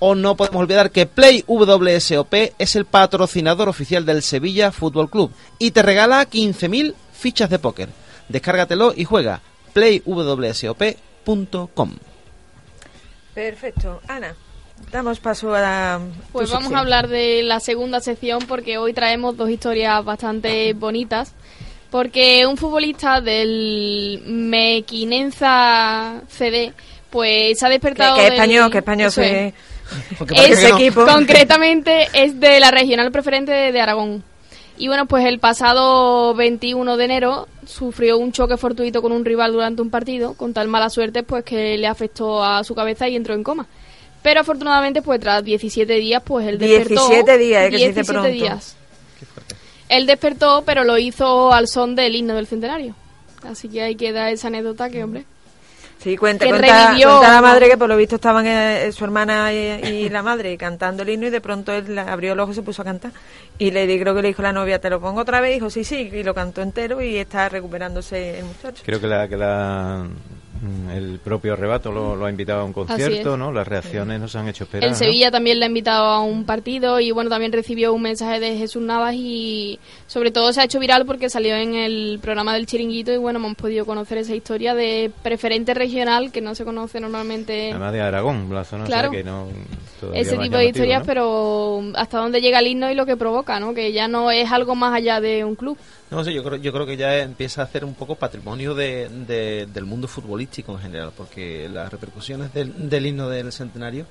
o 0.00 0.14
no 0.14 0.36
podemos 0.36 0.60
olvidar 0.60 0.90
que 0.90 1.06
Play 1.06 1.44
WSOP 1.46 2.34
es 2.58 2.76
el 2.76 2.84
patrocinador 2.84 3.68
oficial 3.68 4.06
del 4.06 4.22
Sevilla 4.22 4.70
Fútbol 4.70 5.10
Club 5.10 5.32
y 5.58 5.72
te 5.72 5.82
regala 5.82 6.28
15.000 6.28 6.94
fichas 7.12 7.50
de 7.50 7.58
póker. 7.58 7.88
Descárgatelo 8.28 8.92
y 8.94 9.04
juega 9.04 9.40
playwsop.com. 9.78 11.90
Perfecto. 13.34 14.00
Ana, 14.08 14.34
damos 14.90 15.20
paso 15.20 15.54
a 15.54 15.60
la... 15.60 16.00
Pues 16.32 16.50
vamos 16.50 16.64
sección. 16.64 16.76
a 16.76 16.80
hablar 16.80 17.08
de 17.08 17.42
la 17.42 17.60
segunda 17.60 18.00
sección 18.00 18.40
porque 18.48 18.78
hoy 18.78 18.92
traemos 18.92 19.36
dos 19.36 19.50
historias 19.50 20.04
bastante 20.04 20.72
bonitas. 20.72 21.32
Porque 21.90 22.44
un 22.46 22.58
futbolista 22.58 23.22
del 23.22 24.22
Mequinenza 24.26 26.20
CD 26.28 26.74
pues 27.08 27.58
se 27.58 27.64
ha 27.64 27.68
Que, 27.68 27.72
despertado 27.74 28.16
que 28.16 28.26
español, 28.26 28.70
que 28.70 28.78
español 28.78 29.10
se... 29.10 29.46
es. 29.48 29.54
Porque 30.18 30.34
parece 30.34 30.52
Es- 30.52 30.60
que 30.64 30.68
no. 30.68 30.76
equipo. 30.78 31.06
Concretamente 31.06 32.08
es 32.12 32.38
de 32.38 32.60
la 32.60 32.70
regional 32.70 33.10
preferente 33.10 33.52
de, 33.52 33.72
de 33.72 33.80
Aragón. 33.80 34.22
Y 34.78 34.86
bueno, 34.86 35.06
pues 35.06 35.26
el 35.26 35.40
pasado 35.40 36.34
21 36.34 36.96
de 36.96 37.04
enero 37.04 37.48
sufrió 37.66 38.16
un 38.16 38.30
choque 38.30 38.56
fortuito 38.56 39.02
con 39.02 39.10
un 39.10 39.24
rival 39.24 39.52
durante 39.52 39.82
un 39.82 39.90
partido, 39.90 40.34
con 40.34 40.54
tal 40.54 40.68
mala 40.68 40.88
suerte 40.88 41.24
pues 41.24 41.44
que 41.44 41.76
le 41.76 41.86
afectó 41.88 42.44
a 42.44 42.62
su 42.62 42.76
cabeza 42.76 43.08
y 43.08 43.16
entró 43.16 43.34
en 43.34 43.42
coma. 43.42 43.66
Pero 44.22 44.40
afortunadamente 44.40 45.02
pues 45.02 45.18
tras 45.18 45.44
17 45.44 45.92
días 45.94 46.22
pues 46.24 46.46
él 46.46 46.58
despertó. 46.58 47.08
17 47.08 47.38
días, 47.38 47.66
eh, 47.66 47.70
que 47.70 47.78
se 47.78 47.88
dice 47.88 47.92
17 47.94 48.12
pronto. 48.12 48.28
días. 48.30 48.76
Él 49.88 50.06
despertó, 50.06 50.62
pero 50.64 50.84
lo 50.84 50.96
hizo 50.96 51.52
al 51.52 51.66
son 51.66 51.96
del 51.96 52.14
himno 52.14 52.34
del 52.34 52.46
centenario. 52.46 52.94
Así 53.42 53.68
que 53.68 53.82
hay 53.82 53.96
que 53.96 54.12
dar 54.12 54.32
esa 54.32 54.46
anécdota 54.46 54.90
que, 54.90 55.02
hombre, 55.02 55.24
Sí, 56.00 56.16
cuenta, 56.16 56.44
que 56.44 56.50
cuenta, 56.52 56.86
revivió, 56.86 57.08
cuenta 57.08 57.34
la 57.34 57.42
madre 57.42 57.68
que 57.68 57.76
por 57.76 57.88
lo 57.88 57.96
visto 57.96 58.14
estaban 58.14 58.46
eh, 58.46 58.90
su 58.92 59.04
hermana 59.04 59.52
y, 59.52 59.56
y 59.56 60.08
la 60.10 60.22
madre 60.22 60.56
cantando 60.56 61.02
el 61.02 61.08
himno 61.08 61.26
y 61.26 61.30
de 61.30 61.40
pronto 61.40 61.72
él 61.72 61.94
la- 61.94 62.12
abrió 62.12 62.34
el 62.34 62.40
ojo 62.40 62.52
y 62.52 62.54
se 62.54 62.62
puso 62.62 62.82
a 62.82 62.84
cantar. 62.84 63.10
Y 63.58 63.72
le 63.72 63.86
di- 63.86 63.98
creo 63.98 64.14
que 64.14 64.22
le 64.22 64.28
dijo 64.28 64.40
la 64.42 64.52
novia, 64.52 64.80
¿te 64.80 64.90
lo 64.90 65.00
pongo 65.00 65.20
otra 65.22 65.40
vez? 65.40 65.50
Y 65.50 65.54
dijo, 65.54 65.70
sí, 65.70 65.82
sí, 65.82 66.08
y 66.12 66.22
lo 66.22 66.34
cantó 66.34 66.62
entero 66.62 67.02
y 67.02 67.16
está 67.16 67.48
recuperándose 67.48 68.38
el 68.38 68.44
muchacho. 68.44 68.82
Creo 68.86 69.00
que 69.00 69.06
la, 69.08 69.26
que 69.28 69.36
la, 69.36 70.06
el 70.94 71.18
propio 71.22 71.56
Rebato 71.56 71.92
lo, 71.92 72.16
lo 72.16 72.26
ha 72.26 72.30
invitado 72.30 72.60
a 72.60 72.64
un 72.64 72.72
concierto. 72.72 73.36
¿no? 73.36 73.52
Las 73.52 73.66
reacciones 73.68 74.20
nos 74.20 74.34
han 74.36 74.48
hecho 74.48 74.64
esperar. 74.64 74.84
El 74.84 74.90
¿no? 74.92 74.96
Sevilla 74.96 75.30
también 75.30 75.58
le 75.58 75.64
ha 75.64 75.68
invitado 75.68 76.04
a 76.06 76.20
un 76.20 76.44
partido 76.44 77.00
y 77.00 77.10
bueno, 77.10 77.30
también 77.30 77.52
recibió 77.52 77.92
un 77.92 78.02
mensaje 78.02 78.40
de 78.40 78.56
Jesús 78.56 78.82
Navas 78.82 79.14
y 79.14 79.78
sobre 80.06 80.30
todo 80.30 80.52
se 80.52 80.60
ha 80.60 80.64
hecho 80.64 80.78
viral 80.80 81.06
porque 81.06 81.28
salió 81.30 81.54
en 81.56 81.74
el 81.74 82.18
programa 82.20 82.54
del 82.54 82.66
Chiringuito 82.66 83.12
y 83.12 83.16
bueno, 83.18 83.38
hemos 83.38 83.54
podido 83.56 83.84
conocer 83.86 84.18
esa 84.18 84.34
historia 84.34 84.74
de 84.74 85.10
preferente 85.22 85.74
regional 85.74 86.32
que 86.32 86.40
no 86.40 86.54
se 86.54 86.64
conoce 86.64 87.00
normalmente 87.00 87.70
Además 87.70 87.92
de 87.92 88.00
Aragón, 88.00 88.52
la 88.52 88.64
zona 88.64 88.84
o 88.84 88.86
sea 88.86 88.98
Claro. 88.98 89.10
que 89.10 89.22
no... 89.24 89.46
ese 90.14 90.36
tipo 90.38 90.56
de 90.56 90.66
historias, 90.66 91.00
¿no? 91.00 91.06
pero 91.06 91.82
hasta 91.94 92.18
dónde 92.18 92.40
llega 92.40 92.58
el 92.60 92.66
himno 92.68 92.90
y 92.90 92.94
lo 92.94 93.06
que 93.06 93.16
provoca, 93.16 93.58
¿no? 93.60 93.74
Que 93.74 93.92
ya 93.92 94.08
no 94.08 94.30
es 94.30 94.50
algo 94.50 94.74
más 94.74 94.94
allá 94.94 95.20
de 95.20 95.44
un 95.44 95.54
club. 95.54 95.76
No 96.10 96.24
sé, 96.24 96.32
yo 96.32 96.42
creo, 96.42 96.56
yo 96.56 96.72
creo 96.72 96.86
que 96.86 96.96
ya 96.96 97.18
empieza 97.18 97.60
a 97.60 97.64
hacer 97.64 97.84
un 97.84 97.92
poco 97.94 98.14
patrimonio 98.14 98.74
de, 98.74 99.08
de- 99.26 99.66
del 99.66 99.84
mundo 99.84 100.08
futbolístico 100.08 100.47
en 100.56 100.78
general, 100.78 101.12
porque 101.16 101.68
las 101.68 101.90
repercusiones 101.90 102.52
del, 102.52 102.88
del 102.88 103.06
himno 103.06 103.28
del 103.28 103.52
centenario 103.52 104.06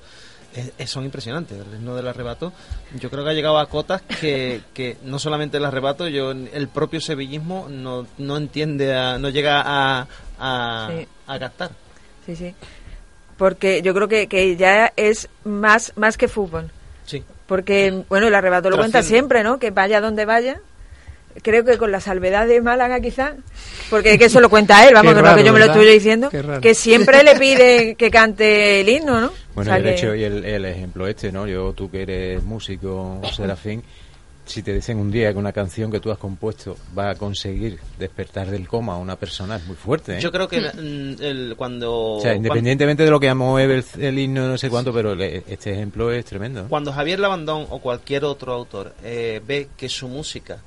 es- 0.54 0.72
es- 0.78 0.90
son 0.90 1.04
impresionantes. 1.04 1.58
El 1.58 1.78
himno 1.78 1.94
del 1.94 2.08
arrebato, 2.08 2.52
yo 2.98 3.10
creo 3.10 3.22
que 3.24 3.30
ha 3.30 3.34
llegado 3.34 3.58
a 3.58 3.66
cotas 3.68 4.02
que, 4.02 4.62
que 4.74 4.96
no 5.02 5.18
solamente 5.18 5.58
el 5.58 5.64
arrebato, 5.64 6.08
yo 6.08 6.30
el 6.32 6.68
propio 6.68 7.00
sevillismo 7.00 7.66
no, 7.68 8.06
no 8.18 8.36
entiende, 8.36 8.94
a- 8.96 9.18
no 9.18 9.28
llega 9.28 9.62
a, 9.64 10.06
a, 10.38 10.88
Sí. 10.90 11.06
a 11.26 11.38
captar. 11.38 11.70
Sí, 12.24 12.34
sí. 12.36 12.54
Porque 13.36 13.82
yo 13.82 13.94
creo 13.94 14.08
que, 14.08 14.26
que 14.26 14.56
ya 14.56 14.92
es 14.96 15.28
más, 15.44 15.92
más 15.96 16.16
que 16.16 16.28
fútbol. 16.28 16.70
Sí. 17.04 17.22
Porque, 17.46 18.04
bueno, 18.08 18.26
el 18.26 18.34
arrebato 18.34 18.68
lo 18.68 18.76
cuenta 18.76 19.02
siempre, 19.02 19.42
¿no? 19.42 19.58
Que 19.58 19.70
vaya 19.70 20.00
donde 20.00 20.24
vaya. 20.24 20.60
Creo 21.42 21.64
que 21.64 21.78
con 21.78 21.90
la 21.92 22.00
salvedad 22.00 22.46
de 22.46 22.60
Málaga, 22.60 23.00
quizá. 23.00 23.34
Porque 23.90 24.18
que 24.18 24.26
eso 24.26 24.40
lo 24.40 24.48
cuenta 24.50 24.86
él, 24.86 24.94
vamos, 24.94 25.12
que 25.12 25.16
no 25.16 25.22
raro, 25.24 25.36
que 25.38 25.44
yo 25.44 25.52
me 25.52 25.58
lo 25.58 25.66
estoy 25.66 25.86
diciendo. 25.86 26.30
Que 26.60 26.74
siempre 26.74 27.22
le 27.22 27.36
pide 27.36 27.94
que 27.98 28.10
cante 28.10 28.80
el 28.80 28.88
himno, 28.88 29.20
¿no? 29.20 29.32
Bueno, 29.54 29.70
O 29.70 29.74
sea 29.74 29.76
el 29.78 29.82
que- 29.84 29.90
hecho 29.94 30.14
y 30.14 30.24
el, 30.24 30.44
el 30.44 30.64
ejemplo 30.64 31.06
este, 31.06 31.32
¿no? 31.32 31.46
Yo, 31.46 31.72
tú 31.72 31.90
que 31.90 32.02
eres 32.02 32.42
músico, 32.42 33.20
Serafín, 33.34 33.82
si 34.44 34.62
te 34.62 34.72
dicen 34.72 34.98
un 34.98 35.10
día 35.10 35.30
que 35.32 35.38
una 35.38 35.52
canción 35.52 35.90
que 35.90 36.00
tú 36.00 36.10
has 36.10 36.16
compuesto 36.16 36.74
va 36.98 37.10
a 37.10 37.14
conseguir 37.16 37.78
despertar 37.98 38.46
del 38.50 38.66
coma 38.66 38.94
a 38.94 38.96
una 38.96 39.14
persona, 39.16 39.56
es 39.56 39.66
muy 39.66 39.76
fuerte, 39.76 40.16
¿eh? 40.16 40.20
Yo 40.20 40.32
creo 40.32 40.48
que 40.48 40.60
mm, 40.60 41.22
el- 41.22 41.54
cuando... 41.56 41.92
o 42.14 42.20
sea, 42.20 42.34
independientemente 42.34 43.02
de 43.04 43.10
lo 43.10 43.20
que 43.20 43.32
mueve 43.34 43.82
el, 43.96 44.02
el 44.02 44.18
himno, 44.18 44.48
no 44.48 44.56
sé 44.56 44.70
cuánto, 44.70 44.90
pero 44.92 45.14
le- 45.14 45.42
este 45.48 45.72
ejemplo 45.72 46.10
es 46.12 46.24
tremendo. 46.24 46.66
Cuando 46.68 46.92
Javier 46.92 47.18
Labandón 47.20 47.66
o 47.68 47.78
cualquier 47.80 48.24
otro 48.24 48.52
autor 48.54 48.94
eh, 49.04 49.42
ve 49.46 49.68
que 49.76 49.88
su 49.90 50.08
música 50.08 50.58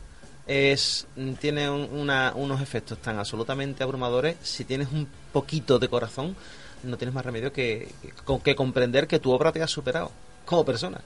es 0.51 1.07
tiene 1.39 1.69
un- 1.69 1.89
una- 1.91 2.33
unos 2.35 2.61
efectos 2.61 2.97
tan 2.99 3.17
absolutamente 3.19 3.83
abrumadores, 3.83 4.35
si 4.41 4.65
tienes 4.65 4.89
un 4.91 5.07
poquito 5.31 5.79
de 5.79 5.87
corazón, 5.87 6.35
no 6.83 6.97
tienes 6.97 7.13
más 7.13 7.25
remedio 7.25 7.53
que, 7.53 7.89
que, 8.01 8.39
que 8.43 8.55
comprender 8.55 9.07
que 9.07 9.19
tu 9.19 9.31
obra 9.31 9.51
te 9.51 9.61
ha 9.61 9.67
superado 9.67 10.11
como 10.45 10.65
persona. 10.65 10.99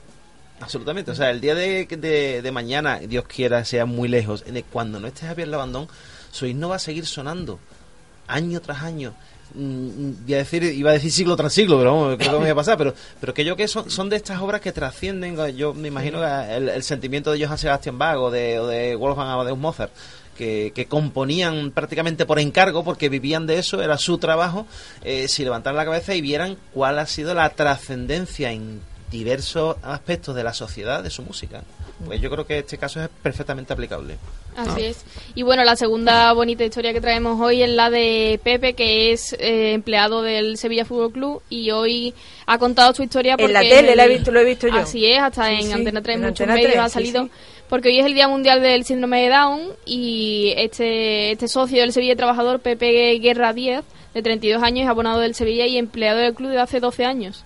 Absolutamente. 0.60 1.10
O 1.10 1.14
sea, 1.14 1.30
el 1.30 1.40
día 1.40 1.54
de, 1.54 1.84
de- 1.86 2.40
mañana, 2.50 2.98
Dios 2.98 3.26
quiera, 3.26 3.64
sea 3.64 3.84
muy 3.84 4.08
lejos, 4.08 4.42
cuando 4.62 4.98
no 4.98 5.06
esté 5.06 5.26
Javier 5.26 5.48
Labandón, 5.48 5.86
su 6.32 6.46
himno 6.46 6.70
va 6.70 6.76
a 6.76 6.78
seguir 6.80 7.04
sonando 7.06 7.58
año 8.26 8.60
tras 8.60 8.82
año. 8.82 9.14
Mm, 9.54 10.24
voy 10.24 10.34
a 10.34 10.38
decir, 10.38 10.62
iba 10.64 10.90
a 10.90 10.94
decir 10.94 11.10
siglo 11.10 11.36
tras 11.36 11.52
siglo, 11.52 11.78
pero 11.78 11.94
vamos, 11.94 12.16
creo 12.16 12.32
que 12.32 12.38
me 12.38 12.44
voy 12.44 12.50
a 12.50 12.54
pasar, 12.54 12.76
pero, 12.76 12.94
pero 13.20 13.32
que 13.32 13.44
yo 13.44 13.56
que 13.56 13.68
son, 13.68 13.90
son 13.90 14.08
de 14.08 14.16
estas 14.16 14.40
obras 14.40 14.60
que 14.60 14.72
trascienden, 14.72 15.36
yo 15.56 15.72
me 15.72 15.88
imagino 15.88 16.20
que 16.20 16.56
el, 16.56 16.68
el 16.68 16.82
sentimiento 16.82 17.32
de 17.32 17.44
Johann 17.44 17.58
Sebastian 17.58 17.98
Bach 17.98 18.16
o 18.16 18.30
de, 18.30 18.58
o 18.58 18.66
de 18.66 18.96
Wolfgang 18.96 19.28
Amadeus 19.28 19.58
Mozart, 19.58 19.92
que, 20.36 20.72
que 20.74 20.86
componían 20.86 21.70
prácticamente 21.70 22.26
por 22.26 22.38
encargo, 22.38 22.84
porque 22.84 23.08
vivían 23.08 23.46
de 23.46 23.58
eso, 23.58 23.82
era 23.82 23.96
su 23.98 24.18
trabajo, 24.18 24.66
eh, 25.02 25.28
si 25.28 25.44
levantaran 25.44 25.76
la 25.76 25.84
cabeza 25.84 26.14
y 26.14 26.20
vieran 26.20 26.58
cuál 26.74 26.98
ha 26.98 27.06
sido 27.06 27.32
la 27.34 27.48
trascendencia 27.50 28.52
en 28.52 28.80
diversos 29.10 29.76
aspectos 29.82 30.34
de 30.34 30.44
la 30.44 30.52
sociedad 30.52 31.02
de 31.02 31.10
su 31.10 31.22
música. 31.22 31.62
Pues 32.04 32.20
yo 32.20 32.28
creo 32.30 32.46
que 32.46 32.58
este 32.58 32.76
caso 32.76 33.00
es 33.02 33.08
perfectamente 33.22 33.72
aplicable. 33.72 34.16
Así 34.54 34.84
es. 34.84 35.04
Y 35.34 35.42
bueno, 35.42 35.64
la 35.64 35.76
segunda 35.76 36.30
bonita 36.34 36.62
historia 36.64 36.92
que 36.92 37.00
traemos 37.00 37.40
hoy 37.40 37.62
es 37.62 37.70
la 37.70 37.88
de 37.90 38.38
Pepe, 38.44 38.74
que 38.74 39.12
es 39.12 39.32
eh, 39.38 39.72
empleado 39.72 40.20
del 40.22 40.58
Sevilla 40.58 40.84
Fútbol 40.84 41.12
Club 41.12 41.42
y 41.48 41.70
hoy 41.70 42.12
ha 42.46 42.58
contado 42.58 42.94
su 42.94 43.02
historia 43.02 43.36
porque 43.36 43.46
En 43.46 43.52
la 43.54 43.60
tele 43.60 43.90
el- 43.92 43.96
la 43.96 44.04
he 44.04 44.08
visto, 44.08 44.30
lo 44.30 44.40
he 44.40 44.44
visto 44.44 44.68
yo. 44.68 44.74
Así 44.76 45.06
es, 45.06 45.18
hasta 45.20 45.46
Sí, 45.46 45.54
en 45.54 45.62
sí, 45.62 45.72
Antena 45.72 46.02
3 46.02 46.16
en 46.16 46.22
muchos 46.22 46.40
Antena 46.40 46.54
medios 46.54 46.72
3, 46.72 46.84
ha 46.84 46.88
salido. 46.88 47.24
sí. 47.24 47.30
Porque 47.68 47.88
hoy 47.88 47.98
es 47.98 48.06
el 48.06 48.14
Día 48.14 48.28
Mundial 48.28 48.62
del 48.62 48.84
Síndrome 48.84 49.22
de 49.22 49.28
Down 49.30 49.60
y 49.84 50.52
este, 50.56 51.32
este 51.32 51.48
socio 51.48 51.80
del 51.80 51.92
Sevilla 51.92 52.14
Trabajador, 52.14 52.60
Pepe 52.60 53.18
Guerra 53.18 53.52
Díaz, 53.52 53.84
de 54.16 54.22
32 54.22 54.62
años, 54.62 54.84
es 54.84 54.88
abonado 54.88 55.20
del 55.20 55.34
Sevilla 55.34 55.66
y 55.66 55.76
empleado 55.76 56.18
del 56.20 56.32
club 56.32 56.50
de 56.50 56.58
hace 56.58 56.80
12 56.80 57.04
años. 57.04 57.44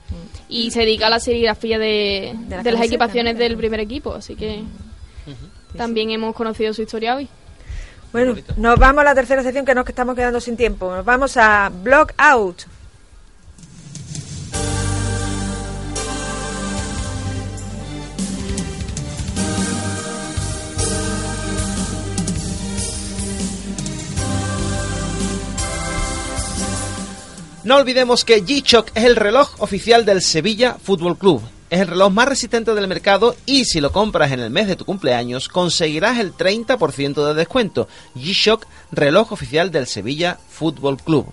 Y 0.49 0.71
se 0.71 0.81
dedica 0.81 1.09
a 1.09 1.11
la 1.11 1.19
serigrafía 1.19 1.81
de, 1.81 1.85
De 1.85 2.33
las 2.33 2.49
de 2.49 2.55
las 2.55 2.63
camisetas, 2.63 2.87
equipaciones 2.87 3.39
del 3.39 3.57
primer 3.57 3.81
equipo. 3.81 4.15
Así 4.15 4.37
que 4.37 4.63
también 5.77 6.11
hemos 6.11 6.33
conocido 6.33 6.73
su 6.73 6.83
historia 6.83 7.17
hoy. 7.17 7.29
Bueno, 8.13 8.37
nos 8.57 8.79
vamos 8.79 9.01
a 9.01 9.05
la 9.05 9.15
tercera 9.17 9.43
sección 9.43 9.65
que 9.65 9.75
nos 9.75 9.89
estamos 9.89 10.15
quedando 10.15 10.41
sin 10.41 10.57
tiempo. 10.57 10.95
Nos 10.95 11.05
vamos 11.05 11.37
a 11.37 11.73
Block 11.83 12.13
Out. 12.17 12.63
No 27.63 27.77
olvidemos 27.77 28.25
que 28.25 28.43
G-Shock 28.43 28.93
es 28.95 29.05
el 29.05 29.17
reloj 29.17 29.51
oficial 29.59 30.07
del 30.07 30.23
Sevilla 30.23 30.79
Fútbol 30.83 31.19
Club. 31.19 31.43
Es 31.69 31.81
el 31.81 31.89
reloj 31.89 32.11
más 32.11 32.27
resistente 32.27 32.73
del 32.75 32.89
mercado 32.89 33.37
y 33.45 33.67
si 33.67 33.83
lo 33.83 33.93
compras 33.93 34.33
en 34.33 34.41
el 34.41 34.49
mes 34.49 34.67
de 34.67 34.77
tu 34.77 34.87
cumpleaños 34.87 35.49
conseguirás 35.49 36.19
el 36.19 36.33
30% 36.33 37.27
de 37.27 37.35
descuento. 37.35 37.87
G-Shock, 38.17 38.65
reloj 38.93 39.33
oficial 39.33 39.71
del 39.71 39.87
Sevilla 39.87 40.39
Fútbol 40.49 40.97
Club. 40.97 41.27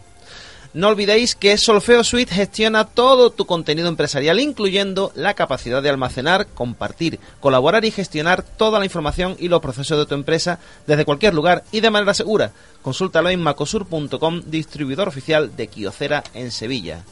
No 0.73 0.89
olvidéis 0.89 1.35
que 1.35 1.57
Solfeo 1.57 2.03
Suite 2.03 2.33
gestiona 2.33 2.85
todo 2.85 3.31
tu 3.31 3.45
contenido 3.45 3.87
empresarial, 3.87 4.39
incluyendo 4.39 5.11
la 5.15 5.33
capacidad 5.33 5.81
de 5.81 5.89
almacenar, 5.89 6.47
compartir, 6.47 7.19
colaborar 7.39 7.85
y 7.85 7.91
gestionar 7.91 8.43
toda 8.43 8.79
la 8.79 8.85
información 8.85 9.35
y 9.39 9.47
los 9.47 9.61
procesos 9.61 9.97
de 9.97 10.05
tu 10.05 10.15
empresa 10.15 10.59
desde 10.85 11.05
cualquier 11.05 11.33
lugar 11.33 11.63
y 11.71 11.79
de 11.79 11.89
manera 11.89 12.13
segura. 12.13 12.51
Consúltalo 12.81 13.29
en 13.29 13.41
macosur.com, 13.41 14.43
distribuidor 14.45 15.07
oficial 15.07 15.55
de 15.55 15.67
Kiocera 15.67 16.23
en 16.33 16.51
Sevilla. 16.51 17.03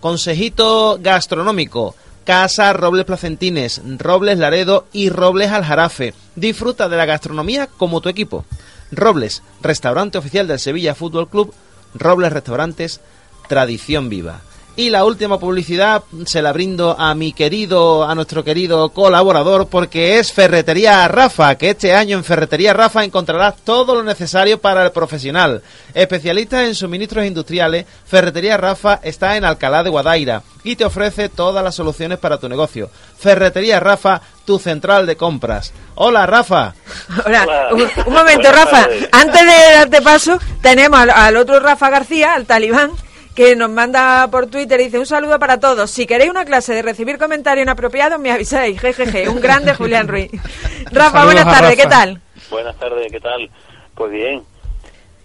Consejito 0.00 0.98
gastronómico. 1.00 1.94
Casa 2.24 2.72
Robles 2.72 3.06
Placentines, 3.06 3.80
Robles 3.98 4.38
Laredo 4.38 4.86
y 4.92 5.08
Robles 5.08 5.50
Aljarafe. 5.50 6.14
Disfruta 6.36 6.88
de 6.88 6.96
la 6.96 7.06
gastronomía 7.06 7.66
como 7.66 8.00
tu 8.00 8.08
equipo. 8.08 8.44
Robles, 8.92 9.42
restaurante 9.62 10.18
oficial 10.18 10.46
del 10.46 10.58
Sevilla 10.58 10.94
Fútbol 10.94 11.28
Club. 11.28 11.52
Robles 11.94 12.32
Restaurantes, 12.32 13.00
tradición 13.48 14.08
viva. 14.08 14.40
Y 14.80 14.88
la 14.88 15.04
última 15.04 15.38
publicidad 15.38 16.04
se 16.24 16.40
la 16.40 16.54
brindo 16.54 16.96
a 16.98 17.14
mi 17.14 17.34
querido, 17.34 18.08
a 18.08 18.14
nuestro 18.14 18.42
querido 18.42 18.88
colaborador, 18.88 19.68
porque 19.68 20.18
es 20.18 20.32
Ferretería 20.32 21.06
Rafa, 21.06 21.54
que 21.56 21.68
este 21.68 21.94
año 21.94 22.16
en 22.16 22.24
Ferretería 22.24 22.72
Rafa 22.72 23.04
encontrarás 23.04 23.56
todo 23.62 23.94
lo 23.94 24.02
necesario 24.02 24.58
para 24.58 24.82
el 24.82 24.90
profesional. 24.90 25.60
Especialista 25.92 26.64
en 26.64 26.74
suministros 26.74 27.26
industriales, 27.26 27.84
Ferretería 28.06 28.56
Rafa 28.56 29.00
está 29.02 29.36
en 29.36 29.44
Alcalá 29.44 29.82
de 29.82 29.90
Guadaira 29.90 30.42
y 30.64 30.76
te 30.76 30.86
ofrece 30.86 31.28
todas 31.28 31.62
las 31.62 31.74
soluciones 31.74 32.18
para 32.18 32.38
tu 32.38 32.48
negocio. 32.48 32.88
Ferretería 33.18 33.80
Rafa, 33.80 34.22
tu 34.46 34.58
central 34.58 35.04
de 35.04 35.14
compras. 35.14 35.74
Hola, 35.96 36.24
Rafa. 36.24 36.72
Hola, 37.26 37.42
Hola. 37.42 37.68
Un, 37.72 38.06
un 38.06 38.14
momento, 38.14 38.50
Rafa. 38.50 38.88
Antes 39.12 39.42
de 39.42 39.74
darte 39.74 40.00
paso, 40.00 40.38
tenemos 40.62 40.98
al, 40.98 41.10
al 41.10 41.36
otro 41.36 41.60
Rafa 41.60 41.90
García, 41.90 42.32
al 42.32 42.46
talibán, 42.46 42.92
que 43.34 43.56
nos 43.56 43.70
manda 43.70 44.28
por 44.30 44.46
Twitter 44.46 44.80
y 44.80 44.84
dice 44.84 44.98
un 44.98 45.06
saludo 45.06 45.38
para 45.38 45.60
todos. 45.60 45.90
Si 45.90 46.06
queréis 46.06 46.30
una 46.30 46.44
clase 46.44 46.74
de 46.74 46.82
recibir 46.82 47.18
comentarios 47.18 47.64
inapropiados, 47.64 48.18
me 48.18 48.30
avisáis. 48.30 48.80
Jejeje, 48.80 49.28
un 49.28 49.40
grande 49.40 49.74
Julián 49.74 50.08
Ruiz. 50.08 50.30
Rafa, 50.92 51.24
buenas 51.24 51.46
a 51.46 51.50
tardes, 51.50 51.76
¿qué 51.76 51.86
tal? 51.86 52.20
Buenas 52.50 52.76
tardes, 52.78 53.10
¿qué 53.10 53.20
tal? 53.20 53.50
Pues 53.94 54.10
bien. 54.10 54.42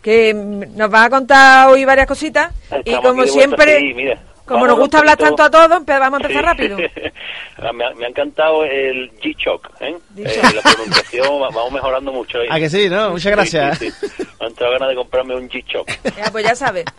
Que 0.01 0.33
mm, 0.33 0.77
nos 0.77 0.93
va 0.93 1.05
a 1.05 1.09
contar 1.09 1.69
hoy 1.69 1.83
varias 1.85 2.07
cositas 2.07 2.53
y 2.83 2.91
Estamos 2.91 3.01
como 3.01 3.23
de 3.23 3.31
vuelta, 3.31 3.33
siempre, 3.33 3.79
sí, 3.79 3.93
mira, 3.93 4.19
como 4.45 4.61
vamos 4.61 4.67
nos 4.69 4.79
gusta 4.79 4.99
hablar 4.99 5.17
tanto 5.17 5.43
a 5.43 5.49
todos, 5.49 5.67
vamos 5.69 5.87
a 5.87 6.05
empezar 6.23 6.29
Sí. 6.29 6.39
rápido. 6.41 6.77
me, 7.73 7.85
ha, 7.85 7.89
me 7.95 8.05
ha 8.05 8.09
encantado 8.09 8.63
el 8.63 9.11
G-Shock, 9.19 9.69
¿eh? 9.81 9.95
Eh, 10.17 10.41
la 10.55 10.61
pronunciación, 10.61 11.27
va- 11.41 11.49
vamos 11.49 11.71
mejorando 11.71 12.11
mucho. 12.11 12.39
ahí. 12.39 12.47
A 12.49 12.59
que 12.59 12.69
sí, 12.69 12.89
¿no? 12.89 13.11
Muchas 13.11 13.31
gracias. 13.31 13.77
Sí, 13.79 13.91
sí, 13.91 14.07
sí. 14.07 14.23
Me 14.39 14.45
han 14.45 14.51
entrado 14.51 14.73
ganas 14.73 14.89
de 14.89 14.95
comprarme 14.95 15.35
un 15.35 15.49
G-Shock. 15.49 15.89
Ya, 16.17 16.31
pues 16.31 16.45
ya 16.45 16.55
sabes. 16.55 16.85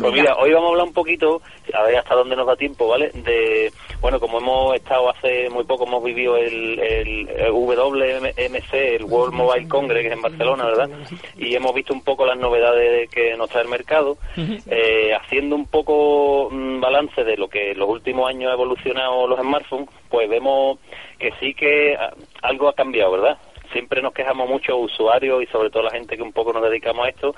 Pues 0.00 0.12
mira, 0.12 0.34
hoy 0.36 0.52
vamos 0.52 0.68
a 0.68 0.70
hablar 0.72 0.86
un 0.86 0.92
poquito, 0.92 1.42
a 1.72 1.82
ver 1.84 1.96
hasta 1.96 2.14
dónde 2.14 2.36
nos 2.36 2.46
da 2.46 2.54
tiempo, 2.56 2.86
¿vale? 2.88 3.10
De, 3.14 3.72
bueno, 4.04 4.20
como 4.20 4.36
hemos 4.36 4.74
estado 4.74 5.08
hace 5.08 5.48
muy 5.48 5.64
poco, 5.64 5.86
hemos 5.86 6.04
vivido 6.04 6.36
el, 6.36 6.78
el, 6.78 7.26
el 7.26 7.50
WMC, 7.50 8.74
el 8.74 9.04
World 9.04 9.32
Mobile 9.32 9.66
Congress, 9.66 10.12
en 10.12 10.20
Barcelona, 10.20 10.66
¿verdad? 10.66 10.90
Y 11.38 11.54
hemos 11.54 11.74
visto 11.74 11.94
un 11.94 12.02
poco 12.02 12.26
las 12.26 12.36
novedades 12.36 13.08
que 13.08 13.34
nos 13.34 13.48
trae 13.48 13.62
el 13.62 13.70
mercado, 13.70 14.18
eh, 14.66 15.14
haciendo 15.14 15.56
un 15.56 15.64
poco 15.64 16.50
mm, 16.52 16.80
balance 16.82 17.24
de 17.24 17.38
lo 17.38 17.48
que 17.48 17.74
los 17.74 17.88
últimos 17.88 18.28
años 18.28 18.50
ha 18.50 18.52
evolucionado 18.52 19.26
los 19.26 19.40
smartphones, 19.40 19.88
pues 20.10 20.28
vemos 20.28 20.78
que 21.18 21.32
sí 21.40 21.54
que 21.54 21.96
ah, 21.98 22.12
algo 22.42 22.68
ha 22.68 22.74
cambiado, 22.74 23.12
¿verdad? 23.12 23.38
Siempre 23.72 24.02
nos 24.02 24.12
quejamos 24.12 24.46
mucho 24.46 24.76
usuarios 24.76 25.42
y 25.42 25.46
sobre 25.46 25.70
todo 25.70 25.82
la 25.82 25.90
gente 25.90 26.14
que 26.14 26.22
un 26.22 26.34
poco 26.34 26.52
nos 26.52 26.62
dedicamos 26.62 27.06
a 27.06 27.08
esto, 27.08 27.34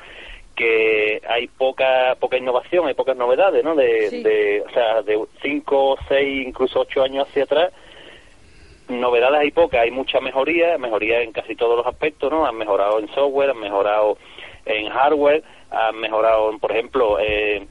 que 0.56 1.20
hay 1.28 1.46
poca 1.48 2.16
poca 2.18 2.36
innovación, 2.38 2.86
hay 2.88 2.94
pocas 2.94 3.16
novedades, 3.16 3.62
¿no? 3.62 3.74
De, 3.74 4.08
Sí. 4.10 4.22
de 4.22 4.64
o 4.66 4.70
sea, 4.70 5.02
de 5.02 5.22
5, 5.42 5.98
6, 6.08 6.46
incluso 6.48 6.80
8 6.80 7.02
años 7.02 7.28
hacia 7.28 7.44
atrás, 7.44 7.72
novedades 8.88 9.40
hay 9.40 9.50
pocas, 9.50 9.80
hay 9.80 9.90
mucha 9.90 10.20
mejoría, 10.20 10.78
mejoría 10.78 11.20
en 11.20 11.32
casi 11.32 11.54
todos 11.54 11.76
los 11.76 11.86
aspectos, 11.86 12.30
¿no? 12.30 12.46
Han 12.46 12.56
mejorado 12.56 12.98
en 12.98 13.08
software, 13.14 13.50
han 13.50 13.58
mejorado 13.60 14.16
en 14.64 14.88
hardware, 14.88 15.42
han 15.70 15.96
mejorado, 15.96 16.56
por 16.58 16.72
ejemplo, 16.72 17.18
eh, 17.20 17.66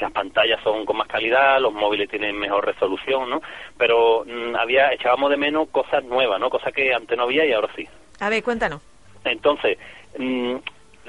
las 0.00 0.12
pantallas 0.12 0.60
son 0.62 0.84
con 0.84 0.96
más 0.96 1.08
calidad, 1.08 1.60
los 1.60 1.72
móviles 1.72 2.08
tienen 2.08 2.36
mejor 2.38 2.64
resolución, 2.64 3.28
¿no? 3.30 3.42
Pero 3.76 4.24
mm, 4.26 4.54
había 4.56 4.92
echábamos 4.92 5.30
de 5.30 5.36
menos 5.36 5.68
cosas 5.70 6.04
nuevas, 6.04 6.38
¿no? 6.38 6.50
Cosas 6.50 6.72
que 6.72 6.92
antes 6.92 7.16
no 7.16 7.24
había 7.24 7.44
y 7.44 7.52
ahora 7.52 7.68
sí. 7.74 7.88
A 8.20 8.28
ver, 8.28 8.42
cuéntanos. 8.42 8.80
Entonces, 9.24 9.78
mm, 10.18 10.56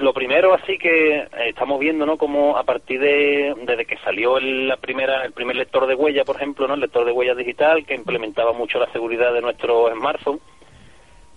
lo 0.00 0.12
primero 0.12 0.52
así 0.54 0.78
que 0.78 1.16
eh, 1.18 1.28
estamos 1.48 1.78
viendo, 1.78 2.04
¿no? 2.06 2.16
Como 2.16 2.56
a 2.56 2.64
partir 2.64 3.00
de 3.00 3.54
desde 3.64 3.84
que 3.84 3.96
salió 3.98 4.38
el, 4.38 4.68
la 4.68 4.76
primera 4.76 5.24
el 5.24 5.32
primer 5.32 5.56
lector 5.56 5.86
de 5.86 5.94
huella, 5.94 6.24
por 6.24 6.36
ejemplo, 6.36 6.66
¿no? 6.66 6.74
El 6.74 6.80
lector 6.80 7.04
de 7.04 7.12
huella 7.12 7.34
digital 7.34 7.84
que 7.86 7.94
implementaba 7.94 8.52
mucho 8.52 8.78
la 8.78 8.90
seguridad 8.92 9.32
de 9.32 9.40
nuestro 9.42 9.90
smartphone. 9.94 10.40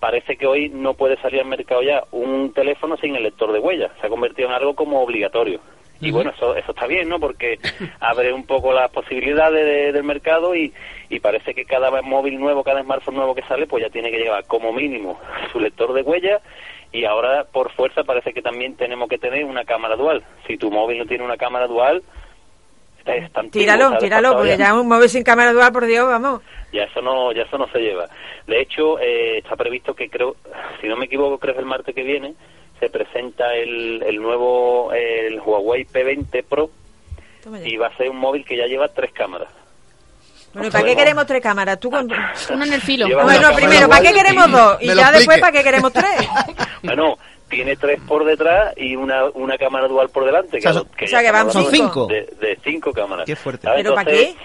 Parece 0.00 0.36
que 0.36 0.46
hoy 0.46 0.68
no 0.68 0.94
puede 0.94 1.16
salir 1.22 1.40
al 1.40 1.46
mercado 1.46 1.82
ya 1.82 2.04
un 2.10 2.52
teléfono 2.52 2.96
sin 2.98 3.16
el 3.16 3.22
lector 3.22 3.52
de 3.52 3.58
huella. 3.58 3.90
Se 4.00 4.06
ha 4.06 4.10
convertido 4.10 4.48
en 4.48 4.54
algo 4.54 4.74
como 4.74 5.00
obligatorio. 5.02 5.60
Y 6.00 6.10
bueno, 6.10 6.32
eso, 6.36 6.54
eso 6.56 6.72
está 6.72 6.86
bien, 6.86 7.08
¿no? 7.08 7.18
Porque 7.18 7.58
abre 8.00 8.32
un 8.32 8.44
poco 8.44 8.72
las 8.74 8.90
posibilidades 8.90 9.64
de- 9.64 9.92
del 9.92 10.02
mercado 10.04 10.54
y, 10.54 10.72
y 11.08 11.20
parece 11.20 11.54
que 11.54 11.64
cada 11.64 12.02
móvil 12.02 12.38
nuevo, 12.38 12.62
cada 12.64 12.82
smartphone 12.82 13.14
nuevo 13.14 13.34
que 13.34 13.42
sale, 13.42 13.66
pues 13.66 13.82
ya 13.84 13.90
tiene 13.90 14.10
que 14.10 14.18
llevar 14.18 14.44
como 14.46 14.72
mínimo 14.72 15.18
su 15.52 15.60
lector 15.60 15.94
de 15.94 16.02
huella 16.02 16.40
y 16.94 17.04
ahora 17.04 17.44
por 17.44 17.72
fuerza 17.72 18.04
parece 18.04 18.32
que 18.32 18.40
también 18.40 18.76
tenemos 18.76 19.08
que 19.08 19.18
tener 19.18 19.44
una 19.44 19.64
cámara 19.64 19.96
dual. 19.96 20.22
Si 20.46 20.56
tu 20.56 20.70
móvil 20.70 20.98
no 20.98 21.06
tiene 21.06 21.24
una 21.24 21.36
cámara 21.36 21.66
dual, 21.66 22.02
tan 23.32 23.50
Tíralo, 23.50 23.98
tíralo, 23.98 24.34
porque 24.36 24.56
ya 24.56 24.72
un 24.72 24.86
móvil 24.88 25.08
sin 25.08 25.24
cámara 25.24 25.52
dual, 25.52 25.72
por 25.72 25.84
Dios, 25.86 26.06
vamos. 26.06 26.40
ya 26.72 26.84
eso 26.84 27.02
no 27.02 27.32
ya 27.32 27.42
eso 27.42 27.58
no 27.58 27.66
se 27.68 27.78
lleva 27.80 28.08
de 28.46 28.60
hecho 28.62 28.98
eh, 28.98 29.38
está 29.38 29.56
previsto 29.56 29.94
que 29.94 30.08
creo 30.08 30.36
si 30.80 30.88
no 30.88 30.96
me 30.96 31.04
equivoco 31.04 31.38
creo 31.38 31.54
que 31.54 31.60
el 31.60 31.66
martes 31.66 31.94
que 31.94 32.02
viene 32.02 32.34
se 32.80 32.88
presenta 32.88 33.54
el, 33.54 34.02
el 34.02 34.16
nuevo 34.22 34.90
el 34.92 35.38
Huawei 35.40 35.84
P20 35.84 36.44
Pro 36.44 36.70
y 37.64 37.76
va 37.76 37.88
a 37.88 37.96
ser 37.96 38.08
un 38.08 38.16
móvil 38.16 38.44
que 38.44 38.56
ya 38.56 38.66
lleva 38.66 38.88
tres 38.88 39.12
cámaras 39.12 39.48
Bueno, 40.54 40.68
¿y 40.68 40.70
para 40.70 40.84
qué 40.84 40.96
queremos 40.96 41.26
tres 41.26 41.42
cámaras? 41.42 41.78
Tú 41.78 41.90
con... 41.90 42.08
Uno 42.50 42.64
en 42.64 42.72
el 42.72 42.80
filo. 42.80 43.06
Lleva 43.06 43.24
Bueno, 43.24 43.48
una 43.48 43.56
primero, 43.56 43.88
¿para 43.88 44.02
qué 44.02 44.12
queremos 44.12 44.50
dos? 44.50 44.78
Y 44.80 44.94
ya 44.94 45.12
después. 45.12 45.40
¿para 45.40 45.52
qué 45.52 45.62
queremos 45.62 45.92
tres? 45.92 46.28
bueno 46.82 47.16
tiene 47.48 47.76
tres 47.76 48.00
por 48.06 48.24
detrás 48.24 48.74
y 48.76 48.96
una, 48.96 49.26
una 49.34 49.56
cámara 49.56 49.86
dual 49.86 50.08
por 50.08 50.24
delante 50.24 50.58
O 50.58 50.60
sea, 50.60 50.82
que, 50.96 51.04
o 51.04 51.08
sea, 51.08 51.22
que 51.22 51.30
van 51.30 51.48
estamos 51.48 51.70
cinco. 51.70 52.06
De, 52.06 52.26
de 52.40 52.58
cinco 52.64 52.92
cámaras 52.92 53.26
Qué 53.26 53.36
fuerte. 53.36 53.68
¿Pero 53.76 53.94
para 53.94 54.10
Entonces, 54.10 54.36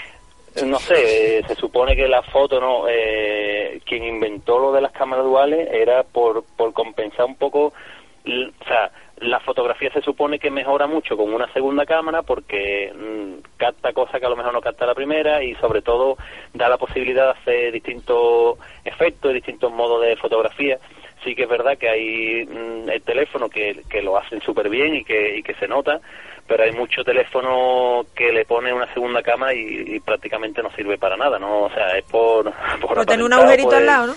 eh, 0.56 0.66
No 0.66 0.80
sé, 0.80 1.38
eh, 1.40 1.44
se 1.48 1.56
supone 1.56 1.96
que 1.96 2.08
la 2.08 2.22
foto, 2.24 2.60
¿no? 2.60 2.88
Eh, 2.88 3.82
quien 3.86 4.04
inventó 4.04 4.60
lo 4.60 4.72
de 4.72 4.82
las 4.82 4.92
cámaras 4.92 5.26
duales 5.26 5.70
era 5.72 6.04
por, 6.04 6.44
por 6.56 6.74
compensar 6.74 7.26
un 7.26 7.36
poco, 7.36 7.68
o 7.68 8.66
sea, 8.68 8.92
la 9.22 9.40
fotografía 9.42 9.92
se 9.92 10.02
supone 10.02 10.40
que 10.40 10.50
mejora 10.50 10.88
mucho 10.88 11.18
con 11.18 11.34
una 11.34 11.52
segunda 11.54 11.86
cámara 11.86 12.22
porque 12.24 12.94
mm, 12.94 13.42
capta 13.58 13.92
cosas 13.94 14.20
que 14.20 14.26
a 14.26 14.30
lo 14.30 14.36
mejor 14.36 14.54
no 14.54 14.62
capta 14.62 14.86
la 14.86 14.96
primera 14.96 15.44
y 15.44 15.56
sobre 15.56 15.82
todo 15.82 16.18
da 16.54 16.70
la 16.70 16.78
posibilidad 16.78 17.26
de 17.34 17.40
hacer 17.42 17.72
distintos 17.74 18.58
efectos, 18.86 19.34
distintos 19.34 19.72
modos 19.72 20.02
de 20.04 20.16
fotografía. 20.18 20.78
Sí 21.24 21.36
que 21.36 21.44
es 21.44 21.50
verdad 21.50 21.78
que 21.78 21.90
hay 21.90 22.46
mm, 22.46 22.90
el 22.90 23.02
teléfono 23.02 23.50
que, 23.50 23.82
que 23.90 24.02
lo 24.02 24.18
hacen 24.18 24.42
súper 24.42 24.70
bien 24.70 24.96
y 24.96 25.04
que, 25.04 25.38
y 25.38 25.44
que 25.44 25.54
se 25.56 25.68
nota, 25.68 26.00
pero 26.48 26.64
hay 26.64 26.72
mucho 26.72 27.04
teléfono 27.04 28.06
que 28.16 28.32
le 28.32 28.46
pone 28.46 28.72
una 28.74 28.92
segunda 28.94 29.22
cámara 29.22 29.54
y, 29.54 29.96
y 29.96 30.00
prácticamente 30.00 30.64
no 30.64 30.72
sirve 30.72 30.98
para 30.98 31.18
nada, 31.18 31.38
¿no? 31.38 31.64
O 31.64 31.70
sea, 31.72 31.98
es 31.98 32.06
por... 32.06 32.46
Por, 32.82 32.96
Por 32.96 33.06
tener 33.06 33.26
un 33.26 33.34
agujerito 33.34 33.72
al 33.72 33.82
el- 33.82 33.86
lado, 33.86 34.08
¿no? 34.08 34.14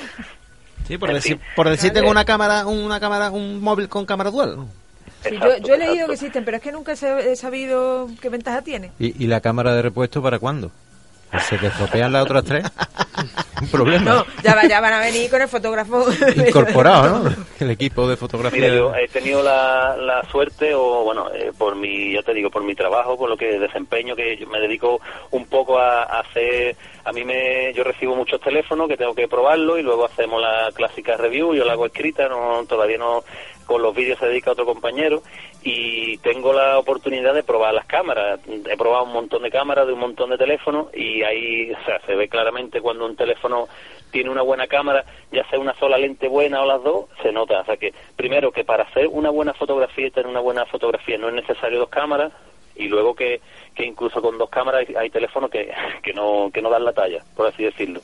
Sí, 0.86 0.98
por 0.98 1.12
decir, 1.12 1.38
por 1.56 1.68
decir 1.68 1.90
Claro. 1.90 2.00
tengo 2.02 2.10
una 2.10 2.24
cámara, 2.24 2.66
una 2.66 2.98
cámara, 3.00 3.30
un 3.30 3.60
móvil 3.60 3.88
con 3.88 4.04
cámara 4.04 4.30
dual. 4.30 4.56
Sí, 5.22 5.30
yo, 5.30 5.36
Exacto, 5.46 5.68
yo 5.68 5.74
he 5.74 5.78
leído 5.78 5.92
exacto. 5.92 6.06
que 6.08 6.12
existen, 6.14 6.44
pero 6.44 6.56
es 6.56 6.62
que 6.62 6.72
nunca 6.72 6.92
he 6.92 7.36
sabido 7.36 8.08
qué 8.20 8.28
ventaja 8.28 8.62
tiene. 8.62 8.90
¿Y, 8.98 9.24
y 9.24 9.26
la 9.26 9.40
cámara 9.40 9.74
de 9.74 9.82
repuesto 9.82 10.22
para 10.22 10.38
cuándo? 10.38 10.70
¿Se 11.48 11.56
te 11.56 11.68
estropean 11.68 12.12
las 12.12 12.24
otras 12.24 12.44
tres? 12.44 12.64
Un 13.62 13.68
problema. 13.68 14.04
No, 14.16 14.26
ya, 14.42 14.54
va- 14.54 14.66
ya 14.68 14.80
van 14.80 14.92
a 14.92 15.00
venir 15.00 15.30
con 15.30 15.40
el 15.40 15.48
fotógrafo. 15.48 16.04
Incorporado, 16.46 17.20
¿no? 17.20 17.34
El 17.58 17.70
equipo 17.70 18.06
de 18.08 18.16
fotografía. 18.18 18.60
Mira, 18.60 18.74
yo 18.74 18.94
he 18.94 19.08
tenido 19.08 19.42
la, 19.42 19.96
la 19.96 20.22
suerte, 20.30 20.74
o 20.74 21.04
bueno, 21.04 21.30
eh, 21.32 21.52
por 21.56 21.74
mi, 21.76 22.12
ya 22.12 22.22
te 22.22 22.34
digo, 22.34 22.50
por 22.50 22.62
mi 22.64 22.74
trabajo, 22.74 23.16
por 23.16 23.30
lo 23.30 23.36
que 23.36 23.58
desempeño, 23.58 24.14
que 24.14 24.36
yo 24.36 24.46
me 24.48 24.58
dedico 24.60 25.00
un 25.30 25.46
poco 25.46 25.78
a, 25.78 26.02
a 26.02 26.20
hacer, 26.20 26.76
a 27.04 27.12
mí 27.12 27.24
me, 27.24 27.72
yo 27.72 27.82
recibo 27.84 28.14
muchos 28.14 28.40
teléfonos 28.40 28.86
que 28.88 28.96
tengo 28.98 29.14
que 29.14 29.28
probarlo 29.28 29.78
y 29.78 29.82
luego 29.82 30.04
hacemos 30.04 30.42
la 30.42 30.70
clásica 30.74 31.16
review, 31.16 31.54
yo 31.54 31.64
la 31.64 31.72
hago 31.72 31.86
escrita, 31.86 32.28
no, 32.28 32.64
todavía 32.68 32.98
no, 32.98 33.22
con 33.72 33.82
los 33.82 33.94
vídeos 33.94 34.18
se 34.18 34.26
dedica 34.26 34.50
otro 34.50 34.66
compañero 34.66 35.22
y 35.62 36.18
tengo 36.18 36.52
la 36.52 36.78
oportunidad 36.78 37.32
de 37.32 37.42
probar 37.42 37.72
las 37.72 37.86
cámaras. 37.86 38.38
He 38.46 38.76
probado 38.76 39.04
un 39.04 39.14
montón 39.14 39.42
de 39.42 39.50
cámaras 39.50 39.86
de 39.86 39.94
un 39.94 40.00
montón 40.00 40.28
de 40.28 40.36
teléfonos 40.36 40.88
y 40.94 41.22
ahí, 41.22 41.72
o 41.72 41.84
sea, 41.86 41.98
se 42.00 42.14
ve 42.14 42.28
claramente 42.28 42.82
cuando 42.82 43.06
un 43.06 43.16
teléfono 43.16 43.68
tiene 44.10 44.28
una 44.28 44.42
buena 44.42 44.66
cámara, 44.66 45.06
ya 45.32 45.48
sea 45.48 45.58
una 45.58 45.74
sola 45.78 45.96
lente 45.96 46.28
buena 46.28 46.60
o 46.60 46.66
las 46.66 46.82
dos, 46.82 47.06
se 47.22 47.32
nota. 47.32 47.60
O 47.60 47.64
sea 47.64 47.78
que, 47.78 47.94
primero, 48.14 48.52
que 48.52 48.62
para 48.62 48.84
hacer 48.84 49.08
una 49.08 49.30
buena 49.30 49.54
fotografía 49.54 50.06
y 50.06 50.10
tener 50.10 50.26
una 50.26 50.40
buena 50.40 50.66
fotografía 50.66 51.16
no 51.16 51.28
es 51.28 51.34
necesario 51.34 51.78
dos 51.78 51.88
cámaras, 51.88 52.30
y 52.76 52.88
luego 52.88 53.14
que, 53.14 53.40
que 53.74 53.86
incluso 53.86 54.20
con 54.20 54.36
dos 54.36 54.50
cámaras 54.50 54.86
hay, 54.86 54.94
hay 54.94 55.10
teléfonos 55.10 55.50
que, 55.50 55.72
que, 56.02 56.12
no, 56.12 56.50
que 56.52 56.60
no 56.60 56.68
dan 56.68 56.84
la 56.84 56.92
talla, 56.92 57.24
por 57.34 57.46
así 57.46 57.64
decirlo. 57.64 58.00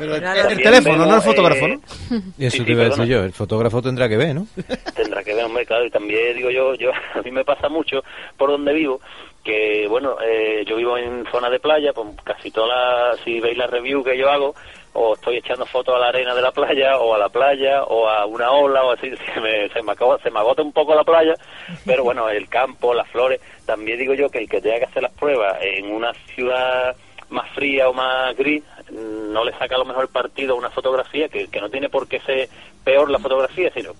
Pero 0.00 0.14
el, 0.16 0.62
teléfono, 0.62 1.04
no 1.06 1.14
el 1.16 1.20
fotógrafo, 1.22 1.66
eh, 1.66 1.78
¿no? 2.10 2.16
Y 2.38 2.46
eso 2.46 2.56
Sí, 2.56 2.62
te 2.62 2.64
sí, 2.66 2.72
iba 2.72 2.82
a 2.82 2.88
decir 2.88 3.04
yo, 3.04 3.22
el 3.22 3.32
fotógrafo 3.32 3.82
tendrá 3.82 4.08
que 4.08 4.16
ver, 4.16 4.34
¿no? 4.34 4.46
tendrá 4.96 5.22
que 5.22 5.34
ver, 5.34 5.44
hombre, 5.44 5.66
claro, 5.66 5.84
y 5.84 5.90
también 5.90 6.34
digo 6.36 6.50
yo, 6.50 6.74
yo 6.74 6.90
a 7.14 7.20
mí 7.22 7.30
me 7.30 7.44
pasa 7.44 7.68
mucho 7.68 8.02
por 8.36 8.50
donde 8.50 8.72
vivo, 8.72 9.00
que 9.44 9.86
bueno, 9.88 10.16
eh, 10.26 10.64
yo 10.66 10.76
vivo 10.76 10.96
en 10.98 11.24
zona 11.30 11.48
de 11.50 11.60
playa, 11.60 11.92
pues 11.92 12.08
casi 12.24 12.50
todas 12.50 12.70
las, 13.16 13.20
si 13.24 13.40
veis 13.40 13.56
la 13.58 13.66
review 13.66 14.02
que 14.02 14.16
yo 14.16 14.30
hago, 14.30 14.54
o 14.92 15.14
estoy 15.14 15.36
echando 15.36 15.64
fotos 15.66 15.94
a 15.94 15.98
la 15.98 16.08
arena 16.08 16.34
de 16.34 16.42
la 16.42 16.50
playa, 16.50 16.98
o 16.98 17.14
a 17.14 17.18
la 17.18 17.28
playa, 17.28 17.84
o 17.84 18.08
a 18.08 18.26
una 18.26 18.50
ola, 18.50 18.82
o 18.84 18.92
así, 18.92 19.10
se 19.34 19.40
me, 19.40 19.68
se 19.68 19.82
me, 19.82 19.92
acaba- 19.92 20.18
se 20.22 20.30
me 20.30 20.38
agota 20.40 20.62
un 20.62 20.72
poco 20.72 20.94
la 20.94 21.04
playa, 21.04 21.34
pero 21.86 22.04
bueno, 22.04 22.28
el 22.28 22.48
campo, 22.48 22.92
las 22.94 23.08
flores, 23.08 23.40
también 23.66 23.98
digo 23.98 24.14
yo 24.14 24.28
que 24.30 24.38
el 24.38 24.48
que 24.48 24.60
tenga 24.60 24.78
que 24.78 24.84
hacer 24.86 25.02
las 25.02 25.12
pruebas 25.12 25.58
en 25.62 25.92
una 25.92 26.12
ciudad 26.34 26.96
más 27.30 27.48
fría 27.54 27.88
o 27.88 27.92
más 27.92 28.36
gris, 28.36 28.62
mm, 28.90 29.32
no 29.32 29.44
le 29.44 29.52
saca 29.58 29.74
a 29.76 29.78
lo 29.78 29.84
mejor 29.84 30.08
partido 30.08 30.54
a 30.54 30.58
una 30.58 30.70
fotografía 30.70 31.28
que, 31.28 31.48
que 31.48 31.60
no 31.60 31.70
tiene 31.70 31.88
por 31.88 32.06
qué 32.08 32.20
ser 32.20 32.48
peor 32.84 33.10
la 33.10 33.18
fotografía, 33.18 33.70
sino 33.74 33.92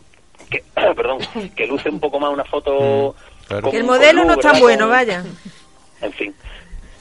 que, 0.51 0.63
perdón, 0.97 1.19
que 1.57 1.67
luce 1.67 1.89
un 1.91 2.01
poco 2.01 2.19
más 2.21 2.33
una 2.33 2.45
foto. 2.45 3.15
claro. 3.47 3.63
con- 3.63 3.71
Que 3.71 3.79
el 3.79 3.85
modelo 3.85 4.25
no 4.25 4.35
luz, 4.35 4.37
es 4.39 4.43
tan 4.43 4.53
¿verdad? 4.53 4.61
bueno, 4.63 4.89
vaya. 4.89 5.25
En 6.03 6.13
fin. 6.13 6.35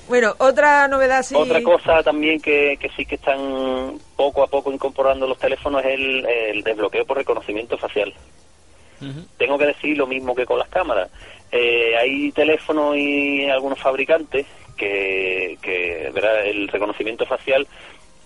Bueno, 0.07 0.33
otra 0.39 0.87
novedad 0.87 1.21
sí. 1.21 1.35
Otra 1.35 1.61
cosa 1.61 2.01
también 2.01 2.41
que, 2.41 2.77
que 2.79 2.89
sí 2.97 3.05
que 3.05 3.13
están 3.15 3.99
poco 4.15 4.41
a 4.41 4.47
poco 4.47 4.71
incorporando 4.71 5.27
los 5.27 5.37
teléfonos 5.37 5.81
es 5.85 5.91
el, 5.93 6.25
el 6.25 6.63
desbloqueo 6.63 7.05
por 7.05 7.17
reconocimiento 7.17 7.77
facial. 7.77 8.11
Tengo 9.37 9.57
que 9.57 9.67
decir 9.67 9.97
lo 9.97 10.07
mismo 10.07 10.35
que 10.35 10.45
con 10.45 10.59
las 10.59 10.67
cámaras. 10.67 11.09
Eh, 11.51 11.95
hay 11.97 12.31
teléfonos 12.33 12.97
y 12.97 13.49
algunos 13.49 13.79
fabricantes 13.79 14.45
que, 14.79 15.59
que 15.61 16.09
¿verdad? 16.13 16.47
el 16.47 16.67
reconocimiento 16.69 17.25
facial 17.27 17.67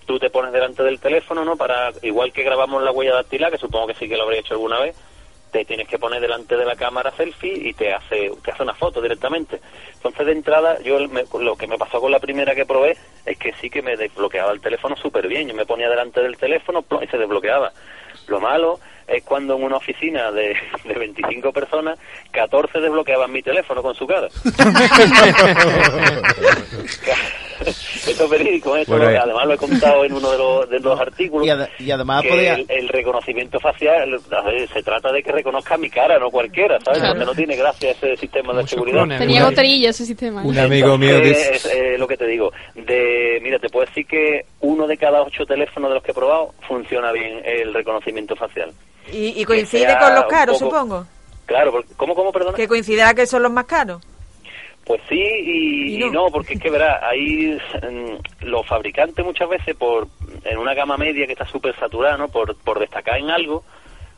tú 0.06 0.20
te 0.20 0.30
pones 0.30 0.52
delante 0.54 0.84
del 0.84 1.00
teléfono, 1.00 1.44
¿no? 1.46 1.56
Para 1.58 1.92
igual 2.02 2.32
que 2.32 2.44
grabamos 2.44 2.84
la 2.84 2.92
huella 2.92 3.16
dactilar, 3.16 3.52
que 3.52 3.58
supongo 3.58 3.88
que 3.88 3.96
sí 3.96 4.08
que 4.08 4.18
lo 4.18 4.24
habría 4.24 4.42
hecho 4.42 4.54
alguna 4.54 4.80
vez, 4.80 4.96
te 5.52 5.64
tienes 5.66 5.88
que 5.88 6.00
poner 6.00 6.20
delante 6.20 6.58
de 6.58 6.66
la 6.66 6.76
cámara 6.76 7.14
selfie 7.16 7.70
y 7.70 7.74
te 7.74 7.94
hace 7.94 8.32
te 8.44 8.52
hace 8.52 8.64
una 8.64 8.74
foto 8.74 9.02
directamente. 9.02 9.62
Entonces 9.94 10.26
de 10.26 10.32
entrada 10.34 10.80
yo 10.82 11.00
me- 11.08 11.26
lo 11.40 11.56
que 11.56 11.68
me 11.68 11.78
pasó 11.78 12.02
con 12.02 12.12
la 12.12 12.20
primera 12.20 12.56
que 12.56 12.66
probé 12.66 12.98
es 13.26 13.38
que 13.38 13.54
sí 13.62 13.70
que 13.70 13.82
me 13.82 13.96
desbloqueaba 13.96 14.52
el 14.52 14.62
teléfono 14.62 14.96
súper 14.98 15.28
bien. 15.28 15.48
Yo 15.48 15.54
me 15.56 15.66
ponía 15.66 15.90
delante 15.90 16.22
del 16.22 16.38
teléfono 16.38 16.84
y 17.02 17.08
se 17.08 17.18
desbloqueaba. 17.18 17.72
Lo 18.28 18.40
malo 18.40 18.80
es 19.08 19.24
cuando 19.24 19.56
en 19.56 19.64
una 19.64 19.78
oficina 19.78 20.32
de, 20.32 20.56
de 20.86 20.94
25 20.94 21.52
personas, 21.52 21.98
14 22.32 22.80
desbloqueaban 22.80 23.32
mi 23.32 23.42
teléfono 23.42 23.82
con 23.82 23.94
su 23.96 24.06
cara. 24.08 24.28
Eso 27.64 28.26
es 28.26 28.30
verídico, 28.30 28.76
¿eh? 28.76 28.82
Eso 28.82 28.92
Bueno, 28.92 29.06
lo- 29.06 29.12
eh. 29.12 29.18
además 29.18 29.46
lo 29.48 29.54
he 29.54 29.58
contado 29.58 30.04
en 30.04 30.14
uno 30.14 30.32
de 30.32 30.38
los, 30.38 30.70
de 30.70 30.80
los 30.80 31.00
artículos. 31.00 31.48
Y, 31.48 31.50
ade- 31.52 31.70
y 31.80 31.92
además 31.92 32.22
que 32.24 32.30
podía... 32.30 32.56
el, 32.56 32.66
el 32.68 32.90
reconocimiento 32.90 33.60
facial 33.60 34.20
ver, 34.30 34.68
se 34.70 34.84
trata 34.84 35.12
de 35.12 35.24
que 35.24 35.32
reconozca 35.32 35.78
mi 35.78 35.90
cara, 35.90 36.20
no 36.20 36.30
cualquiera, 36.30 36.80
¿sabes? 36.84 37.00
Claro. 37.00 37.14
Donde 37.14 37.26
no 37.26 37.34
tiene 37.36 37.56
gracia 37.56 37.92
ese 37.92 38.18
sistema 38.18 38.54
de 38.54 38.68
seguridad. 38.68 39.08
Tenía 39.18 39.46
goterilla 39.46 39.92
ese 39.92 40.06
sistema. 40.06 40.42
¿eh? 40.44 40.48
Un 40.48 40.58
amigo 40.60 40.98
mío 40.98 41.20
dice... 41.22 41.56
es, 41.56 41.66
eh, 41.68 41.98
lo 41.98 42.08
que 42.08 42.18
te 42.18 42.26
digo. 42.28 42.52
De, 42.76 43.40
mira, 43.42 43.60
te 43.60 43.70
puedo 43.70 43.86
decir 43.86 44.06
que 44.08 44.46
uno 44.60 44.86
de 44.88 44.98
cada 44.98 45.22
ocho 45.22 45.46
teléfonos 45.46 45.90
de 45.92 45.96
los 45.96 46.04
que 46.04 46.12
he 46.12 46.16
probado 46.16 46.54
funciona 46.68 47.12
bien 47.14 47.42
el 47.46 47.74
reconocimiento 47.74 48.36
facial. 48.36 48.72
Y, 49.12 49.40
y 49.42 49.46
coincide 49.46 49.98
con 50.00 50.16
los 50.16 50.26
caros, 50.26 50.58
poco- 50.60 50.72
supongo. 50.76 51.06
Claro, 51.46 51.84
¿cómo, 51.98 52.16
cómo, 52.16 52.32
perdona? 52.32 52.56
Que 52.56 52.68
coincidirá 52.68 53.14
que 53.14 53.26
son 53.26 53.44
los 53.44 53.52
más 53.52 53.66
caros. 53.66 54.02
Pues 54.86 55.02
sí 55.08 55.16
y, 55.22 55.96
Y 55.96 55.98
no. 56.00 56.08
y 56.08 56.12
no, 56.12 56.26
porque 56.28 56.54
es 56.56 56.60
que 56.62 56.70
verás, 56.70 57.02
ahí 57.04 57.58
mm, 57.90 58.46
los 58.46 58.66
fabricantes 58.68 59.24
muchas 59.24 59.48
veces 59.50 59.76
por 59.76 60.08
en 60.44 60.58
una 60.58 60.74
gama 60.74 60.98
media 60.98 61.26
que 61.26 61.34
está 61.34 61.46
súper 61.46 61.74
saturada, 61.80 62.18
¿no? 62.18 62.28
Por, 62.28 62.58
por 62.58 62.80
destacar 62.80 63.18
en 63.18 63.30
algo, 63.30 63.64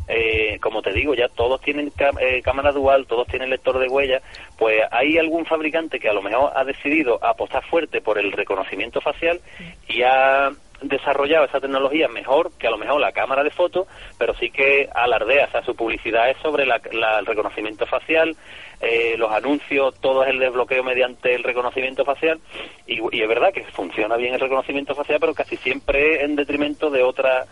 eh, 0.08 0.58
como 0.62 0.82
te 0.82 0.92
digo, 0.92 1.14
ya 1.14 1.28
todos 1.30 1.62
tienen 1.62 1.92
eh, 2.20 2.42
cámara 2.44 2.72
dual, 2.72 3.06
todos 3.06 3.28
tienen 3.28 3.50
lector 3.52 3.78
de 3.78 3.88
huella, 3.88 4.22
pues 4.58 4.82
hay 4.92 5.18
algún 5.20 5.46
fabricante 5.46 6.00
que 6.00 6.10
a 6.10 6.14
lo 6.14 6.22
mejor 6.24 6.52
ha 6.56 6.64
decidido 6.64 7.24
apostar 7.24 7.64
fuerte 7.66 8.02
por 8.02 8.18
el 8.18 8.32
reconocimiento 8.32 9.02
facial 9.02 9.40
y 9.88 10.02
ha 10.02 10.50
desarrollado 10.88 11.46
esa 11.46 11.60
tecnología 11.60 12.08
mejor 12.08 12.52
que 12.58 12.68
a 12.68 12.72
lo 12.72 12.78
mejor 12.78 13.00
la 13.02 13.12
cámara 13.12 13.44
de 13.44 13.50
foto, 13.52 13.88
pero 14.18 14.34
sí 14.36 14.50
que 14.50 14.88
alardea, 14.94 15.46
o 15.46 15.52
sea, 15.52 15.64
su 15.64 15.76
publicidad 15.76 16.30
es 16.30 16.38
sobre 16.38 16.66
la- 16.66 16.82
la- 16.92 17.20
el 17.20 17.26
reconocimiento 17.26 17.86
facial, 17.86 18.36
eh, 18.82 19.16
los 19.18 19.32
anuncios, 19.32 20.00
todo 20.02 20.24
es 20.24 20.30
el 20.30 20.40
desbloqueo 20.40 20.84
mediante 20.84 21.34
el 21.34 21.44
reconocimiento 21.44 22.06
facial, 22.06 22.40
y, 22.88 23.00
y 23.16 23.22
es 23.22 23.28
verdad 23.28 23.54
que 23.54 23.64
funciona 23.66 24.16
bien 24.18 24.34
el 24.34 24.40
reconocimiento 24.40 24.94
facial, 24.96 25.20
pero 25.20 25.34
casi 25.34 25.58
siempre 25.58 26.24
en 26.24 26.36
detrimento 26.36 26.90
de 26.90 27.04
otra 27.04 27.46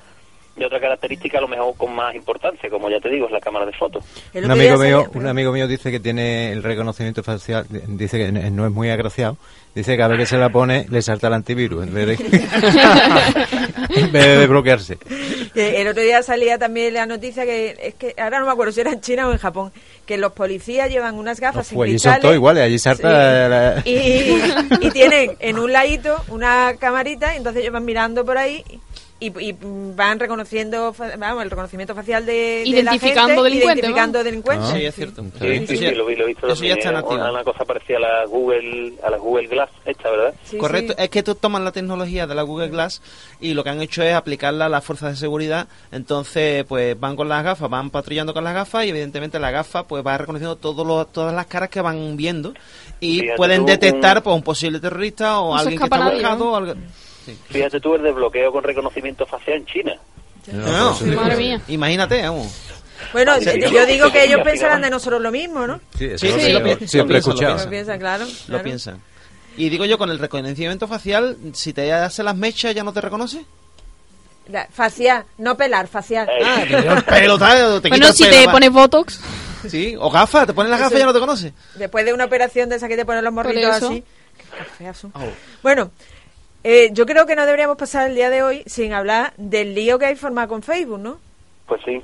de 0.56 0.66
otra 0.66 0.80
característica 0.80 1.40
a 1.40 1.42
lo 1.42 1.48
mejor 1.48 1.76
con 1.76 1.96
más 1.96 2.14
importancia, 2.16 2.70
como 2.70 2.90
ya 2.90 3.00
te 3.00 3.10
digo, 3.10 3.26
es 3.26 3.32
la 3.32 3.40
cámara 3.40 3.66
de 3.66 3.74
fotos. 3.74 4.04
Un 4.36 4.52
amigo, 4.52 4.78
mío, 4.78 5.10
un 5.16 5.26
amigo 5.28 5.52
mío 5.52 5.68
dice 5.68 5.90
que 5.92 6.00
tiene 6.00 6.52
el 6.52 6.62
reconocimiento 6.62 7.24
facial, 7.24 7.66
dice 7.70 8.18
que 8.20 8.32
no 8.32 8.66
es 8.66 8.72
muy 8.72 8.90
agraciado, 8.92 9.36
dice 9.74 9.94
que 9.94 9.98
cada 9.98 10.10
vez 10.10 10.20
que 10.20 10.26
se 10.28 10.38
la 10.38 10.50
pone 10.50 10.86
le 10.90 11.02
salta 11.02 11.28
el 11.28 11.34
antivirus 11.34 11.88
en 11.88 11.94
vez 11.94 12.08
de, 12.08 12.14
en 13.96 14.12
vez 14.12 14.26
de 14.26 14.38
desbloquearse. 14.38 14.98
Que 15.54 15.82
el 15.84 15.88
otro 15.88 16.02
día 16.02 16.24
salía 16.24 16.58
también 16.58 16.96
la 16.96 17.06
noticia 17.06 17.46
que 17.46 17.76
es 17.80 17.94
que 17.94 18.16
ahora 18.18 18.40
no 18.40 18.48
me 18.48 18.52
acuerdo 18.54 18.72
si 18.72 18.82
era 18.82 18.92
en 18.92 19.02
China 19.02 19.28
o 19.28 19.32
en 19.34 19.38
Japón 19.38 19.72
que 20.04 20.18
los 20.18 20.32
policías 20.34 20.90
llevan 20.90 21.14
unas 21.14 21.40
No, 21.40 21.46
gafas 21.48 21.68
sin 21.68 21.76
pues 21.76 21.90
allí 21.90 22.00
son 22.00 22.14
cristales 22.14 22.22
todos 22.24 22.36
iguales, 22.36 22.64
allí 22.64 22.80
salta 22.80 23.04
Sí. 23.04 23.50
la- 23.52 23.82
y, 24.82 24.88
y 24.88 24.90
tienen 24.90 25.34
en 25.40 25.60
un 25.60 25.72
ladito 25.72 26.24
una 26.30 26.74
camarita 26.80 27.36
y 27.36 27.38
entonces 27.38 27.62
ellos 27.62 27.72
van 27.74 27.86
mirando 27.86 28.26
por 28.26 28.40
ahí 28.40 28.64
y, 29.28 29.50
y 29.50 29.56
van 29.96 30.20
reconociendo 30.20 30.94
fa- 30.94 31.16
vamos 31.18 31.44
el 31.44 31.50
reconocimiento 31.50 31.94
facial 31.96 32.26
de, 32.26 32.34
de 32.34 32.84
la 32.84 32.96
Identificando 32.96 33.28
gente, 33.44 33.44
delincuentes, 33.44 33.66
identificando 33.84 34.24
delincuentes 34.24 34.70
Ah. 34.70 34.74
Sí, 34.76 34.86
es 34.86 34.96
cierto. 34.96 35.22
Sí, 35.24 35.30
sí, 35.40 35.48
Eso 35.64 35.68
sí, 35.74 35.78
ya- 35.80 35.92
lo, 35.92 36.06
vi, 36.06 36.16
lo 36.16 36.24
he 36.24 36.28
visto 36.28 36.48
eso 36.48 36.56
ya 36.56 36.60
también, 36.76 36.78
está 36.80 36.92
nativo. 36.92 37.14
una, 37.16 37.32
una 37.32 37.44
cosa 37.44 37.66
parecida 37.66 37.98
a 37.98 38.02
la 38.02 38.26
Google 38.26 38.94
a 39.04 39.10
la 39.10 39.18
Google 39.18 39.48
Glass 39.48 39.70
esta, 39.86 40.10
¿verdad? 40.10 40.34
Sí, 40.44 40.58
Correcto, 40.58 40.94
sí. 40.98 41.04
es 41.04 41.10
que 41.10 41.24
tú 41.24 41.36
tomas 41.36 41.62
la 41.62 41.72
tecnología 41.72 42.28
de 42.28 42.36
la 42.36 42.42
Google 42.44 42.70
Glass 42.70 43.02
y 43.40 43.54
lo 43.54 43.64
que 43.64 43.70
han 43.70 43.82
hecho 43.82 44.04
es 44.04 44.14
aplicarla 44.14 44.66
a 44.66 44.70
las 44.70 44.84
fuerzas 44.84 45.12
de 45.12 45.16
seguridad. 45.18 45.68
Entonces, 45.92 46.66
pues 46.66 47.00
van 47.00 47.16
con 47.16 47.30
las 47.30 47.44
gafas, 47.44 47.70
van 47.70 47.90
patrullando 47.90 48.34
con 48.34 48.44
las 48.44 48.54
gafas 48.54 48.86
y 48.86 48.90
evidentemente 48.90 49.40
la 49.40 49.52
gafa 49.52 49.84
pues 49.84 50.06
va 50.06 50.18
reconociendo 50.18 50.56
todos 50.58 50.86
los, 50.86 51.12
todas 51.12 51.34
las 51.34 51.46
caras 51.48 51.70
que 51.70 51.82
van 51.82 52.18
viendo 52.18 52.54
y 53.00 53.20
Fíjate 53.22 53.38
pueden 53.38 53.66
detectar 53.66 54.18
un- 54.18 54.24
pues, 54.24 54.36
un 54.36 54.44
posible 54.44 54.80
terrorista 54.80 55.40
o 55.40 55.54
No 55.54 55.58
alguien 55.60 55.78
que 55.80 55.84
está 55.86 56.10
buscado. 56.10 56.38
¿no? 56.38 56.52
o 56.52 56.56
algo- 56.56 56.74
Fíjate 57.50 57.80
tú 57.80 57.96
el 57.96 58.04
desbloqueo 58.04 58.52
con 58.52 58.64
reconocimiento 58.64 59.26
facial 59.26 59.58
en 59.58 59.66
China. 59.66 59.94
No. 60.52 60.98
Madre 61.16 61.36
mía. 61.38 61.62
Imagínate, 61.70 62.22
vamos. 62.22 62.52
bueno 63.14 63.34
Sí, 63.40 63.62
yo 63.72 63.86
digo 63.86 64.12
que 64.12 64.26
ellos 64.26 64.42
pensarán 64.44 64.82
de 64.82 64.90
nosotros 64.90 65.22
lo 65.22 65.32
mismo 65.32 65.66
¿no? 65.68 65.80
Sí, 65.98 66.00
Sí, 66.00 66.08
lo 66.10 66.18
sí, 66.18 66.28
siempre 66.28 66.54
lo 66.54 66.64
piensan, 66.78 67.08
lo 67.08 67.18
escuchado. 67.18 67.64
Lo 67.64 67.70
piensan 67.70 68.00
claro, 68.00 68.26
Lo 68.48 68.62
piensan. 68.62 69.02
Y 69.56 69.70
digo 69.70 69.86
yo, 69.86 69.98
con 70.00 70.10
el 70.10 70.18
reconocimiento 70.20 70.88
facial, 70.88 71.38
si 71.54 71.74
te 71.74 71.94
hace 71.94 72.24
las 72.24 72.36
mechas, 72.36 72.74
¿ya 72.74 72.84
no 72.84 72.92
te 72.92 73.02
reconoce? 73.02 73.46
La- 74.50 74.68
facial 74.72 75.24
no 75.38 75.56
pelar 75.56 75.88
facial 75.88 76.28
Ah, 76.44 76.64
el 76.64 77.04
pelo, 77.06 77.38
tal, 77.38 77.76
te 77.82 77.88
quita 77.88 77.90
Bueno, 77.90 78.08
el 78.08 78.14
si 78.14 78.24
pelo, 78.26 78.36
te 78.40 78.46
va. 78.48 78.52
pones 78.52 78.72
Botox, 78.72 79.20
Sí, 79.70 79.96
o 79.98 80.10
gafas, 80.12 80.48
te 80.48 80.54
pones 80.54 80.70
las 80.72 80.80
gafas 80.82 80.96
y 80.98 81.00
ya 81.00 81.06
no 81.06 81.14
te 81.14 81.20
conoce. 81.20 81.54
después 81.76 82.04
de 82.04 82.12
una 82.14 82.26
operación 82.26 82.68
de 82.68 82.76
esa 82.76 82.90
que 82.90 82.98
te 82.98 83.06
ponen 83.06 83.24
los 83.24 83.32
morritos 83.32 83.64
así 83.76 84.04
qué. 84.80 84.92
Oh. 85.14 85.20
Bueno, 85.62 85.92
eh, 86.64 86.90
yo 86.94 87.06
creo 87.06 87.26
que 87.26 87.36
no 87.36 87.46
deberíamos 87.46 87.78
pasar 87.78 88.10
el 88.10 88.16
día 88.16 88.30
de 88.30 88.44
hoy 88.44 88.64
sin 88.66 88.94
hablar 88.94 89.34
del 89.38 89.76
lío 89.76 90.00
que 90.00 90.06
hay 90.08 90.16
formado 90.16 90.48
con 90.50 90.64
Facebook, 90.64 91.00
¿no? 91.00 91.20
Pues 91.68 91.82
sí. 91.86 92.02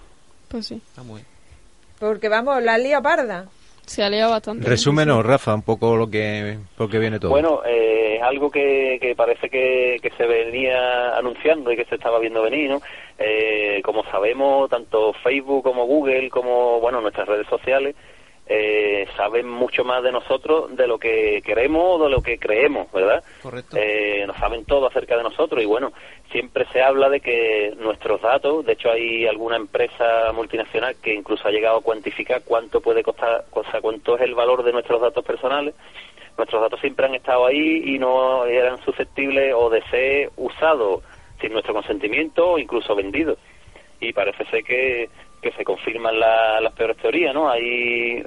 pues 0.50 0.68
sí, 0.68 0.76
Está 0.76 1.04
muy 1.04 1.16
bien. 1.22 1.28
Porque 2.00 2.30
vamos, 2.30 2.62
la 2.64 2.78
lía 2.78 3.02
parda. 3.02 3.46
se 3.86 4.04
ha 4.04 4.10
liado 4.10 4.32
bastante. 4.32 4.68
Resúmenos, 4.68 5.26
Rafa, 5.26 5.54
un 5.54 5.64
poco 5.64 5.96
lo 5.98 6.10
que, 6.10 6.58
por 6.78 6.90
qué 6.90 6.98
viene 7.00 7.20
todo. 7.20 7.32
Bueno, 7.32 7.62
eh, 7.66 8.16
es 8.18 8.22
algo 8.24 8.50
que, 8.50 8.98
que 9.02 9.16
parece 9.16 9.50
que, 9.50 9.98
que 10.02 10.10
se 10.12 10.26
venía 10.26 11.18
anunciando 11.18 11.72
y 11.72 11.76
que 11.76 11.86
se 11.86 11.96
estaba 11.96 12.20
viendo 12.20 12.42
venir, 12.44 12.70
¿no? 12.70 12.82
Eh, 13.18 13.82
como 13.84 14.04
sabemos, 14.06 14.70
tanto 14.70 15.12
Facebook 15.24 15.64
como 15.64 15.86
Google, 15.86 16.30
como, 16.30 16.80
bueno, 16.80 17.02
nuestras 17.02 17.28
redes 17.28 17.48
sociales, 17.48 17.96
eh, 18.52 19.08
saben 19.16 19.48
mucho 19.48 19.84
más 19.84 20.02
de 20.02 20.12
nosotros 20.12 20.76
de 20.76 20.88
lo 20.88 20.98
que 20.98 21.44
queremos 21.46 21.84
o 21.84 22.04
de 22.04 22.10
lo 22.10 22.24
que 22.24 22.40
creemos, 22.40 22.92
¿verdad? 22.92 23.24
Correcto. 23.44 23.78
Eh, 23.80 24.24
nos 24.26 24.38
saben 24.38 24.66
todo 24.66 24.88
acerca 24.88 25.16
de 25.16 25.22
nosotros 25.22 25.62
y 25.62 25.68
bueno, 25.68 25.94
siempre 26.32 26.66
se 26.74 26.82
habla 26.82 27.10
de 27.10 27.20
que 27.22 27.76
nuestros 27.78 28.20
datos, 28.22 28.66
de 28.66 28.74
hecho 28.74 28.90
hay 28.90 29.28
alguna 29.28 29.56
empresa 29.56 30.32
multinacional 30.34 30.96
que 31.00 31.14
incluso 31.14 31.48
ha 31.48 31.52
llegado 31.52 31.78
a 31.78 31.82
cuantificar 31.82 32.42
cuánto 32.44 32.82
puede 32.82 33.04
costar, 33.04 33.46
o 33.52 33.64
sea, 33.66 33.82
cuánto 33.82 34.16
es 34.16 34.22
el 34.22 34.34
valor 34.34 34.64
de 34.64 34.74
nuestros 34.74 35.00
datos 35.00 35.24
personales. 35.24 35.76
Nuestros 36.36 36.62
datos 36.62 36.80
siempre 36.80 37.06
han 37.06 37.14
estado 37.14 37.46
ahí 37.46 37.94
y 37.94 38.00
no 38.00 38.46
eran 38.46 38.84
susceptibles 38.84 39.54
o 39.56 39.70
de 39.70 39.84
ser 39.92 40.32
usados 40.38 41.04
sin 41.40 41.54
nuestro 41.54 41.76
consentimiento 41.76 42.52
o 42.52 42.58
incluso 42.58 42.96
vendidos. 42.96 43.38
Y 44.00 44.12
parece 44.14 44.44
ser 44.46 44.64
que, 44.64 45.10
que 45.42 45.52
se 45.52 45.64
confirman 45.64 46.20
la- 46.20 46.60
las 46.62 46.74
peores 46.74 46.98
teorías, 46.98 47.34
¿no? 47.34 47.50
Ahí 47.50 48.22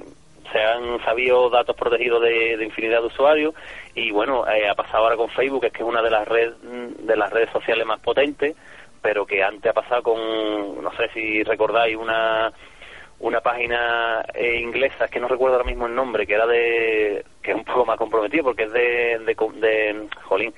se 0.51 0.59
han 0.61 1.03
sabido 1.03 1.49
datos 1.49 1.75
protegidos 1.75 2.21
de, 2.21 2.63
infinidad 2.63 3.01
de 3.01 3.07
usuarios 3.07 3.53
y 3.95 4.11
bueno, 4.11 4.47
eh, 4.47 4.67
ha 4.69 4.75
pasado 4.75 5.03
ahora 5.03 5.15
con 5.15 5.29
Facebook, 5.29 5.65
es 5.65 5.71
que 5.71 5.83
es 5.83 5.87
una 5.87 6.01
de 6.01 6.11
las 6.11 6.27
redes 6.27 6.53
de 6.61 7.15
las 7.15 7.31
redes 7.31 7.49
sociales 7.51 7.85
más 7.85 7.99
potentes, 7.99 8.55
pero 9.01 9.25
que 9.25 9.43
antes 9.43 9.69
ha 9.69 9.73
pasado 9.73 10.03
con, 10.03 10.83
no 10.83 10.91
sé 10.97 11.09
si 11.13 11.43
recordáis, 11.43 11.95
una 11.97 12.51
una 13.19 13.39
página 13.39 14.25
eh, 14.33 14.59
inglesa, 14.59 15.05
es 15.05 15.11
que 15.11 15.19
no 15.19 15.29
recuerdo 15.29 15.55
ahora 15.55 15.67
mismo 15.69 15.87
el 15.87 15.95
nombre, 15.95 16.27
que 16.27 16.33
era 16.33 16.45
de, 16.45 17.23
que 17.41 17.51
es 17.51 17.57
un 17.57 17.63
poco 17.63 17.85
más 17.85 17.97
comprometido 17.97 18.43
porque 18.43 18.63
es 18.63 18.71
de, 18.73 19.19
de, 19.19 19.35
de, 19.61 20.07
jolín, 20.23 20.53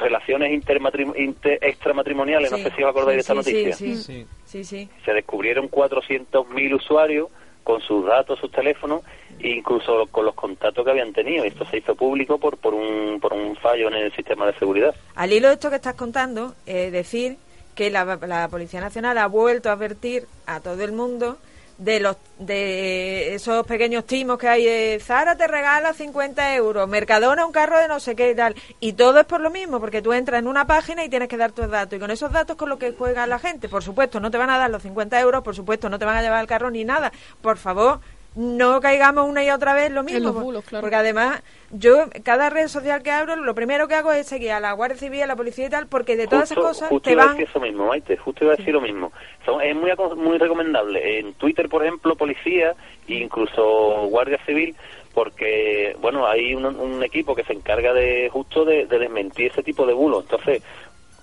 relaciones 0.00 0.52
inter- 0.52 1.58
extramatrimoniales, 1.62 2.50
no 2.50 2.58
sé 2.58 2.70
si 2.74 2.82
os 2.82 2.90
acordáis 2.90 3.16
de 3.16 3.20
esta 3.20 3.32
sí, 3.32 3.36
noticia. 3.38 3.72
Sí, 3.76 3.96
sí, 3.96 4.26
sí, 4.44 4.64
sí. 4.64 4.88
Se 5.04 5.12
descubrieron 5.12 5.70
400.000 5.70 6.74
usuarios 6.74 7.28
con 7.62 7.80
sus 7.82 8.06
datos, 8.06 8.38
sus 8.40 8.50
teléfonos, 8.50 9.02
e 9.38 9.50
incluso 9.50 10.06
con 10.10 10.24
los 10.24 10.34
contactos 10.34 10.84
que 10.84 10.90
habían 10.90 11.12
tenido. 11.12 11.44
Esto 11.44 11.64
se 11.66 11.78
hizo 11.78 11.94
público 11.94 12.38
por, 12.38 12.56
por, 12.56 12.74
un, 12.74 13.20
por 13.20 13.32
un 13.32 13.54
fallo 13.56 13.88
en 13.88 13.94
el 13.94 14.12
sistema 14.12 14.46
de 14.46 14.54
seguridad. 14.58 14.94
Al 15.14 15.32
hilo 15.32 15.48
de 15.48 15.54
esto 15.54 15.70
que 15.70 15.76
estás 15.76 15.94
contando, 15.94 16.54
eh, 16.66 16.90
decir 16.90 17.36
que 17.74 17.90
la, 17.90 18.04
la 18.26 18.48
Policía 18.48 18.80
Nacional 18.80 19.18
ha 19.18 19.26
vuelto 19.26 19.68
a 19.68 19.72
advertir 19.72 20.24
a 20.46 20.60
todo 20.60 20.82
el 20.82 20.92
mundo 20.92 21.38
de 21.80 21.98
los 21.98 22.16
de 22.38 23.34
esos 23.34 23.66
pequeños 23.66 24.04
timos 24.04 24.38
que 24.38 24.48
hay 24.48 24.64
de 24.64 25.00
Zara 25.00 25.34
te 25.36 25.46
regala 25.46 25.94
50 25.94 26.54
euros, 26.54 26.86
Mercadona 26.86 27.46
un 27.46 27.52
carro 27.52 27.78
de 27.78 27.88
no 27.88 28.00
sé 28.00 28.14
qué 28.14 28.30
y 28.30 28.34
tal. 28.34 28.54
Y 28.80 28.92
todo 28.92 29.18
es 29.20 29.26
por 29.26 29.40
lo 29.40 29.50
mismo, 29.50 29.80
porque 29.80 30.02
tú 30.02 30.12
entras 30.12 30.40
en 30.40 30.46
una 30.46 30.66
página 30.66 31.04
y 31.04 31.08
tienes 31.08 31.28
que 31.28 31.38
dar 31.38 31.52
tus 31.52 31.68
datos. 31.70 31.96
Y 31.96 32.00
con 32.00 32.10
esos 32.10 32.30
datos 32.32 32.56
con 32.56 32.68
lo 32.68 32.78
que 32.78 32.92
juega 32.92 33.26
la 33.26 33.38
gente, 33.38 33.68
por 33.68 33.82
supuesto, 33.82 34.20
no 34.20 34.30
te 34.30 34.36
van 34.36 34.50
a 34.50 34.58
dar 34.58 34.70
los 34.70 34.82
50 34.82 35.18
euros, 35.20 35.42
por 35.42 35.56
supuesto, 35.56 35.88
no 35.88 35.98
te 35.98 36.04
van 36.04 36.18
a 36.18 36.22
llevar 36.22 36.42
el 36.42 36.46
carro 36.46 36.70
ni 36.70 36.84
nada. 36.84 37.12
Por 37.40 37.56
favor, 37.56 38.00
no 38.36 38.80
caigamos 38.80 39.28
una 39.28 39.42
y 39.44 39.50
otra 39.50 39.74
vez 39.74 39.90
lo 39.90 40.02
mismo. 40.02 40.20
los 40.20 40.32
por- 40.34 40.42
bulos, 40.44 40.64
claro. 40.64 40.82
Porque 40.82 40.96
además, 40.96 41.42
yo, 41.70 42.04
cada 42.24 42.48
red 42.48 42.68
social 42.68 43.02
que 43.02 43.10
abro, 43.10 43.36
lo 43.36 43.54
primero 43.54 43.88
que 43.88 43.94
hago 43.96 44.12
es 44.12 44.26
seguir 44.26 44.52
a 44.52 44.60
la 44.60 44.72
Guardia 44.72 44.96
Civil, 44.98 45.22
a 45.22 45.26
la 45.26 45.36
policía 45.36 45.66
y 45.66 45.70
tal, 45.70 45.86
porque 45.88 46.16
de 46.16 46.26
todas 46.26 46.48
Justo, 46.48 46.60
esas 46.60 46.70
cosas 46.72 46.88
justo 46.88 47.02
te 47.04 47.12
iba 47.12 47.24
a 47.24 47.28
decir 47.30 47.48
eso 47.48 47.60
mismo, 47.60 47.86
Maite, 47.88 48.16
justo 48.16 48.44
iba 48.44 48.54
a 48.54 48.56
decir 48.56 48.72
lo 48.72 48.80
mismo. 48.80 49.12
Son- 49.44 49.60
es 49.60 49.74
muy, 49.74 49.90
muy 50.16 50.38
recomendable. 50.38 51.18
En 51.18 51.34
Twitter, 51.34 51.68
por 51.68 51.82
ejemplo, 51.82 52.14
policía 52.14 52.74
e 53.08 53.14
incluso 53.14 54.06
Guardia 54.08 54.38
Civil, 54.46 54.74
porque, 55.12 55.96
bueno, 56.00 56.26
hay 56.26 56.54
un, 56.54 56.64
un 56.66 57.02
equipo 57.02 57.34
que 57.34 57.42
se 57.44 57.52
encarga 57.52 57.92
de 57.92 58.28
justo 58.32 58.64
de, 58.64 58.86
de 58.86 58.98
desmentir 58.98 59.50
ese 59.50 59.62
tipo 59.64 59.84
de 59.84 59.92
bulos. 59.92 60.22
Entonces, 60.22 60.62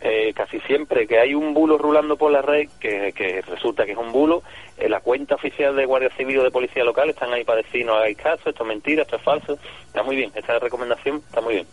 eh, 0.01 0.31
casi 0.35 0.59
siempre 0.61 1.07
que 1.07 1.19
hay 1.19 1.33
un 1.33 1.53
bulo 1.53 1.77
rulando 1.77 2.17
por 2.17 2.31
la 2.31 2.41
red, 2.41 2.67
que, 2.79 3.13
que 3.13 3.41
resulta 3.41 3.85
que 3.85 3.93
es 3.93 3.97
un 3.97 4.11
bulo, 4.11 4.43
en 4.77 4.91
la 4.91 4.99
cuenta 4.99 5.35
oficial 5.35 5.75
de 5.75 5.85
Guardia 5.85 6.11
Civil 6.17 6.39
o 6.39 6.43
de 6.43 6.51
Policía 6.51 6.83
Local 6.83 7.09
están 7.09 7.33
ahí 7.33 7.43
para 7.43 7.61
decir 7.63 7.85
no 7.85 7.95
hagáis 7.95 8.17
caso, 8.17 8.49
esto 8.49 8.63
es 8.63 8.67
mentira, 8.67 9.01
esto 9.03 9.15
es 9.15 9.21
falso. 9.23 9.57
Está 9.87 10.03
muy 10.03 10.15
bien, 10.15 10.31
esta 10.35 10.59
recomendación 10.59 11.17
está 11.27 11.41
muy 11.41 11.55
bien. 11.55 11.67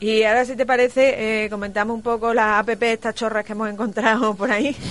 Y 0.00 0.22
ahora, 0.22 0.44
si 0.44 0.54
te 0.54 0.64
parece, 0.64 1.44
eh, 1.44 1.50
comentamos 1.50 1.96
un 1.96 2.02
poco 2.02 2.32
las 2.32 2.60
app, 2.60 2.68
estas 2.82 3.14
chorras 3.16 3.44
que 3.44 3.52
hemos 3.52 3.68
encontrado 3.68 4.34
por 4.34 4.50
ahí. 4.50 4.74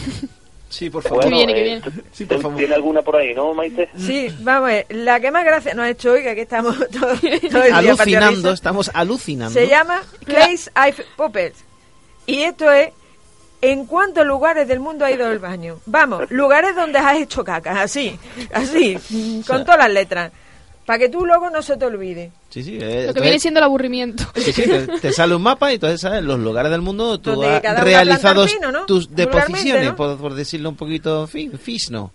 Sí, 0.70 0.90
por 0.90 1.02
Bueno, 1.08 1.30
viene, 1.38 1.54
que 1.54 1.60
eh, 1.62 1.64
viene. 1.64 1.82
¿tú- 1.82 1.92
Sí, 2.12 2.26
por 2.26 2.36
tú 2.36 2.42
favor. 2.44 2.58
¿Tiene 2.58 2.76
alguna 2.76 3.02
por 3.02 3.16
ahí, 3.16 3.34
no, 3.34 3.54
Maite? 3.54 3.88
Sí, 3.98 4.28
vamos 4.42 4.70
a 4.70 4.74
ver, 4.74 4.86
la 4.90 5.18
que 5.22 5.32
más 5.32 5.46
gracia 5.46 5.74
nos 5.74 5.86
ha 5.86 5.90
hecho 5.92 6.12
hoy, 6.12 6.24
que 6.24 6.32
aquí 6.32 6.42
estamos 6.42 6.78
todo, 6.90 6.90
todo 6.92 7.14
el 7.14 7.40
día 7.40 7.40
partiendo 7.40 7.64
de 7.64 7.72
Alucinando, 7.72 8.52
estamos 8.52 8.92
alucinando. 8.94 9.54
se 9.58 9.66
llama 9.70 10.02
Place 10.26 10.70
I've 10.76 11.06
Puppets. 11.16 11.64
Y 12.28 12.42
esto 12.44 12.72
es 12.72 12.90
en 13.62 13.86
cuántos 13.86 14.26
lugares 14.28 14.68
del 14.68 14.80
mundo 14.80 15.04
ha 15.06 15.12
ido 15.12 15.32
el 15.32 15.40
baño. 15.40 15.80
Vamos, 15.88 16.30
lugares 16.30 16.76
donde 16.76 17.00
has 17.00 17.18
hecho 17.18 17.44
caca, 17.44 17.82
así, 17.82 18.18
así, 18.54 18.98
con 19.48 19.64
todas 19.66 19.80
las 19.80 19.90
letras. 19.92 20.32
Para 20.86 21.00
que 21.00 21.10
tú 21.10 21.26
luego 21.26 21.50
no 21.50 21.62
se 21.62 21.76
te 21.76 21.84
olvide. 21.86 22.32
Sí, 22.50 22.64
sí. 22.64 22.76
eh, 22.76 22.80
Lo 22.80 22.86
que 22.86 23.00
entonces- 23.00 23.24
viene 23.24 23.40
siendo 23.40 23.60
el 23.60 23.64
aburrimiento. 23.66 24.24
Sí, 24.36 24.54
sí, 24.54 24.62
te, 24.64 24.88
te 24.88 25.12
sale 25.12 25.36
un 25.36 25.42
mapa 25.42 25.70
y 25.72 25.76
entonces 25.76 26.00
sabes 26.00 26.24
los 26.24 26.40
lugares 26.40 26.72
del 26.72 26.82
mundo 26.82 27.20
tú 27.20 27.44
has 27.44 27.62
realizado 27.84 28.44
al 28.44 28.86
tus 28.86 29.14
deposiciones, 29.14 29.84
¿no? 29.90 29.96
por, 29.98 30.18
por 30.18 30.34
decirlo 30.34 30.70
un 30.70 30.78
poquito 30.78 31.28
fin, 31.28 31.58
fisno. 31.60 32.12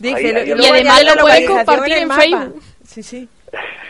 Dice, 0.00 0.22
y 0.22 0.66
además 0.66 1.04
lo 1.04 1.14
la 1.14 1.20
puedes 1.20 1.48
compartir 1.48 1.92
el 1.94 2.02
en 2.02 2.08
mapa. 2.08 2.22
Facebook. 2.22 2.62
Sí, 2.84 3.02
sí. 3.04 3.28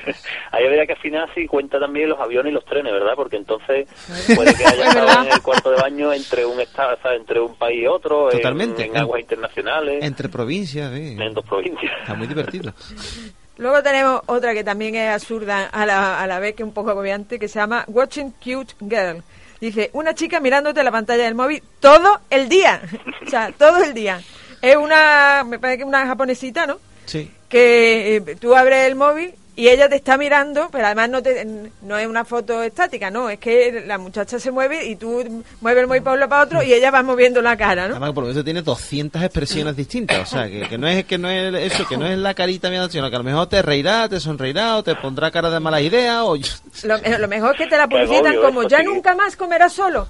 Ahí 0.53 0.64
habría 0.66 0.86
que 0.86 0.92
afinar 0.94 1.28
si 1.34 1.46
cuenta 1.46 1.78
también 1.78 2.09
los 2.09 2.18
aviones 2.20 2.51
y 2.51 2.55
los 2.55 2.64
trenes, 2.64 2.92
¿verdad? 2.92 3.12
Porque 3.16 3.36
entonces 3.36 3.86
puede 4.34 4.55
que 4.55 4.64
haya 4.66 4.82
Es 4.88 4.96
estado 4.96 5.22
en 5.26 5.32
el 5.32 5.42
cuarto 5.42 5.70
de 5.70 5.76
baño 5.76 6.12
entre 6.12 6.44
un 6.46 6.61
estado, 6.61 6.94
o 6.96 7.03
sea, 7.03 7.14
entre 7.14 7.40
un 7.40 7.55
país 7.57 7.82
y 7.82 7.86
otro, 7.86 8.30
en- 8.30 8.38
Totalmente. 8.38 8.84
en, 8.84 8.96
aguas 8.96 9.20
internacionales, 9.20 10.03
Entre 10.05 10.28
provincias, 10.28 10.92
sí. 10.94 11.16
en 11.18 11.34
dos 11.34 11.44
provincias. 11.44 11.92
Está 12.01 12.14
muy 12.14 12.26
divertido. 12.26 12.72
Luego 13.59 13.82
tenemos 13.82 14.22
otra 14.26 14.55
que 14.55 14.62
también 14.62 14.94
es 14.94 15.11
absurda 15.11 15.66
a 15.66 15.84
la, 15.84 16.20
a 16.22 16.26
la 16.28 16.38
vez 16.38 16.55
que 16.55 16.62
un 16.62 16.72
poco 16.72 16.90
agobiante, 16.90 17.38
que 17.40 17.49
se 17.49 17.59
llama 17.59 17.84
Watching 17.88 18.30
Cute 18.42 18.74
Girl. 18.88 19.22
Dice, 19.61 19.90
una 19.94 20.14
chica 20.14 20.38
mirándote 20.38 20.84
la 20.84 20.92
pantalla 20.92 21.24
del 21.24 21.34
móvil 21.34 21.61
todo 21.80 22.20
el 22.30 22.49
día. 22.49 22.80
o 23.26 23.28
sea, 23.28 23.51
todo 23.59 23.82
el 23.82 23.92
día. 23.94 24.20
Es 24.62 24.76
una, 24.76 25.42
me 25.44 25.59
parece 25.59 25.78
que 25.78 25.84
una 25.84 26.07
japonesita, 26.07 26.66
¿no? 26.66 26.78
Sí. 27.07 27.28
Que 27.49 28.16
eh, 28.16 28.20
tú 28.40 28.55
abres 28.55 28.86
el 28.86 28.94
móvil 28.94 29.34
y 29.59 29.68
ella 29.68 29.88
te 29.88 29.96
está 29.96 30.16
mirando, 30.16 30.68
pero 30.70 30.86
además 30.86 31.11
no, 31.11 31.20
te, 31.20 31.44
no 31.82 31.98
es 31.98 32.06
una 32.06 32.24
foto 32.24 32.62
estática, 32.62 33.11
no, 33.11 33.28
es 33.28 33.40
que 33.40 33.82
la 33.84 33.98
muchacha 33.98 34.38
se 34.38 34.52
mueve 34.52 34.86
y 34.86 34.94
tú 34.94 35.44
mueves 35.61 35.80
el 35.80 35.88
móvil 35.88 36.02
para 36.04 36.14
un 36.14 36.20
lado 36.20 36.30
para 36.30 36.44
otro 36.44 36.62
y 36.62 36.72
ella 36.72 36.92
va 36.92 37.02
moviendo 37.02 37.42
la 37.42 37.56
cara, 37.56 37.88
¿no? 37.88 37.96
Además, 37.96 38.12
por 38.12 38.30
eso 38.30 38.44
tiene 38.44 38.62
200 38.62 39.20
expresiones 39.20 39.74
distintas. 39.74 40.20
O 40.20 40.26
sea, 40.36 40.48
que, 40.48 40.68
que 40.68 40.78
no 40.78 40.86
es 40.86 41.04
que 41.06 41.18
no 41.18 41.28
es 41.28 41.72
eso, 41.72 41.84
que 41.88 41.96
no 41.96 42.06
es 42.06 42.16
la 42.16 42.34
carita 42.34 42.70
mirando, 42.70 42.88
sino 42.88 43.11
que 43.11 43.16
a 43.16 43.18
lo 43.18 43.24
mejor 43.24 43.48
te 43.48 43.61
reirá, 43.61 44.09
te 44.09 44.20
sonreirá, 44.20 44.76
o 44.76 44.84
te 44.84 44.94
pondrá 44.94 45.32
cara 45.32 45.50
de 45.50 45.59
mala 45.59 45.80
idea, 45.80 46.22
o... 46.22 46.36
Lo, 46.84 47.18
lo 47.18 47.26
mejor 47.26 47.56
es 47.56 47.59
que 47.59 47.66
te 47.66 47.76
la 47.76 47.88
publicitan 47.88 48.36
como 48.36 48.62
ya 48.62 48.78
sí. 48.78 48.84
nunca 48.84 49.16
más 49.16 49.34
comerás 49.34 49.72
solo. 49.72 50.06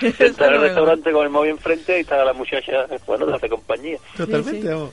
Está 0.00 0.46
en 0.46 0.54
el 0.54 0.60
restaurante 0.60 1.10
con 1.12 1.24
el 1.24 1.30
móvil 1.30 1.50
enfrente 1.50 1.98
y 1.98 2.02
está 2.02 2.24
la 2.24 2.32
muchacha, 2.32 2.86
bueno, 3.06 3.26
te 3.26 3.34
hace 3.34 3.48
compañía. 3.48 3.98
Totalmente, 4.16 4.68
vamos. 4.68 4.90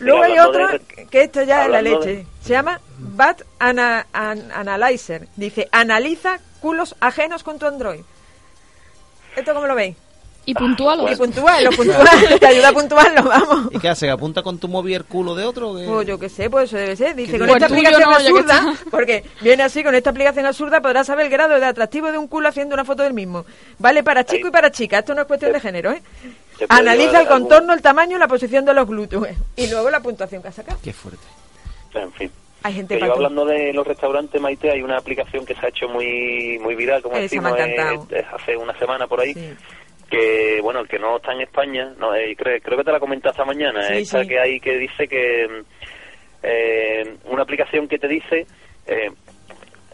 Luego 0.00 0.22
hay 0.22 0.38
otro 0.38 0.68
de- 0.68 1.06
que 1.06 1.22
esto 1.22 1.42
ya 1.42 1.64
es 1.64 1.70
la 1.70 1.82
leche. 1.82 2.16
de- 2.16 2.26
Se 2.42 2.50
llama 2.50 2.80
Bat 2.98 3.42
Ana- 3.58 4.06
An- 4.12 4.50
Analyzer. 4.52 5.28
Dice, 5.36 5.68
analiza 5.72 6.38
culos 6.60 6.96
ajenos 7.00 7.42
con 7.42 7.58
tu 7.58 7.66
Android. 7.66 8.00
¿Esto 9.36 9.54
cómo 9.54 9.66
lo 9.66 9.74
veis? 9.74 9.96
Y 10.50 10.54
puntúalo. 10.54 11.10
Y 11.10 11.16
puntual, 11.16 11.64
lo 11.64 11.70
puntual, 11.70 12.08
te 12.40 12.46
ayuda 12.46 12.68
a 12.70 12.72
puntuarlo, 12.72 13.22
vamos. 13.22 13.68
¿Y 13.72 13.78
qué 13.78 13.88
hace? 13.88 14.06
¿Que 14.06 14.12
apunta 14.12 14.42
con 14.42 14.58
tu 14.58 14.66
móvil 14.68 14.94
el 14.96 15.04
culo 15.04 15.34
de 15.34 15.44
otro? 15.44 15.72
Pues 15.74 16.06
yo 16.06 16.18
qué 16.18 16.28
sé, 16.28 16.50
pues 16.50 16.64
eso 16.64 16.76
debe 16.76 16.96
ser. 16.96 17.14
Dice, 17.14 17.38
con 17.38 17.48
esta 17.50 17.66
aplicación 17.66 18.00
no, 18.02 18.14
absurda, 18.16 18.74
porque 18.90 19.24
viene 19.40 19.62
así, 19.62 19.84
con 19.84 19.94
esta 19.94 20.10
aplicación 20.10 20.46
absurda 20.46 20.80
podrás 20.80 21.06
saber 21.06 21.26
el 21.26 21.32
grado 21.32 21.58
de 21.60 21.66
atractivo 21.66 22.10
de 22.10 22.18
un 22.18 22.26
culo 22.28 22.48
haciendo 22.48 22.74
una 22.74 22.84
foto 22.84 23.02
del 23.02 23.14
mismo. 23.14 23.44
Vale 23.78 24.02
para 24.02 24.24
chico 24.24 24.48
y 24.48 24.50
para 24.50 24.70
chica, 24.70 24.98
esto 24.98 25.14
no 25.14 25.20
es 25.22 25.26
cuestión 25.26 25.52
de 25.52 25.60
género, 25.60 25.92
¿eh? 25.92 26.02
Analiza 26.68 27.10
el 27.20 27.26
algún- 27.28 27.42
contorno, 27.48 27.72
el 27.72 27.80
tamaño 27.82 28.16
y 28.16 28.20
la 28.20 28.28
posición 28.28 28.64
de 28.64 28.74
los 28.74 28.86
glúteos. 28.86 29.26
¿eh? 29.28 29.36
Y 29.56 29.68
luego 29.70 29.88
la 29.90 30.00
puntuación 30.00 30.42
que 30.42 30.48
ha 30.48 30.52
sacado. 30.52 30.78
Qué 30.82 30.92
fuerte. 30.92 31.22
En 31.94 32.12
fin. 32.12 32.30
Hay 32.62 32.74
gente 32.74 33.00
yo 33.00 33.10
hablando 33.14 33.46
de 33.46 33.72
los 33.72 33.86
restaurantes, 33.86 34.38
Maite, 34.38 34.70
hay 34.70 34.82
una 34.82 34.98
aplicación 34.98 35.46
que 35.46 35.54
se 35.54 35.64
ha 35.64 35.70
hecho 35.70 35.88
muy 35.88 36.58
muy 36.60 36.74
viral, 36.74 37.00
como 37.00 37.14
Esa 37.14 37.22
decimos, 37.22 37.52
me 37.52 37.62
ha 37.62 37.66
eh, 37.66 37.72
encantado. 37.72 38.06
eh, 38.20 38.26
hace 38.34 38.54
una 38.54 38.78
semana 38.78 39.06
por 39.06 39.18
ahí, 39.20 39.32
Sí. 39.32 39.48
Que, 40.10 40.60
bueno, 40.60 40.80
el 40.80 40.88
que 40.88 40.98
no 40.98 41.16
está 41.16 41.32
en 41.32 41.40
España, 41.42 41.94
no, 41.98 42.14
eh, 42.14 42.34
creo, 42.36 42.60
creo 42.60 42.76
que 42.78 42.84
te 42.84 42.92
la 42.92 43.00
comentaste 43.00 43.40
esta 43.40 43.44
mañana, 43.44 43.82
Sí, 43.84 43.94
esta 44.02 44.22
sí. 44.22 44.28
que 44.28 44.38
hay 44.38 44.60
que 44.60 44.76
dice 44.76 45.08
que 45.08 45.48
mm, 45.48 45.64
eh, 46.42 47.16
una 47.26 47.42
aplicación 47.42 47.88
que 47.88 47.98
te 47.98 48.08
dice, 48.08 48.46
eh, 48.86 49.10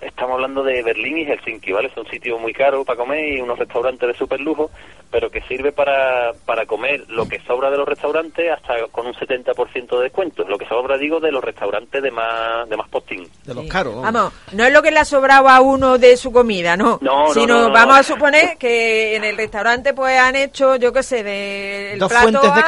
estamos 0.01 0.35
hablando 0.35 0.63
de 0.63 0.83
Berlín 0.83 1.19
y 1.19 1.25
Helsinki, 1.25 1.73
¿vale? 1.73 1.91
Son 1.95 2.07
sitios 2.07 2.41
muy 2.41 2.53
caros 2.53 2.87
para 2.87 2.99
comer 2.99 3.35
y 3.35 3.41
unos 3.41 3.59
restaurantes 3.59 4.09
de 4.09 4.15
super 4.15 4.41
lujo, 4.41 4.71
pero 5.11 5.31
que 5.31 5.41
sirve 5.43 5.73
para, 5.73 6.33
para 6.45 6.67
comer 6.67 7.05
lo 7.09 7.29
que 7.29 7.41
sobra 7.41 7.71
de 7.71 7.79
los 7.79 7.89
restaurantes 7.89 8.51
hasta 8.53 8.75
con 8.91 9.07
un 9.07 9.15
70% 9.15 9.97
de 9.97 10.03
descuento, 10.05 10.45
lo 10.45 10.59
que 10.59 10.67
sobra, 10.67 10.99
digo, 10.99 11.21
de 11.21 11.33
los 11.33 11.43
restaurantes 11.43 12.03
de 12.03 12.11
más, 12.11 12.69
de 12.69 12.77
más 12.77 12.89
postín. 12.89 13.29
De 13.45 13.55
los 13.55 13.67
caros. 13.67 13.95
vamos. 13.97 14.13
Vamos, 14.13 14.33
no 14.53 14.65
es 14.65 14.73
lo 14.73 14.83
que 14.83 14.91
le 14.91 15.01
ha 15.01 15.05
sobrado 15.05 15.49
a 15.49 15.61
uno 15.61 15.99
de 15.99 16.17
su 16.17 16.33
comida, 16.33 16.77
no. 16.77 16.99
No, 17.01 17.29
no, 17.29 17.35
Sino 17.35 17.47
no, 17.47 17.69
no, 17.69 17.73
vamos 17.73 17.95
no. 17.95 18.01
a 18.01 18.03
suponer 18.03 18.57
que 18.59 19.17
en 19.17 19.25
el 19.25 19.37
restaurante 19.37 19.95
pues 19.95 20.19
han 20.19 20.37
hecho, 20.37 20.77
yo 20.77 20.93
qué 20.93 21.03
sé, 21.03 21.23
de 21.23 21.97
Dos 21.99 22.09
plato 22.09 22.25
fuentes 22.41 22.55
de 22.55 22.61
A, 22.61 22.65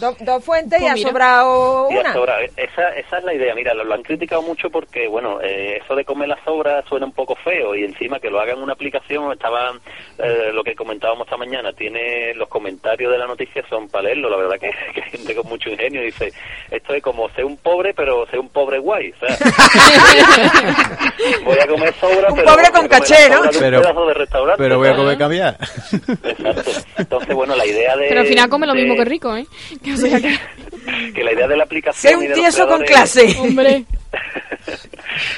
do- 0.00 0.16
dos 0.20 0.44
fuentes 0.44 0.78
y 0.78 0.82
Pues 0.82 0.92
ha 0.92 0.94
mira. 0.94 1.08
sobrado 1.08 1.88
Y 1.90 1.96
ha 1.96 2.00
una. 2.00 2.12
sobrado. 2.12 2.40
Esa, 2.56 2.88
esa 2.90 3.18
es 3.18 3.24
la 3.24 3.34
idea. 3.34 3.54
Mira, 3.54 3.74
lo, 3.74 3.84
lo 3.84 3.94
han 3.94 4.02
criticado 4.02 4.42
mucho 4.42 4.70
porque, 4.70 5.06
bueno, 5.08 5.40
eh, 5.42 5.80
eso 5.82 5.94
de 5.94 6.04
comer 6.04 6.28
las 6.28 6.42
sobras 6.44 6.84
suena 6.88 7.06
un 7.06 7.12
poco 7.12 7.34
feo 7.36 7.74
y 7.74 7.84
encima 7.84 8.20
que 8.20 8.30
lo 8.30 8.40
hagan 8.40 8.58
en 8.58 8.62
una 8.64 8.72
aplicación, 8.74 9.32
estaba 9.32 9.72
eh, 10.18 10.50
lo 10.52 10.62
que 10.64 10.74
comentábamos 10.74 11.26
esta 11.26 11.36
mañana, 11.36 11.72
tiene 11.72 12.34
los 12.34 12.48
comentarios 12.48 13.12
de 13.12 13.18
la 13.18 13.26
noticia 13.26 13.62
son 13.68 13.88
para 13.88 14.04
leerlo. 14.04 14.30
La 14.30 14.36
verdad 14.36 14.58
que, 14.58 14.70
que 14.94 15.02
hay 15.02 15.10
gente 15.10 15.34
con 15.34 15.46
mucho 15.48 15.70
ingenio 15.70 16.02
dice, 16.02 16.32
esto 16.70 16.94
es 16.94 17.02
como 17.02 17.28
ser 17.30 17.44
un 17.44 17.56
pobre, 17.56 17.94
pero 17.94 18.26
ser 18.26 18.38
un 18.40 18.48
pobre 18.48 18.78
guay. 18.78 19.12
O 19.12 19.26
sea, 19.26 19.36
voy 21.44 21.58
a 21.58 21.66
comer 21.66 21.94
sobra, 21.94 22.28
Un 22.30 22.36
pero 22.36 22.48
pobre 22.48 22.62
voy 22.62 22.66
a 22.66 22.72
con 22.72 22.88
caché, 22.88 23.28
¿no? 23.28 23.36
sobra 23.44 23.50
Pero- 23.58 23.80
pedazo 23.82 24.06
de 24.06 24.14
restaurante. 24.14 24.62
Pero 24.62 24.78
voy 24.78 24.88
a 24.88 24.96
comer 24.96 25.18
caviar. 25.18 25.56
Exacto. 25.60 26.70
Entonces, 26.98 27.34
bueno, 27.34 27.54
la 27.56 27.66
idea 27.66 27.96
de... 27.96 28.08
Pero 28.08 28.20
al 28.20 28.26
final 28.26 28.48
come 28.48 28.66
lo 28.66 28.72
de- 28.74 28.80
mismo 28.80 28.96
que 28.96 29.04
rico, 29.04 29.36
¿eh? 29.36 29.46
Que, 29.88 29.94
o 30.06 30.08
sea 30.08 30.20
que- 30.20 31.12
Que 31.14 31.22
la 31.24 31.32
idea 31.32 31.46
de 31.48 31.56
la 31.56 31.64
aplicación... 31.64 32.12
Sé 32.20 32.28
un 32.28 32.32
tieso 32.32 32.66
con 32.66 32.82
clase. 32.82 33.36
Hombre, 33.40 33.84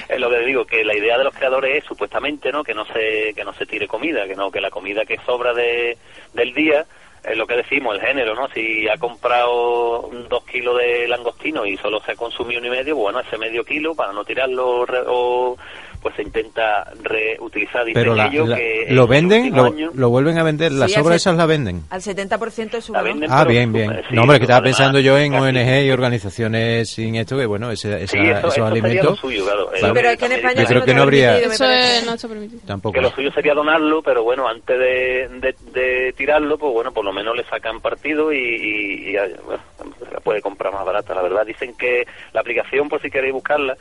es 0.08 0.18
lo 0.20 0.30
que 0.30 0.38
digo 0.40 0.64
que 0.64 0.84
la 0.84 0.96
idea 0.96 1.18
de 1.18 1.24
los 1.24 1.34
creadores 1.34 1.78
es 1.78 1.84
supuestamente 1.84 2.50
no 2.52 2.62
que 2.62 2.74
no 2.74 2.84
se 2.86 3.32
que 3.34 3.44
no 3.44 3.52
se 3.54 3.66
tire 3.66 3.86
comida 3.88 4.26
que 4.26 4.34
no 4.36 4.50
que 4.50 4.60
la 4.60 4.70
comida 4.70 5.04
que 5.04 5.18
sobra 5.26 5.52
de, 5.52 5.96
del 6.34 6.52
día 6.54 6.84
es 7.24 7.36
lo 7.36 7.46
que 7.46 7.56
decimos 7.56 7.94
el 7.96 8.00
género 8.00 8.34
no 8.34 8.48
si 8.48 8.88
ha 8.88 8.96
comprado 8.96 10.02
un 10.02 10.28
dos 10.28 10.44
kilos 10.44 10.78
de 10.78 11.06
langostino 11.08 11.66
y 11.66 11.76
solo 11.78 12.00
se 12.00 12.12
ha 12.12 12.16
consumido 12.16 12.60
uno 12.60 12.68
y 12.68 12.76
medio 12.78 12.96
bueno 12.96 13.20
ese 13.20 13.38
medio 13.38 13.64
kilo 13.64 13.94
para 13.94 14.12
no 14.12 14.24
tirarlo 14.24 14.84
o 15.06 15.56
pues 16.00 16.14
se 16.16 16.22
intenta 16.22 16.90
reutilizar 17.02 17.84
dicen 17.84 18.02
Pero 18.02 18.14
la- 18.14 18.30
que 18.30 18.86
lo 18.90 19.06
venden, 19.06 19.54
lo, 19.54 19.64
años- 19.66 19.94
lo 19.94 20.08
vuelven 20.08 20.38
a 20.38 20.42
vender. 20.42 20.72
Las 20.72 20.92
Sí, 20.92 21.00
obras 21.00 21.16
esas 21.16 21.36
la 21.36 21.46
venden. 21.46 21.82
Al 21.90 22.00
70% 22.02 22.70
de 22.78 22.80
su 22.82 22.92
valor. 22.92 23.10
venden, 23.10 23.30
Ah, 23.32 23.44
bien, 23.44 23.72
bien. 23.72 23.90
sí, 24.08 24.14
no, 24.14 24.22
hombre, 24.22 24.38
que 24.38 24.44
estaba 24.44 24.62
pensando 24.62 24.98
yo 24.98 25.18
en 25.18 25.32
casi- 25.32 25.44
ONG 25.44 25.84
y 25.86 25.90
organizaciones 25.90 26.88
sin 26.90 27.16
esto, 27.16 27.36
que 27.36 27.46
bueno, 27.46 27.70
ese, 27.70 28.02
esa- 28.04 28.12
Sí, 28.12 28.18
eso, 28.18 28.38
esos 28.38 28.54
eso 28.56 28.66
alimentos 28.66 29.18
suyo, 29.20 29.44
claro. 29.44 29.70
Sí, 29.74 29.86
pero 29.92 30.08
es 30.10 30.16
que 30.18 30.24
en 30.26 30.32
España 30.32 30.62
Yo 30.62 30.66
creo 30.66 30.84
que 30.84 30.94
no 30.94 31.02
habría- 31.02 31.26
permitido, 31.34 31.48
me 31.48 31.54
eso 31.54 31.64
parece. 31.64 31.98
es- 31.98 32.06
no 32.06 32.14
está 32.14 32.28
permitido. 32.28 32.60
tampoco. 32.66 32.92
que 32.94 33.00
lo 33.02 33.10
suyo 33.10 33.30
sería 33.32 33.54
donarlo, 33.54 34.02
pero 34.02 34.22
bueno, 34.22 34.48
antes 34.48 34.78
de, 34.78 35.28
de, 35.40 35.54
de 35.72 36.12
tirarlo, 36.16 36.56
pues 36.58 36.72
bueno, 36.72 36.92
por 36.92 37.04
lo 37.04 37.12
menos 37.12 37.36
le 37.36 37.44
sacan 37.44 37.80
partido 37.80 38.32
y, 38.32 38.38
y- 38.38 39.08
y, 39.10 39.16
bueno, 39.44 39.62
se 40.06 40.12
la 40.14 40.20
puede 40.20 40.40
comprar 40.40 40.72
más 40.72 40.84
barata, 40.84 41.14
la 41.14 41.22
verdad. 41.22 41.44
Dicen 41.46 41.74
que 41.76 42.06
la 42.32 42.40
aplicación, 42.40 42.88
por 42.88 43.00
si 43.02 43.10
queréis 43.10 43.32
buscarla, 43.34 43.76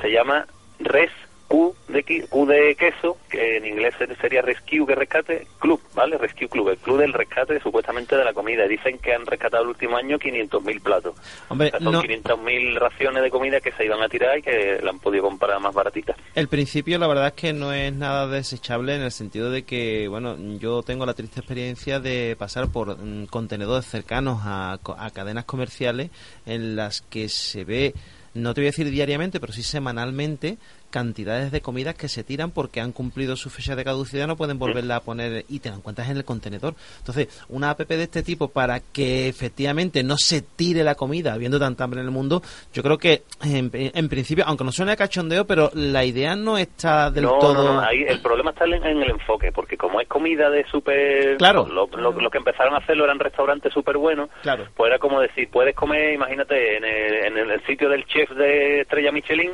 se 0.00 0.10
llama 0.10 0.46
Res 0.80 1.10
Q 1.52 1.74
de, 1.88 2.02
Q 2.30 2.46
de 2.46 2.74
queso, 2.76 3.18
que 3.28 3.58
en 3.58 3.66
inglés 3.66 3.92
sería 4.22 4.40
Rescue, 4.40 4.86
que 4.86 4.94
rescate, 4.94 5.46
Club, 5.58 5.82
¿vale? 5.94 6.16
Rescue 6.16 6.48
Club, 6.48 6.70
el 6.70 6.78
club 6.78 6.96
del 6.98 7.12
rescate 7.12 7.60
supuestamente 7.60 8.16
de 8.16 8.24
la 8.24 8.32
comida. 8.32 8.66
Dicen 8.66 8.96
que 8.98 9.12
han 9.12 9.26
rescatado 9.26 9.62
el 9.64 9.68
último 9.68 9.98
año 9.98 10.18
500.000 10.18 10.80
platos. 10.80 11.14
Hombre, 11.50 11.68
O 11.68 11.70
sea, 11.72 11.80
son 11.80 11.92
no- 11.92 12.02
500.000 12.02 12.78
raciones 12.78 13.22
de 13.22 13.30
comida 13.30 13.60
que 13.60 13.70
se 13.72 13.84
iban 13.84 14.02
a 14.02 14.08
tirar 14.08 14.38
y 14.38 14.42
que 14.42 14.80
la 14.82 14.90
han 14.92 14.98
podido 14.98 15.24
comprar 15.24 15.60
más 15.60 15.74
baratitas. 15.74 16.16
El 16.34 16.48
principio, 16.48 16.98
la 16.98 17.06
verdad 17.06 17.26
es 17.26 17.32
que 17.34 17.52
no 17.52 17.70
es 17.74 17.92
nada 17.92 18.26
desechable 18.28 18.94
en 18.96 19.02
el 19.02 19.12
sentido 19.12 19.50
de 19.50 19.64
que, 19.64 20.08
bueno, 20.08 20.36
yo 20.58 20.82
tengo 20.82 21.04
la 21.04 21.12
triste 21.12 21.40
experiencia 21.40 22.00
de 22.00 22.34
pasar 22.38 22.68
por 22.68 22.96
mm, 22.96 23.26
contenedores 23.26 23.84
cercanos 23.84 24.40
a, 24.42 24.72
a 24.96 25.10
cadenas 25.10 25.44
comerciales 25.44 26.08
en 26.46 26.76
las 26.76 27.02
que 27.02 27.28
se 27.28 27.64
ve, 27.64 27.92
no 28.32 28.54
te 28.54 28.62
voy 28.62 28.68
a 28.68 28.70
decir 28.70 28.88
diariamente, 28.90 29.38
pero 29.38 29.52
sí 29.52 29.62
semanalmente, 29.62 30.56
cantidades 30.92 31.50
de 31.50 31.60
comidas 31.60 31.96
que 31.96 32.06
se 32.08 32.22
tiran 32.22 32.52
porque 32.52 32.80
han 32.80 32.92
cumplido 32.92 33.34
su 33.34 33.50
fecha 33.50 33.74
de 33.74 33.82
caducidad, 33.82 34.28
no 34.28 34.36
pueden 34.36 34.60
volverla 34.60 34.96
a 34.96 35.00
poner 35.00 35.44
y 35.48 35.58
te 35.58 35.70
la 35.70 35.76
encuentras 35.76 36.08
en 36.10 36.18
el 36.18 36.24
contenedor. 36.24 36.74
Entonces, 36.98 37.26
una 37.48 37.70
app 37.70 37.80
de 37.80 38.02
este 38.04 38.22
tipo 38.22 38.48
para 38.48 38.78
que 38.78 39.26
efectivamente 39.28 40.04
no 40.04 40.16
se 40.16 40.42
tire 40.42 40.84
la 40.84 40.94
comida, 40.94 41.32
habiendo 41.32 41.58
tanta 41.58 41.82
hambre 41.84 42.00
en 42.00 42.06
el 42.06 42.12
mundo, 42.12 42.42
yo 42.72 42.82
creo 42.84 42.98
que 42.98 43.22
en, 43.42 43.70
en 43.72 44.08
principio, 44.08 44.44
aunque 44.46 44.62
no 44.64 44.70
suene 44.70 44.92
a 44.92 44.96
cachondeo, 44.96 45.46
pero 45.46 45.70
la 45.74 46.04
idea 46.04 46.36
no 46.36 46.58
está 46.58 47.10
del 47.10 47.24
no, 47.24 47.38
todo... 47.38 47.54
No, 47.64 47.74
no, 47.74 47.80
ahí 47.80 48.04
el 48.06 48.20
problema 48.20 48.50
está 48.50 48.66
en, 48.66 48.74
en 48.74 49.02
el 49.02 49.10
enfoque, 49.10 49.50
porque 49.50 49.76
como 49.76 50.00
es 50.00 50.06
comida 50.06 50.50
de 50.50 50.64
súper... 50.70 51.38
Claro. 51.38 51.66
Lo, 51.66 51.86
lo- 51.96 52.12
lo 52.12 52.30
que 52.30 52.38
empezaron 52.38 52.74
a 52.74 52.78
hacerlo 52.78 53.04
eran 53.04 53.18
restaurantes 53.18 53.72
súper 53.72 53.96
buenos, 53.96 54.28
Claro. 54.42 54.66
pues 54.76 54.90
era 54.90 54.98
como 54.98 55.20
decir, 55.20 55.48
puedes 55.50 55.74
comer, 55.74 56.12
imagínate, 56.12 56.76
en 56.76 56.84
el, 56.84 57.38
en 57.38 57.50
el 57.50 57.64
sitio 57.66 57.88
del 57.88 58.04
chef 58.04 58.30
de 58.32 58.82
Estrella 58.82 59.10
Michelin, 59.10 59.52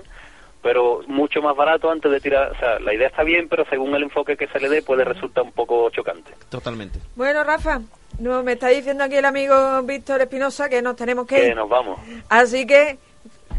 pero 0.69 1.01
mucho 1.07 1.41
más 1.41 1.57
barato 1.57 1.91
antes 1.91 2.13
de 2.13 2.21
tirar... 2.21 2.53
O 2.53 2.59
sea, 2.59 2.79
la 2.79 2.93
idea 2.93 3.09
está 3.09 3.23
bien, 3.23 3.49
pero 3.49 3.65
según 3.71 3.95
el 3.95 4.03
enfoque 4.03 4.37
que 4.37 4.47
se 4.49 4.61
le 4.61 4.69
dé 4.69 4.83
puede 4.83 5.03
resultar 5.03 5.43
un 5.43 5.53
poco 5.53 5.89
chocante. 5.89 6.31
Totalmente. 6.51 6.99
Bueno, 7.17 7.43
Rafa, 7.43 7.81
no, 8.19 8.43
me 8.43 8.53
está 8.53 8.69
diciendo 8.69 9.03
aquí 9.05 9.15
el 9.15 9.25
amigo 9.25 9.83
Víctor 9.85 10.21
Espinosa 10.21 10.69
que 10.69 10.83
nos 10.83 10.95
tenemos 10.95 11.27
que 11.27 11.37
Que 11.37 11.47
ir. 11.49 11.57
nos 11.57 11.71
vamos. 11.71 11.99
Así 12.29 12.67
que 12.67 12.99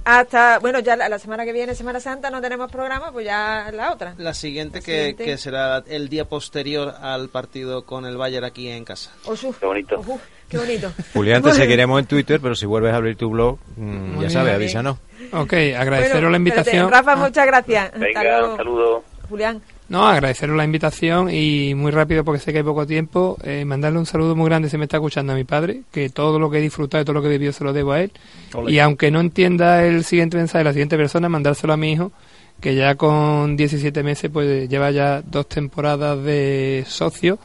hasta, 0.05 0.59
bueno, 0.59 0.77
ya 0.81 0.95
la, 0.95 1.09
la 1.09 1.17
semana 1.17 1.45
que 1.45 1.51
viene, 1.51 1.73
Semana 1.73 1.99
Santa, 1.99 2.29
no 2.29 2.41
tenemos 2.41 2.71
programa, 2.71 3.11
pues 3.11 3.25
ya 3.25 3.71
la 3.73 3.91
otra. 3.91 4.13
La 4.19 4.35
siguiente, 4.35 4.77
La 4.79 4.85
que, 4.85 4.91
siguiente. 4.97 5.25
que 5.25 5.37
será 5.39 5.83
el 5.87 6.09
día 6.09 6.25
posterior 6.25 6.93
al 7.01 7.29
partido 7.29 7.85
con 7.85 8.05
el 8.05 8.17
Bayern 8.17 8.45
aquí 8.45 8.69
en 8.69 8.85
casa. 8.85 9.11
Osu. 9.25 9.51
Qué 9.59 9.65
bonito. 9.65 9.99
Qué 10.47 10.59
bonito. 10.59 10.91
Julián, 11.13 11.41
te 11.41 11.53
seguiremos 11.53 11.99
en 11.99 12.05
Twitter, 12.05 12.39
pero 12.39 12.53
si 12.53 12.67
vuelves 12.67 12.93
a 12.93 12.97
abrir 12.97 13.15
tu 13.17 13.29
blog, 13.31 13.57
mm, 13.77 14.21
ya 14.21 14.29
sabes, 14.29 14.53
avísanos. 14.53 14.97
Ok, 15.31 15.53
agradeceros 15.77 16.13
bueno, 16.13 16.29
la 16.29 16.37
invitación. 16.37 16.85
espérate, 16.85 17.07
Rafa, 17.07 17.15
muchas 17.15 17.45
gracias. 17.45 17.85
Hasta 17.85 17.99
Venga, 17.99 18.23
luego. 18.23 18.51
un 18.51 18.57
saludo. 18.57 19.03
Julián. 19.29 19.61
No, 19.89 20.07
agradeceros 20.07 20.55
la 20.55 20.63
invitación 20.63 21.29
y 21.31 21.73
muy 21.75 21.91
rápido 21.91 22.23
porque 22.23 22.39
sé 22.39 22.51
que 22.51 22.59
hay 22.59 22.63
poco 22.63 22.85
tiempo, 22.85 23.37
eh, 23.43 23.65
mandarle 23.65 23.97
un 23.99 24.05
saludo 24.05 24.35
muy 24.35 24.45
grande 24.47 24.69
si 24.69 24.77
me 24.77 24.85
está 24.85 24.97
escuchando 24.97 25.33
a 25.33 25.35
mi 25.35 25.43
padre, 25.45 25.81
que 25.91 26.09
todo 26.09 26.37
lo 26.39 26.49
que 26.49 26.59
he 26.59 26.61
disfrutado 26.61 27.01
y 27.01 27.05
todo 27.05 27.13
lo 27.15 27.21
que 27.21 27.27
he 27.27 27.31
vivido 27.31 27.51
se 27.51 27.63
lo 27.63 27.73
debo 27.73 27.93
a 27.93 28.01
él. 28.01 28.11
Ole. 28.53 28.71
Y 28.71 28.79
aunque 28.79 29.09
no 29.09 29.19
entienda 29.19 29.83
el 29.85 30.03
siguiente 30.03 30.37
mensaje 30.37 30.59
de 30.59 30.63
la 30.65 30.73
siguiente 30.73 30.95
persona, 30.97 31.27
mandárselo 31.29 31.73
a 31.73 31.77
mi 31.77 31.91
hijo, 31.91 32.11
que 32.59 32.75
ya 32.75 32.95
con 32.95 33.55
17 33.55 34.03
meses 34.03 34.29
pues 34.31 34.69
lleva 34.69 34.91
ya 34.91 35.21
dos 35.21 35.47
temporadas 35.47 36.23
de 36.23 36.83
socio 36.87 37.39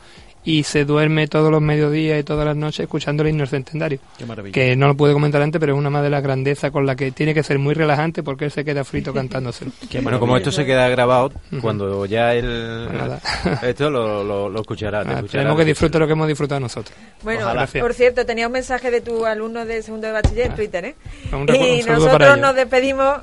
y 0.45 0.63
se 0.65 0.85
duerme 0.85 1.27
todos 1.27 1.51
los 1.51 1.63
mediodías 1.63 2.21
y 2.21 2.23
todas 2.23 2.45
las 2.45 2.57
noches 2.57 2.81
escuchando 2.81 3.23
el 3.23 3.31
himno 3.31 3.47
centenario. 3.47 3.99
Qué 4.19 4.27
maravilla. 4.27 4.53
Que 4.53 4.77
no 4.77 4.87
lo 4.89 4.95
pude 4.97 5.13
comentar 5.13 5.41
antes, 5.41 5.59
pero 5.59 5.73
es 5.73 5.79
una 5.79 5.91
más 5.91 6.03
de 6.03 6.11
las 6.11 6.23
grandezas 6.23 6.71
con 6.71 6.85
la 6.87 6.95
que 6.97 7.13
tiene 7.13 7.33
que 7.35 7.43
ser 7.43 7.59
muy 7.59 7.75
relajante 7.75 8.23
porque 8.23 8.45
él 8.47 8.51
se 8.51 8.65
queda 8.65 8.85
frito 8.85 9.13
cantándoselo. 9.15 9.73
Bueno, 10.03 10.21
como 10.21 10.37
esto 10.37 10.53
se 10.53 10.65
queda 10.67 10.89
grabado, 10.89 11.33
cuando 11.61 12.05
ya 12.07 12.35
Nada. 12.35 13.21
esto 13.63 13.91
lo, 13.91 14.23
lo, 14.23 14.49
lo 14.49 14.61
escuchará. 14.61 15.03
te 15.05 15.11
Ah, 15.11 15.15
escuchará, 15.17 15.57
que 15.57 15.65
disfrute 15.65 15.99
lo 15.99 16.07
que 16.07 16.13
hemos 16.13 16.29
disfrutado 16.29 16.61
nosotros. 16.61 16.97
Bueno, 17.23 17.41
Ojalá. 17.43 17.61
Gracias. 17.63 17.83
por 17.83 17.95
cierto, 17.95 18.27
tenía 18.27 18.47
un 18.47 18.53
mensaje 18.53 18.91
de 18.91 19.01
tu 19.01 19.25
alumno 19.25 19.65
de 19.65 19.83
segundo 19.83 20.07
de 20.09 20.13
bachiller 20.13 20.47
en 20.49 20.55
Twitter, 20.55 20.85
¿eh? 20.85 20.95
Un 21.33 21.47
y 21.55 21.81
un 21.81 21.83
saludo 21.83 22.07
para 22.07 22.27
nosotros 22.27 22.39
nos 22.41 22.55
despedimos 22.57 23.19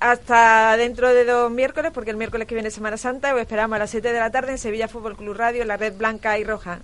hasta 0.00 0.76
dentro 0.76 1.12
de 1.12 1.24
dos 1.24 1.50
miércoles, 1.50 1.90
porque 1.92 2.10
el 2.10 2.16
miércoles 2.16 2.46
que 2.46 2.54
viene 2.54 2.70
Semana 2.70 2.96
Santa, 2.96 3.34
os 3.34 3.40
esperamos 3.40 3.76
a 3.76 3.78
las 3.80 3.90
7 3.90 4.12
de 4.12 4.20
la 4.20 4.30
tarde 4.30 4.52
en 4.52 4.58
Sevilla 4.58 4.88
Fútbol 4.88 5.16
Club 5.16 5.36
Radio, 5.36 5.64
la 5.64 5.76
red 5.76 5.96
blanca 5.96 6.38
y 6.38 6.44
roja. 6.44 6.80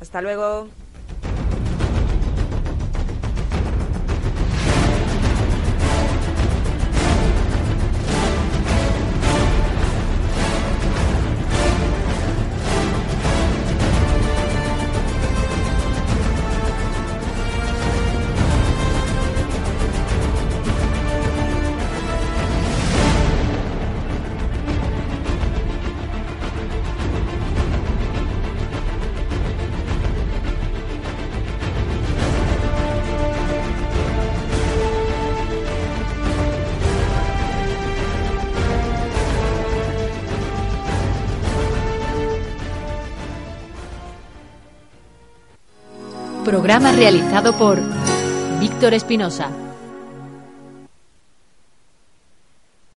Hasta 0.00 0.20
luego. 0.22 0.68
Programa 46.50 46.90
realizado 46.90 47.52
por 47.52 47.78
Víctor 48.58 48.92
Espinosa, 48.92 49.50